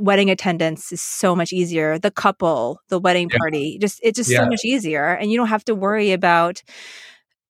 Wedding 0.00 0.28
attendants 0.28 0.90
is 0.90 1.00
so 1.00 1.36
much 1.36 1.52
easier. 1.52 1.98
The 1.98 2.10
couple, 2.10 2.80
the 2.88 2.98
wedding 2.98 3.30
Yeah. 3.30 3.38
party, 3.38 3.78
just 3.78 4.00
it's 4.02 4.16
just 4.16 4.30
Yeah. 4.30 4.38
so 4.40 4.46
much 4.46 4.64
easier, 4.64 5.06
and 5.14 5.30
you 5.30 5.36
don't 5.38 5.48
have 5.48 5.64
to 5.66 5.74
worry 5.74 6.10
about 6.12 6.62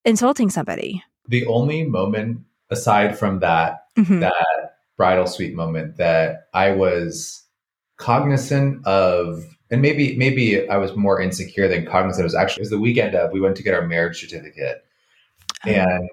insulting 0.05 0.50
somebody. 0.50 1.02
The 1.28 1.46
only 1.46 1.84
moment 1.84 2.40
aside 2.68 3.18
from 3.18 3.40
that 3.40 3.86
Mhm. 3.96 4.20
that 4.20 4.76
bridal 4.98 5.26
suite 5.26 5.55
moment 5.55 5.96
that 5.96 6.48
I 6.52 6.72
was 6.72 7.44
cognizant 7.96 8.86
of, 8.86 9.42
and 9.70 9.80
maybe 9.82 10.16
maybe 10.16 10.68
I 10.68 10.76
was 10.76 10.94
more 10.96 11.20
insecure 11.20 11.68
than 11.68 11.86
cognizant. 11.86 12.22
It 12.22 12.24
was 12.24 12.34
actually 12.34 12.60
it 12.62 12.64
was 12.64 12.70
the 12.70 12.78
weekend 12.80 13.14
of 13.14 13.32
we 13.32 13.40
went 13.40 13.56
to 13.56 13.62
get 13.62 13.74
our 13.74 13.86
marriage 13.86 14.20
certificate, 14.20 14.84
Oh. 15.66 15.70
and 15.70 16.10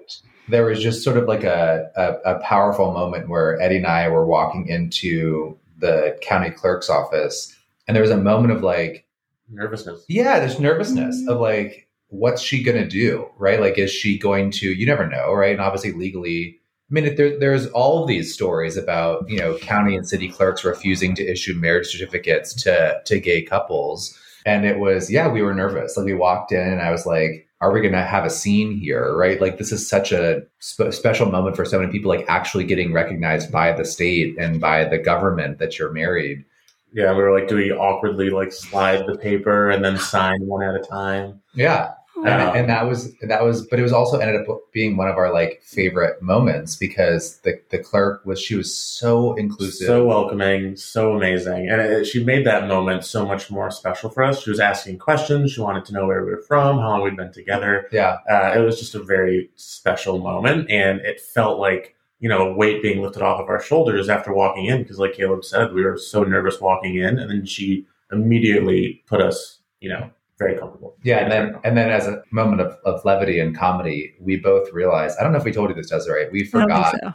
there 0.48 0.64
was 0.64 0.82
just 0.82 1.02
sort 1.04 1.16
of 1.16 1.26
like 1.28 1.44
a, 1.44 1.90
a 1.96 2.34
a 2.36 2.38
powerful 2.40 2.92
moment 2.92 3.28
where 3.28 3.60
Eddie 3.60 3.76
and 3.76 3.86
I 3.86 4.08
were 4.08 4.26
walking 4.26 4.66
into 4.68 5.58
the 5.78 6.16
county 6.22 6.50
clerk's 6.50 6.88
office, 6.90 7.54
and 7.86 7.94
there 7.94 8.02
was 8.02 8.10
a 8.10 8.16
moment 8.16 8.52
of 8.52 8.62
like, 8.62 9.06
Nervousness. 9.50 10.04
yeah, 10.08 10.38
there's 10.38 10.58
nervousness 10.60 11.26
of 11.28 11.40
like, 11.40 11.88
what's 12.08 12.40
she 12.40 12.62
going 12.62 12.78
to 12.82 12.88
do? 12.88 13.28
Right. 13.36 13.60
Like, 13.60 13.76
is 13.78 13.90
she 13.92 14.16
going 14.18 14.50
to, 14.52 14.72
you 14.72 14.86
never 14.86 15.06
know. 15.08 15.32
Right. 15.34 15.52
And 15.52 15.60
obviously, 15.60 15.92
legally, 15.92 16.58
I 16.58 16.61
mean, 16.92 17.14
there, 17.16 17.38
there's 17.38 17.66
all 17.68 18.02
of 18.02 18.08
these 18.08 18.32
stories 18.32 18.76
about, 18.76 19.28
you 19.28 19.38
know, 19.38 19.56
county 19.58 19.96
and 19.96 20.06
city 20.06 20.28
clerks 20.28 20.64
refusing 20.64 21.14
to 21.16 21.26
issue 21.26 21.54
marriage 21.54 21.88
certificates 21.88 22.54
to, 22.62 23.00
to 23.04 23.18
gay 23.18 23.42
couples. 23.42 24.18
And 24.44 24.66
it 24.66 24.78
was, 24.78 25.10
yeah, 25.10 25.28
we 25.28 25.42
were 25.42 25.54
nervous. 25.54 25.96
Like, 25.96 26.06
we 26.06 26.14
walked 26.14 26.52
in 26.52 26.60
and 26.60 26.82
I 26.82 26.90
was 26.90 27.06
like, 27.06 27.48
are 27.60 27.72
we 27.72 27.80
going 27.80 27.92
to 27.92 28.02
have 28.02 28.24
a 28.24 28.30
scene 28.30 28.76
here? 28.76 29.16
Right. 29.16 29.40
Like, 29.40 29.56
this 29.56 29.70
is 29.72 29.88
such 29.88 30.12
a 30.12 30.42
sp- 30.58 30.90
special 30.90 31.30
moment 31.30 31.56
for 31.56 31.64
so 31.64 31.78
many 31.78 31.92
people, 31.92 32.10
like 32.10 32.26
actually 32.28 32.64
getting 32.64 32.92
recognized 32.92 33.52
by 33.52 33.72
the 33.72 33.84
state 33.84 34.36
and 34.38 34.60
by 34.60 34.84
the 34.84 34.98
government 34.98 35.58
that 35.58 35.78
you're 35.78 35.92
married. 35.92 36.44
Yeah, 36.92 37.12
we 37.12 37.22
were 37.22 37.32
like, 37.32 37.48
do 37.48 37.56
we 37.56 37.72
awkwardly 37.72 38.28
like 38.28 38.52
slide 38.52 39.06
the 39.06 39.16
paper 39.16 39.70
and 39.70 39.82
then 39.82 39.96
sign 39.96 40.46
one 40.46 40.62
at 40.62 40.74
a 40.74 40.80
time? 40.80 41.40
Yeah. 41.54 41.92
And, 42.16 42.56
and 42.58 42.68
that 42.68 42.86
was 42.86 43.12
that 43.22 43.42
was 43.42 43.66
but 43.66 43.78
it 43.78 43.82
was 43.82 43.92
also 43.92 44.18
ended 44.18 44.36
up 44.40 44.46
being 44.72 44.96
one 44.96 45.08
of 45.08 45.16
our 45.16 45.32
like 45.32 45.62
favorite 45.64 46.20
moments 46.22 46.76
because 46.76 47.38
the 47.40 47.60
the 47.70 47.78
clerk 47.78 48.24
was 48.24 48.40
she 48.40 48.54
was 48.54 48.74
so 48.74 49.34
inclusive 49.34 49.86
So 49.86 50.04
welcoming, 50.04 50.76
so 50.76 51.16
amazing. 51.16 51.68
And 51.68 51.80
it, 51.80 52.06
she 52.06 52.22
made 52.24 52.46
that 52.46 52.68
moment 52.68 53.04
so 53.04 53.26
much 53.26 53.50
more 53.50 53.70
special 53.70 54.10
for 54.10 54.22
us. 54.22 54.42
She 54.42 54.50
was 54.50 54.60
asking 54.60 54.98
questions. 54.98 55.52
She 55.52 55.60
wanted 55.60 55.84
to 55.86 55.92
know 55.92 56.06
where 56.06 56.24
we 56.24 56.30
were 56.30 56.42
from, 56.42 56.78
how 56.78 56.90
long 56.90 57.02
we'd 57.02 57.16
been 57.16 57.32
together. 57.32 57.88
yeah 57.92 58.18
Uh, 58.30 58.52
it 58.56 58.60
was 58.60 58.78
just 58.78 58.94
a 58.94 59.02
very 59.02 59.50
special 59.56 60.18
moment. 60.18 60.70
And 60.70 61.00
it 61.00 61.20
felt 61.20 61.58
like, 61.58 61.96
you 62.20 62.28
know, 62.28 62.52
weight 62.52 62.82
being 62.82 63.02
lifted 63.02 63.22
off 63.22 63.40
of 63.40 63.48
our 63.48 63.60
shoulders 63.60 64.08
after 64.08 64.32
walking 64.32 64.66
in. 64.66 64.82
Because, 64.82 64.98
like 64.98 65.14
Caleb 65.14 65.44
said, 65.44 65.72
we 65.72 65.84
were 65.84 65.98
so 65.98 66.22
nervous 66.22 66.60
walking 66.60 66.96
in. 66.96 67.18
And 67.18 67.30
then 67.30 67.46
she 67.46 67.86
immediately 68.12 69.02
put 69.06 69.20
us, 69.20 69.60
you 69.80 69.88
know, 69.88 70.10
very 70.42 70.58
comfortable. 70.58 70.96
yeah 71.02 71.18
and 71.18 71.30
then 71.32 71.54
and 71.64 71.76
then 71.76 71.90
as 71.90 72.06
a 72.06 72.22
moment 72.30 72.60
of, 72.60 72.76
of 72.84 73.04
levity 73.04 73.38
and 73.40 73.56
comedy 73.56 74.14
we 74.20 74.36
both 74.36 74.72
realized 74.72 75.18
i 75.18 75.22
don't 75.22 75.32
know 75.32 75.38
if 75.38 75.44
we 75.44 75.52
told 75.52 75.68
you 75.70 75.74
this 75.74 75.90
desiree 75.90 76.28
we 76.32 76.44
forgot 76.44 76.96
so. 77.02 77.12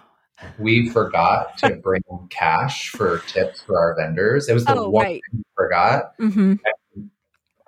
we 0.59 0.89
forgot 0.89 1.57
to 1.57 1.75
bring 1.83 2.01
cash 2.29 2.89
for 2.89 3.19
tips 3.27 3.61
for 3.61 3.77
our 3.79 3.95
vendors 3.95 4.47
it 4.49 4.53
was 4.53 4.65
the 4.65 4.75
Oh, 4.75 4.89
one 4.89 5.03
right. 5.05 5.21
thing 5.31 5.39
we 5.39 5.43
forgot 5.55 6.11
hmm 6.19 6.53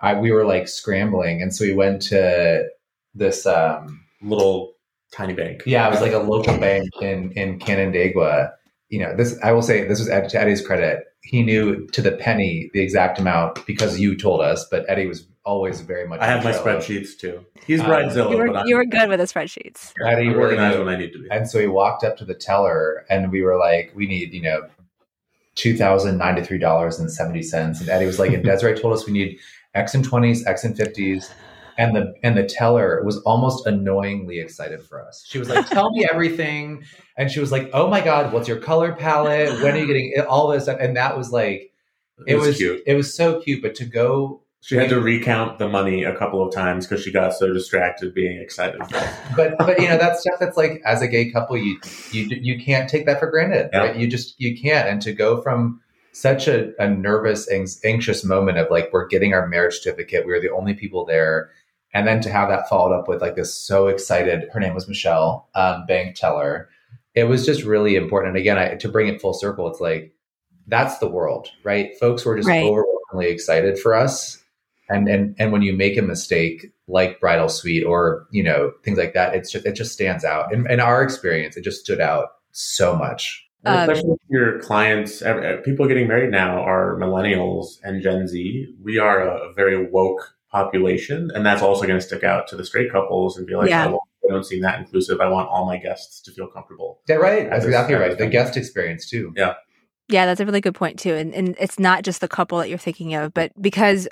I, 0.01 0.13
we 0.17 0.31
were 0.31 0.45
like 0.45 0.69
scrambling 0.69 1.41
and 1.41 1.53
so 1.53 1.65
we 1.65 1.73
went 1.73 2.01
to 2.03 2.65
this 3.13 3.45
um 3.45 4.05
Little 4.21 4.73
tiny 5.13 5.33
bank. 5.33 5.63
Yeah, 5.65 5.87
it 5.87 5.91
was 5.91 6.01
like 6.01 6.11
a 6.11 6.17
local 6.17 6.57
bank 6.57 6.89
in 7.01 7.31
in 7.33 7.57
Canandaigua. 7.57 8.51
You 8.89 8.99
know, 8.99 9.15
this 9.15 9.37
I 9.41 9.53
will 9.53 9.61
say 9.61 9.87
this 9.87 9.99
was 9.99 10.09
Ed, 10.09 10.27
to 10.29 10.41
Eddie's 10.41 10.65
credit. 10.65 11.05
He 11.23 11.41
knew 11.41 11.87
to 11.87 12.01
the 12.01 12.11
penny 12.11 12.69
the 12.73 12.81
exact 12.81 13.17
amount 13.17 13.65
because 13.65 13.97
you 13.97 14.17
told 14.17 14.41
us, 14.41 14.65
but 14.69 14.83
Eddie 14.89 15.07
was 15.07 15.25
always 15.49 15.81
very 15.81 16.07
much. 16.07 16.19
I 16.21 16.27
have 16.27 16.43
my 16.43 16.51
spreadsheets 16.51 17.17
too. 17.17 17.43
He's 17.65 17.79
Um, 17.81 17.87
Bridezilla, 17.87 18.31
You 18.31 18.37
were 18.37 18.57
I'm, 18.57 18.67
you 18.67 18.75
were 18.75 18.85
good 18.85 19.09
with 19.09 19.19
the 19.19 19.25
spreadsheets. 19.25 19.93
Eddie 20.05 20.27
I'm 20.27 20.33
really 20.33 20.35
organized 20.35 20.79
when 20.79 20.87
I 20.87 20.95
need 20.95 21.11
to 21.13 21.19
be. 21.23 21.27
And 21.31 21.49
so 21.49 21.59
he 21.59 21.67
walked 21.67 22.03
up 22.03 22.17
to 22.17 22.25
the 22.25 22.35
teller, 22.35 23.05
and 23.09 23.31
we 23.31 23.41
were 23.41 23.57
like, 23.57 23.91
"We 23.95 24.05
need, 24.05 24.33
you 24.33 24.43
know, 24.43 24.67
two 25.55 25.75
thousand 25.75 26.17
ninety 26.17 26.43
three 26.43 26.59
dollars 26.59 26.99
and 26.99 27.11
seventy 27.11 27.41
cents." 27.41 27.81
And 27.81 27.89
Eddie 27.89 28.05
was 28.05 28.19
like, 28.19 28.31
"And 28.31 28.43
Desiree 28.49 28.79
told 28.79 28.93
us 28.93 29.07
we 29.07 29.13
need 29.13 29.39
X 29.73 29.95
and 29.95 30.05
twenties, 30.05 30.45
X 30.45 30.63
and 30.63 30.77
fifties. 30.77 31.31
And 31.77 31.95
the 31.95 32.13
and 32.23 32.37
the 32.37 32.43
teller 32.43 33.01
was 33.05 33.17
almost 33.21 33.65
annoyingly 33.65 34.39
excited 34.39 34.81
for 34.81 35.01
us. 35.05 35.25
She 35.25 35.39
was 35.39 35.49
like, 35.49 35.67
"Tell 35.69 35.89
me 35.91 36.05
everything," 36.11 36.83
and 37.17 37.31
she 37.31 37.39
was 37.39 37.51
like, 37.53 37.69
"Oh 37.73 37.89
my 37.89 38.01
god, 38.01 38.33
what's 38.33 38.49
your 38.49 38.59
color 38.59 38.91
palette? 38.93 39.61
When 39.63 39.73
are 39.73 39.77
you 39.77 39.87
getting 39.87 40.11
it? 40.13 40.25
all 40.25 40.49
this 40.49 40.63
stuff?" 40.63 40.77
And 40.81 40.97
that 40.97 41.17
was 41.17 41.31
like, 41.31 41.71
it, 42.27 42.35
was, 42.35 42.57
cute. 42.57 42.83
it 42.85 42.95
was 42.95 43.13
so 43.13 43.39
cute. 43.39 43.61
But 43.61 43.75
to 43.75 43.85
go, 43.85 44.43
She 44.61 44.75
had 44.75 44.89
to 44.89 44.99
recount 44.99 45.57
the 45.57 45.69
money 45.69 46.03
a 46.03 46.15
couple 46.15 46.45
of 46.45 46.53
times 46.53 46.85
because 46.85 47.03
she 47.03 47.11
got 47.11 47.33
so 47.33 47.53
distracted 47.53 48.13
being 48.13 48.39
excited. 48.41 48.81
but 49.35 49.57
but 49.57 49.79
you 49.81 49.87
know 49.87 49.97
that's 49.97 50.21
stuff 50.21 50.35
that's 50.39 50.57
like 50.57 50.81
as 50.85 51.01
a 51.01 51.07
gay 51.07 51.31
couple, 51.31 51.57
you 51.57 51.79
you 52.11 52.27
you 52.41 52.59
can't 52.63 52.89
take 52.89 53.05
that 53.05 53.19
for 53.19 53.29
granted, 53.31 53.69
Yeah. 53.71 53.79
right? 53.79 53.95
You 53.95 54.07
just 54.07 54.39
you 54.39 54.59
can't. 54.59 54.87
And 54.87 55.01
to 55.03 55.13
go 55.13 55.41
from 55.41 55.81
such 56.11 56.47
a, 56.47 56.71
a 56.83 56.89
nervous, 56.89 57.49
anx- 57.49 57.79
anxious 57.85 58.23
moment 58.25 58.57
of 58.57 58.69
like 58.69 58.89
we're 58.91 59.07
getting 59.07 59.33
our 59.33 59.47
marriage 59.47 59.75
certificate, 59.79 60.25
we 60.25 60.33
were 60.33 60.41
the 60.41 60.51
only 60.51 60.73
people 60.73 61.05
there, 61.05 61.49
and 61.93 62.05
then 62.05 62.19
to 62.21 62.29
have 62.29 62.49
that 62.49 62.67
followed 62.67 62.93
up 62.93 63.07
with 63.07 63.21
like 63.21 63.35
this 63.35 63.53
so 63.53 63.87
excited. 63.87 64.49
Her 64.51 64.59
name 64.59 64.73
was 64.75 64.87
Michelle, 64.89 65.47
um, 65.55 65.85
bank 65.87 66.15
teller. 66.17 66.67
it 67.15 67.23
was 67.23 67.45
just 67.45 67.63
really 67.63 67.95
important. 67.95 68.31
And 68.35 68.37
again, 68.37 68.57
I, 68.57 68.75
to 68.75 68.89
bring 68.89 69.07
it 69.07 69.21
full 69.21 69.33
circle, 69.33 69.67
it's 69.69 69.79
like 69.79 70.13
that's 70.67 70.97
the 70.99 71.07
world, 71.09 71.47
right? 71.63 71.97
Folks 71.99 72.25
were 72.25 72.35
just 72.35 72.47
Right. 72.49 72.63
overwhelmingly 72.63 73.31
excited 73.33 73.79
for 73.79 73.95
us. 73.95 74.38
And, 74.89 75.07
and 75.07 75.35
and 75.37 75.51
when 75.51 75.61
you 75.61 75.73
make 75.73 75.97
a 75.97 76.01
mistake 76.01 76.71
like 76.87 77.19
bridal 77.19 77.49
suite 77.49 77.85
or 77.85 78.25
you 78.31 78.43
know 78.43 78.71
things 78.83 78.97
like 78.97 79.13
that, 79.13 79.35
it's 79.35 79.51
just 79.51 79.65
it 79.65 79.73
just 79.73 79.93
stands 79.93 80.23
out. 80.25 80.53
In, 80.53 80.69
in 80.69 80.79
our 80.79 81.03
experience, 81.03 81.55
it 81.57 81.63
just 81.63 81.81
stood 81.81 82.01
out 82.01 82.29
so 82.51 82.95
much. 82.95 83.45
Um, 83.65 83.77
especially 83.89 84.15
your 84.29 84.59
clients, 84.59 85.21
ev- 85.21 85.43
ev- 85.43 85.63
people 85.63 85.85
getting 85.87 86.07
married 86.07 86.31
now 86.31 86.61
are 86.63 86.97
millennials 86.97 87.79
and 87.83 88.01
Gen 88.01 88.27
Z. 88.27 88.73
We 88.81 88.97
are 88.97 89.21
a 89.21 89.53
very 89.53 89.85
woke 89.89 90.33
population, 90.51 91.29
and 91.35 91.45
that's 91.45 91.61
also 91.61 91.85
going 91.85 91.99
to 91.99 92.05
stick 92.05 92.23
out 92.23 92.47
to 92.47 92.55
the 92.55 92.65
straight 92.65 92.91
couples 92.91 93.37
and 93.37 93.45
be 93.45 93.55
like, 93.55 93.69
Yeah. 93.69 93.87
oh, 93.87 93.91
well, 93.91 93.99
they 94.23 94.29
don't 94.29 94.45
seem 94.45 94.61
that 94.61 94.79
inclusive. 94.79 95.19
I 95.19 95.27
want 95.27 95.49
all 95.49 95.65
my 95.65 95.77
guests 95.77 96.21
to 96.21 96.31
feel 96.31 96.47
comfortable. 96.47 97.01
Yeah, 97.07 97.15
right. 97.15 97.49
That's 97.49 97.65
exactly 97.65 97.95
right. 97.95 98.17
The 98.17 98.27
guest 98.27 98.55
experience 98.57 99.09
too. 99.09 99.33
Yeah, 99.35 99.55
that's 100.09 100.39
a 100.39 100.45
really 100.45 100.61
good 100.61 100.75
point 100.75 100.99
too. 100.99 101.13
And 101.15 101.33
and 101.33 101.55
it's 101.59 101.79
not 101.79 102.03
just 102.03 102.21
the 102.21 102.27
couple 102.27 102.57
that 102.57 102.69
you're 102.69 102.77
thinking 102.77 103.13
of, 103.13 103.33
but 103.33 103.51
because 103.61 104.07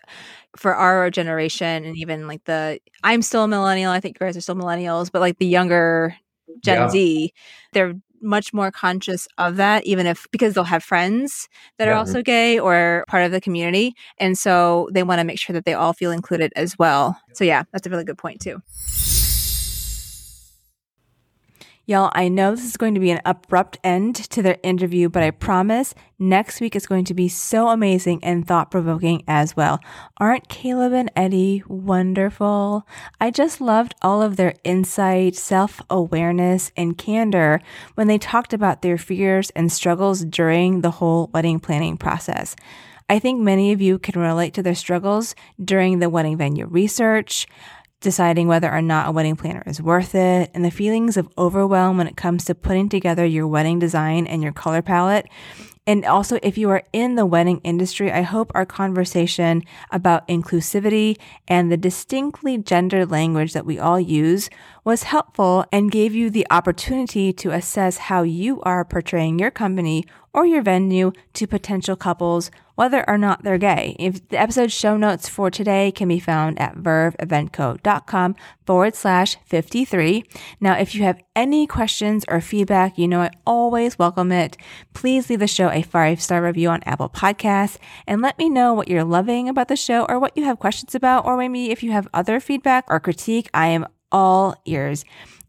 for 0.55 0.75
our 0.75 1.09
generation 1.09 1.85
and 1.85 1.97
even 1.97 2.27
like 2.27 2.43
the 2.45 2.79
I'm 3.03 3.21
still 3.21 3.43
a 3.43 3.47
millennial, 3.47 3.91
I 3.91 3.99
think 3.99 4.17
you 4.19 4.25
guys 4.25 4.37
are 4.37 4.41
still 4.41 4.55
millennials, 4.55 5.11
but 5.11 5.19
like 5.19 5.37
the 5.39 5.45
younger 5.45 6.15
Gen 6.61 6.77
Yeah. 6.77 6.87
Z, 6.89 7.33
they're 7.73 7.93
much 8.21 8.51
more 8.53 8.71
conscious 8.71 9.27
of 9.37 9.57
that, 9.57 9.85
even 9.85 10.07
if 10.07 10.25
because 10.31 10.53
they'll 10.55 10.63
have 10.63 10.83
friends 10.83 11.47
that 11.77 11.87
are 11.87 11.93
also 11.93 12.23
gay 12.23 12.59
or 12.59 13.05
part 13.07 13.23
of 13.23 13.31
the 13.31 13.39
community. 13.41 13.93
And 14.17 14.37
so 14.37 14.89
they 14.91 15.03
want 15.03 15.19
to 15.19 15.23
make 15.25 15.39
sure 15.39 15.53
that 15.53 15.65
they 15.65 15.73
all 15.73 15.93
feel 15.93 16.11
included 16.11 16.51
as 16.55 16.77
well. 16.79 17.19
So 17.33 17.43
yeah, 17.43 17.63
that's 17.71 17.85
a 17.85 17.89
really 17.91 18.05
good 18.05 18.17
point 18.17 18.41
too. 18.41 18.61
Y'all, 21.89 22.11
I 22.13 22.27
know 22.27 22.51
this 22.51 22.65
is 22.65 22.75
going 22.75 22.95
to 22.95 22.99
be 22.99 23.11
an 23.11 23.21
abrupt 23.23 23.77
end 23.81 24.13
to 24.13 24.41
their 24.41 24.57
interview, 24.61 25.07
but 25.07 25.23
I 25.23 25.31
promise 25.31 25.95
next 26.19 26.59
week 26.59 26.75
is 26.75 26.85
going 26.85 27.05
to 27.05 27.13
be 27.13 27.29
so 27.29 27.69
amazing 27.69 28.21
and 28.25 28.45
thought 28.45 28.69
provoking 28.69 29.23
as 29.25 29.55
well. 29.55 29.79
Aren't 30.17 30.49
Caleb 30.49 30.91
and 30.91 31.09
Eddie 31.15 31.63
wonderful? 31.65 32.85
I 33.21 33.31
just 33.31 33.61
loved 33.61 33.95
all 34.01 34.21
of 34.21 34.35
their 34.35 34.53
insight, 34.65 35.37
self 35.37 35.81
awareness, 35.89 36.73
and 36.75 36.97
candor 36.97 37.61
when 37.95 38.07
they 38.07 38.17
talked 38.17 38.51
about 38.51 38.81
their 38.81 38.97
fears 38.97 39.49
and 39.51 39.71
struggles 39.71 40.25
during 40.25 40.81
the 40.81 40.91
whole 40.91 41.29
wedding 41.33 41.61
planning 41.61 41.95
process. 41.95 42.53
I 43.09 43.19
think 43.19 43.39
many 43.39 43.71
of 43.71 43.81
you 43.81 43.97
can 43.99 44.19
relate 44.19 44.53
to 44.55 44.63
their 44.63 44.75
struggles 44.75 45.33
during 45.63 45.99
the 45.99 46.09
wedding 46.09 46.35
venue 46.35 46.65
research, 46.65 47.47
deciding 47.99 48.47
whether 48.47 48.71
or 48.71 48.81
not 48.81 49.07
a 49.07 49.11
wedding 49.11 49.35
planner 49.35 49.63
is 49.65 49.81
worth 49.81 50.13
it, 50.13 50.51
and 50.53 50.63
the 50.63 50.71
feelings 50.71 51.17
of 51.17 51.29
overwhelm 51.37 51.97
when 51.97 52.07
it 52.07 52.17
comes 52.17 52.45
to 52.45 52.55
putting 52.55 52.89
together 52.89 53.25
your 53.25 53.47
wedding 53.47 53.79
design 53.79 54.27
and 54.27 54.43
your 54.43 54.51
color 54.51 54.81
palette. 54.81 55.27
And 55.87 56.03
also, 56.03 56.37
if 56.43 56.57
you 56.57 56.69
are 56.69 56.83
in 56.91 57.15
the 57.15 57.25
wedding 57.25 57.61
industry, 57.63 58.11
I 58.11 58.21
hope 58.21 58.51
our 58.53 58.65
conversation 58.65 59.63
about 59.89 60.27
inclusivity 60.27 61.17
and 61.47 61.71
the 61.71 61.77
distinctly 61.77 62.57
gendered 62.57 63.09
language 63.09 63.53
that 63.53 63.65
we 63.65 63.79
all 63.79 63.97
use 63.97 64.49
was 64.83 65.03
helpful 65.03 65.63
and 65.71 65.89
gave 65.89 66.13
you 66.13 66.29
the 66.29 66.45
opportunity 66.51 67.31
to 67.31 67.51
assess 67.51 67.97
how 67.97 68.23
you 68.23 68.61
are 68.63 68.83
portraying 68.83 69.39
your 69.39 69.49
company 69.49 70.03
or 70.33 70.45
your 70.45 70.61
venue 70.61 71.13
to 71.33 71.47
potential 71.47 71.95
couples, 71.95 72.51
whether 72.77 73.03
or 73.09 73.17
not 73.17 73.41
they're 73.41 73.57
gay. 73.57 73.95
If 73.97 74.29
the 74.29 74.39
episode 74.39 74.71
show 74.71 74.97
notes 74.97 75.27
for 75.27 75.49
today 75.49 75.91
can 75.91 76.07
be 76.07 76.19
found 76.19 76.61
at 76.61 76.75
verveeventco.com 76.75 78.35
forward 78.67 78.95
slash 78.95 79.35
53. 79.45 80.23
Now, 80.61 80.77
if 80.77 80.93
you 80.93 81.01
have 81.01 81.19
any 81.35 81.65
questions 81.65 82.23
or 82.27 82.39
feedback, 82.39 82.99
you 82.99 83.07
know 83.07 83.21
I 83.21 83.31
always 83.47 83.97
welcome 83.97 84.31
it. 84.31 84.57
Please 84.93 85.27
leave 85.27 85.39
the 85.39 85.47
show 85.47 85.71
a 85.71 85.81
five 85.81 86.21
star 86.21 86.43
review 86.43 86.69
on 86.69 86.83
Apple 86.83 87.09
Podcasts 87.09 87.79
and 88.05 88.21
let 88.21 88.37
me 88.37 88.47
know 88.47 88.75
what 88.75 88.87
you're 88.87 89.03
loving 89.03 89.49
about 89.49 89.69
the 89.69 89.75
show 89.75 90.05
or 90.07 90.19
what 90.19 90.37
you 90.37 90.43
have 90.43 90.59
questions 90.59 90.93
about, 90.93 91.25
or 91.25 91.35
maybe 91.35 91.71
if 91.71 91.81
you 91.81 91.91
have 91.93 92.07
other 92.13 92.39
feedback 92.39 92.85
or 92.89 92.99
critique, 92.99 93.49
I 93.55 93.67
am 93.67 93.87
all 94.11 94.55
ears. 94.65 95.03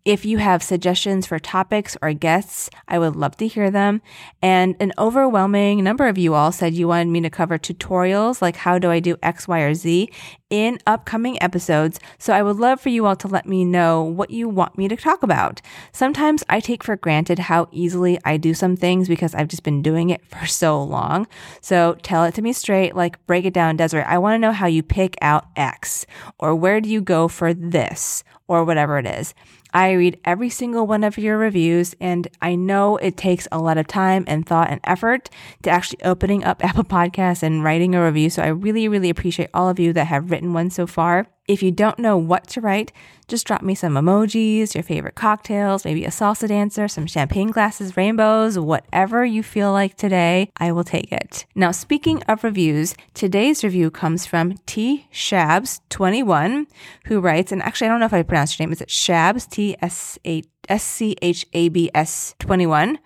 If 0.08 0.24
you 0.24 0.38
have 0.38 0.62
suggestions 0.62 1.26
for 1.26 1.38
topics 1.38 1.94
or 2.00 2.14
guests, 2.14 2.70
I 2.88 2.98
would 2.98 3.14
love 3.14 3.36
to 3.36 3.46
hear 3.46 3.70
them. 3.70 4.00
And 4.40 4.74
an 4.80 4.94
overwhelming 4.96 5.84
number 5.84 6.08
of 6.08 6.16
you 6.16 6.32
all 6.32 6.50
said 6.50 6.72
you 6.72 6.88
wanted 6.88 7.10
me 7.10 7.20
to 7.20 7.28
cover 7.28 7.58
tutorials 7.58 8.40
like 8.40 8.56
how 8.56 8.78
do 8.78 8.90
I 8.90 9.00
do 9.00 9.18
X, 9.22 9.46
Y, 9.46 9.60
or 9.60 9.74
Z 9.74 10.10
in 10.48 10.78
upcoming 10.86 11.36
episodes. 11.42 12.00
So 12.16 12.32
I 12.32 12.42
would 12.42 12.56
love 12.56 12.80
for 12.80 12.88
you 12.88 13.04
all 13.04 13.16
to 13.16 13.28
let 13.28 13.44
me 13.44 13.66
know 13.66 14.02
what 14.02 14.30
you 14.30 14.48
want 14.48 14.78
me 14.78 14.88
to 14.88 14.96
talk 14.96 15.22
about. 15.22 15.60
Sometimes 15.92 16.42
I 16.48 16.60
take 16.60 16.82
for 16.82 16.96
granted 16.96 17.38
how 17.38 17.68
easily 17.70 18.18
I 18.24 18.38
do 18.38 18.54
some 18.54 18.76
things 18.76 19.08
because 19.08 19.34
I've 19.34 19.48
just 19.48 19.62
been 19.62 19.82
doing 19.82 20.08
it 20.08 20.24
for 20.24 20.46
so 20.46 20.82
long. 20.82 21.26
So 21.60 21.98
tell 22.02 22.24
it 22.24 22.34
to 22.36 22.40
me 22.40 22.54
straight, 22.54 22.96
like 22.96 23.24
break 23.26 23.44
it 23.44 23.52
down, 23.52 23.76
Desiree. 23.76 24.04
I 24.04 24.16
want 24.16 24.36
to 24.36 24.38
know 24.38 24.52
how 24.52 24.68
you 24.68 24.82
pick 24.82 25.18
out 25.20 25.48
X 25.54 26.06
or 26.38 26.54
where 26.54 26.80
do 26.80 26.88
you 26.88 27.02
go 27.02 27.28
for 27.28 27.52
this 27.52 28.24
or 28.46 28.64
whatever 28.64 28.98
it 28.98 29.06
is. 29.06 29.34
I 29.72 29.92
read 29.92 30.18
every 30.24 30.50
single 30.50 30.86
one 30.86 31.04
of 31.04 31.18
your 31.18 31.38
reviews 31.38 31.94
and 32.00 32.26
I 32.40 32.54
know 32.54 32.96
it 32.96 33.16
takes 33.16 33.46
a 33.52 33.58
lot 33.58 33.78
of 33.78 33.86
time 33.86 34.24
and 34.26 34.46
thought 34.46 34.70
and 34.70 34.80
effort 34.84 35.28
to 35.62 35.70
actually 35.70 36.02
opening 36.04 36.44
up 36.44 36.64
Apple 36.64 36.84
Podcasts 36.84 37.42
and 37.42 37.62
writing 37.62 37.94
a 37.94 38.04
review. 38.04 38.30
So 38.30 38.42
I 38.42 38.48
really, 38.48 38.88
really 38.88 39.10
appreciate 39.10 39.50
all 39.52 39.68
of 39.68 39.78
you 39.78 39.92
that 39.92 40.06
have 40.06 40.30
written 40.30 40.52
one 40.52 40.70
so 40.70 40.86
far. 40.86 41.26
If 41.48 41.62
you 41.62 41.70
don't 41.70 41.98
know 41.98 42.18
what 42.18 42.46
to 42.48 42.60
write, 42.60 42.92
just 43.26 43.46
drop 43.46 43.62
me 43.62 43.74
some 43.74 43.94
emojis, 43.94 44.74
your 44.74 44.82
favorite 44.82 45.14
cocktails, 45.14 45.84
maybe 45.84 46.04
a 46.04 46.10
salsa 46.10 46.46
dancer, 46.46 46.88
some 46.88 47.06
champagne 47.06 47.50
glasses, 47.50 47.96
rainbows, 47.96 48.58
whatever 48.58 49.24
you 49.24 49.42
feel 49.42 49.72
like 49.72 49.96
today, 49.96 50.50
I 50.58 50.72
will 50.72 50.84
take 50.84 51.10
it. 51.10 51.46
Now, 51.54 51.70
speaking 51.70 52.22
of 52.24 52.44
reviews, 52.44 52.94
today's 53.14 53.64
review 53.64 53.90
comes 53.90 54.26
from 54.26 54.58
T 54.66 55.06
Shabs21, 55.10 56.66
who 57.06 57.20
writes, 57.20 57.50
and 57.50 57.62
actually, 57.62 57.88
I 57.88 57.90
don't 57.90 58.00
know 58.00 58.06
if 58.06 58.12
I 58.12 58.22
pronounced 58.22 58.58
your 58.58 58.66
name. 58.66 58.72
Is 58.72 58.82
it 58.82 58.90
Shabs? 58.90 59.48
T 59.48 59.74
S 59.80 60.18
C 60.82 61.16
H 61.22 61.46
A 61.54 61.70
B 61.70 61.90
S 61.94 62.34
21. 62.40 62.98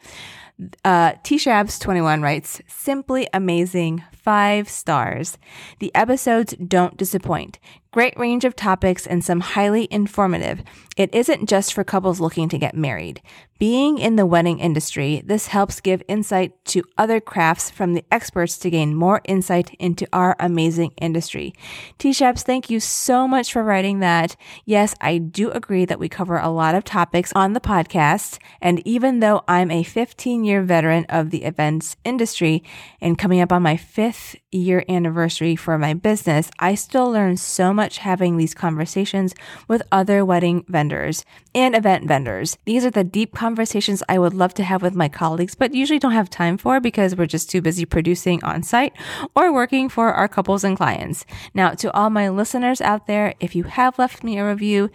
Uh, 0.85 1.13
T 1.23 1.37
Shabs 1.37 1.81
21 1.81 2.23
writes, 2.23 2.61
simply 2.67 3.29
amazing, 3.33 4.05
five 4.13 4.69
stars. 4.69 5.39
The 5.79 5.93
episodes 5.95 6.55
don't 6.55 6.97
disappoint. 6.97 7.59
Great 7.93 8.19
range 8.19 8.47
of 8.47 8.57
topics 8.57 9.07
and 9.07 9.23
some 9.23 9.41
highly 9.41 9.87
informative. 9.91 10.63
It 10.97 11.15
isn't 11.15 11.47
just 11.47 11.75
for 11.75 11.85
couples 11.85 12.21
looking 12.21 12.49
to 12.49 12.57
get 12.57 12.75
married. 12.75 13.21
Being 13.59 13.99
in 13.99 14.17
the 14.17 14.27
wedding 14.27 14.59
industry, 14.59 15.23
this 15.25 15.47
helps 15.47 15.81
give 15.81 16.03
insight 16.09 16.53
to 16.65 16.83
other 16.99 17.21
crafts 17.21 17.71
from 17.71 17.95
the 17.95 18.05
experts 18.11 18.59
to 18.59 18.71
gain 18.71 18.95
more 18.95 19.21
insight 19.25 19.73
into 19.75 20.07
our 20.13 20.35
amazing 20.41 20.93
industry. 21.01 21.55
T 21.99 22.11
Shabs, 22.11 22.43
thank 22.43 22.71
you 22.71 22.81
so 22.81 23.29
much 23.29 23.53
for 23.53 23.63
writing 23.63 24.01
that. 24.01 24.37
Yes, 24.65 24.97
I 25.01 25.19
do 25.19 25.51
agree 25.51 25.85
that 25.85 26.01
we 26.01 26.09
cover 26.09 26.39
a 26.39 26.49
lot 26.49 26.75
of 26.75 26.83
topics 26.83 27.33
on 27.37 27.53
the 27.53 27.61
podcast. 27.61 28.39
And 28.61 28.85
even 28.87 29.21
though 29.21 29.45
I'm 29.47 29.71
a 29.71 29.85
15 29.85 30.45
year 30.45 30.63
veteran 30.63 31.07
of 31.09 31.31
the 31.31 31.45
events 31.45 31.97
industry 32.05 32.65
and 33.01 33.19
coming 33.19 33.41
up 33.41 33.53
on 33.53 33.63
my 33.63 33.77
fifth 33.77 34.35
year 34.51 34.85
anniversary 34.89 35.55
for 35.55 35.79
my 35.79 35.95
business, 35.95 36.51
I 36.59 36.75
still 36.75 37.11
learn 37.11 37.37
so 37.37 37.73
much 37.83 37.99
having 37.99 38.37
these 38.37 38.55
conversations 38.55 39.35
with 39.67 39.83
other 39.91 40.25
wedding 40.25 40.65
vendors 40.69 41.25
and 41.53 41.75
event 41.75 42.07
vendors. 42.07 42.57
These 42.65 42.85
are 42.85 42.93
the 42.93 43.03
deep 43.03 43.35
conversations 43.35 44.05
I 44.09 44.21
would 44.21 44.35
love 44.35 44.55
to 44.55 44.63
have 44.63 44.83
with 44.83 44.95
my 44.95 45.09
colleagues, 45.09 45.57
but 45.57 45.75
usually 45.75 45.99
don't 45.99 46.13
have 46.13 46.31
time 46.31 46.59
for 46.59 46.79
because 46.79 47.17
we're 47.17 47.27
just 47.27 47.51
too 47.51 47.61
busy 47.61 47.85
producing 47.85 48.39
on 48.45 48.63
site 48.63 48.93
or 49.35 49.53
working 49.53 49.89
for 49.89 50.13
our 50.13 50.29
couples 50.29 50.63
and 50.63 50.77
clients. 50.77 51.27
Now, 51.55 51.71
to 51.71 51.93
all 51.93 52.09
my 52.09 52.29
listeners 52.29 52.81
out 52.81 53.09
there, 53.09 53.35
if 53.41 53.57
you 53.57 53.65
have 53.65 53.99
left 53.99 54.23
me 54.23 54.39
a 54.39 54.47
review, 54.47 54.89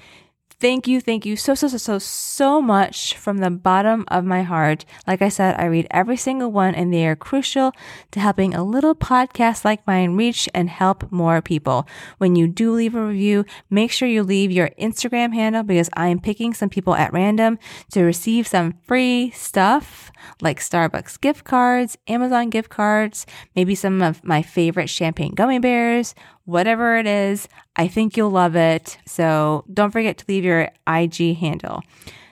Thank 0.60 0.88
you, 0.88 1.00
thank 1.02 1.24
you 1.24 1.36
so, 1.36 1.54
so, 1.54 1.68
so, 1.68 1.78
so, 1.78 2.00
so 2.00 2.60
much 2.60 3.16
from 3.16 3.38
the 3.38 3.52
bottom 3.52 4.06
of 4.08 4.26
my 4.26 4.42
heart. 4.42 4.86
Like 5.06 5.22
I 5.22 5.30
said, 5.30 5.54
I 5.60 5.66
read 5.66 5.86
every 5.92 6.18
single 6.18 6.52
one 6.52 6.74
and 6.74 6.92
they 6.92 7.06
are 7.06 7.16
crucial 7.16 7.74
to 8.10 8.20
helping 8.20 8.56
a 8.56 8.64
little 8.64 8.96
podcast 8.96 9.64
like 9.64 9.86
mine 9.86 10.16
reach 10.16 10.50
and 10.56 10.68
help 10.68 11.12
more 11.12 11.44
people. 11.44 11.88
When 12.18 12.36
you 12.36 12.48
do 12.48 12.72
leave 12.72 12.96
a 12.96 13.06
review, 13.06 13.46
make 13.70 13.92
sure 13.92 14.08
you 14.08 14.24
leave 14.24 14.52
your 14.52 14.72
Instagram 14.82 15.32
handle 15.32 15.62
because 15.62 15.92
I 15.94 16.08
am 16.08 16.20
picking 16.20 16.56
some 16.56 16.70
people 16.70 16.96
at 16.96 17.14
random 17.14 17.60
to 17.92 18.02
receive 18.02 18.48
some 18.48 18.74
free 18.82 19.30
stuff 19.36 20.12
like 20.42 20.60
Starbucks 20.60 21.22
gift 21.22 21.44
cards, 21.44 22.00
Amazon 22.08 22.50
gift 22.50 22.72
cards, 22.72 23.28
maybe 23.56 23.76
some 23.76 24.02
of 24.02 24.24
my 24.24 24.42
favorite 24.42 24.90
champagne 24.90 25.36
gummy 25.36 25.60
bears, 25.60 26.16
whatever 26.48 26.98
it 26.98 27.06
is. 27.06 27.48
I 27.76 27.88
think 27.90 28.16
you'll 28.16 28.32
love 28.32 28.56
it. 28.56 28.98
So 29.06 29.66
don't 29.72 29.92
forget 29.92 30.18
to 30.18 30.26
leave 30.28 30.46
your 30.46 30.70
IG 30.88 31.38
handle. 31.38 31.84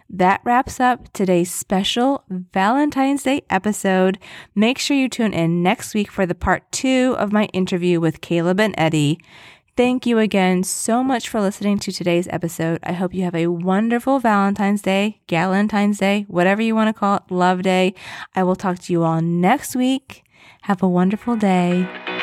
That 0.09 0.39
wraps 0.45 0.79
up 0.79 1.11
today's 1.11 1.53
special 1.53 2.23
Valentine's 2.29 3.23
Day 3.23 3.43
episode. 3.49 4.17
Make 4.55 4.79
sure 4.79 4.95
you 4.95 5.09
tune 5.09 5.33
in 5.33 5.61
next 5.61 5.93
week 5.93 6.09
for 6.09 6.25
the 6.25 6.33
part 6.33 6.71
two 6.71 7.15
of 7.17 7.33
my 7.33 7.45
interview 7.45 7.99
with 7.99 8.21
Caleb 8.21 8.59
and 8.59 8.73
Eddie. 8.77 9.19
Thank 9.75 10.05
you 10.05 10.19
again 10.19 10.63
so 10.63 11.03
much 11.03 11.27
for 11.27 11.41
listening 11.41 11.79
to 11.79 11.91
today's 11.91 12.29
episode. 12.29 12.79
I 12.83 12.93
hope 12.93 13.13
you 13.13 13.23
have 13.25 13.35
a 13.35 13.47
wonderful 13.47 14.19
Valentine's 14.19 14.81
Day, 14.81 15.19
Galentine's 15.27 15.97
Day, 15.97 16.23
whatever 16.29 16.61
you 16.61 16.73
want 16.73 16.87
to 16.87 16.97
call 16.97 17.17
it, 17.17 17.23
love 17.29 17.63
day. 17.63 17.93
I 18.33 18.43
will 18.43 18.55
talk 18.55 18.79
to 18.79 18.93
you 18.93 19.03
all 19.03 19.21
next 19.21 19.75
week. 19.75 20.23
Have 20.61 20.81
a 20.81 20.87
wonderful 20.87 21.35
day. 21.35 22.14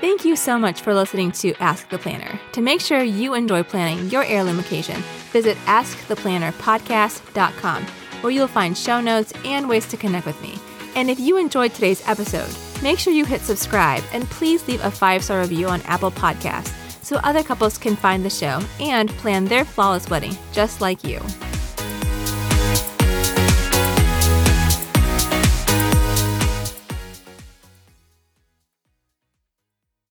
Thank 0.00 0.24
you 0.24 0.36
so 0.36 0.60
much 0.60 0.82
for 0.82 0.94
listening 0.94 1.32
to 1.32 1.54
Ask 1.54 1.88
the 1.88 1.98
Planner. 1.98 2.38
To 2.52 2.60
make 2.60 2.80
sure 2.80 3.02
you 3.02 3.34
enjoy 3.34 3.64
planning 3.64 4.08
your 4.08 4.22
heirloom 4.22 4.60
occasion, 4.60 5.02
visit 5.32 5.56
AskThePlannerPodcast.com, 5.66 7.84
where 8.20 8.30
you'll 8.30 8.46
find 8.46 8.78
show 8.78 9.00
notes 9.00 9.32
and 9.44 9.68
ways 9.68 9.88
to 9.88 9.96
connect 9.96 10.24
with 10.24 10.40
me. 10.40 10.54
And 10.94 11.10
if 11.10 11.18
you 11.18 11.36
enjoyed 11.36 11.74
today's 11.74 12.06
episode, 12.06 12.48
make 12.80 13.00
sure 13.00 13.12
you 13.12 13.24
hit 13.24 13.40
subscribe 13.40 14.04
and 14.12 14.30
please 14.30 14.68
leave 14.68 14.84
a 14.84 14.90
five 14.90 15.24
star 15.24 15.40
review 15.40 15.66
on 15.66 15.82
Apple 15.82 16.12
Podcasts 16.12 16.72
so 17.02 17.16
other 17.16 17.42
couples 17.42 17.76
can 17.76 17.96
find 17.96 18.24
the 18.24 18.30
show 18.30 18.60
and 18.78 19.10
plan 19.10 19.46
their 19.46 19.64
flawless 19.64 20.08
wedding 20.08 20.36
just 20.52 20.80
like 20.80 21.02
you. 21.02 21.20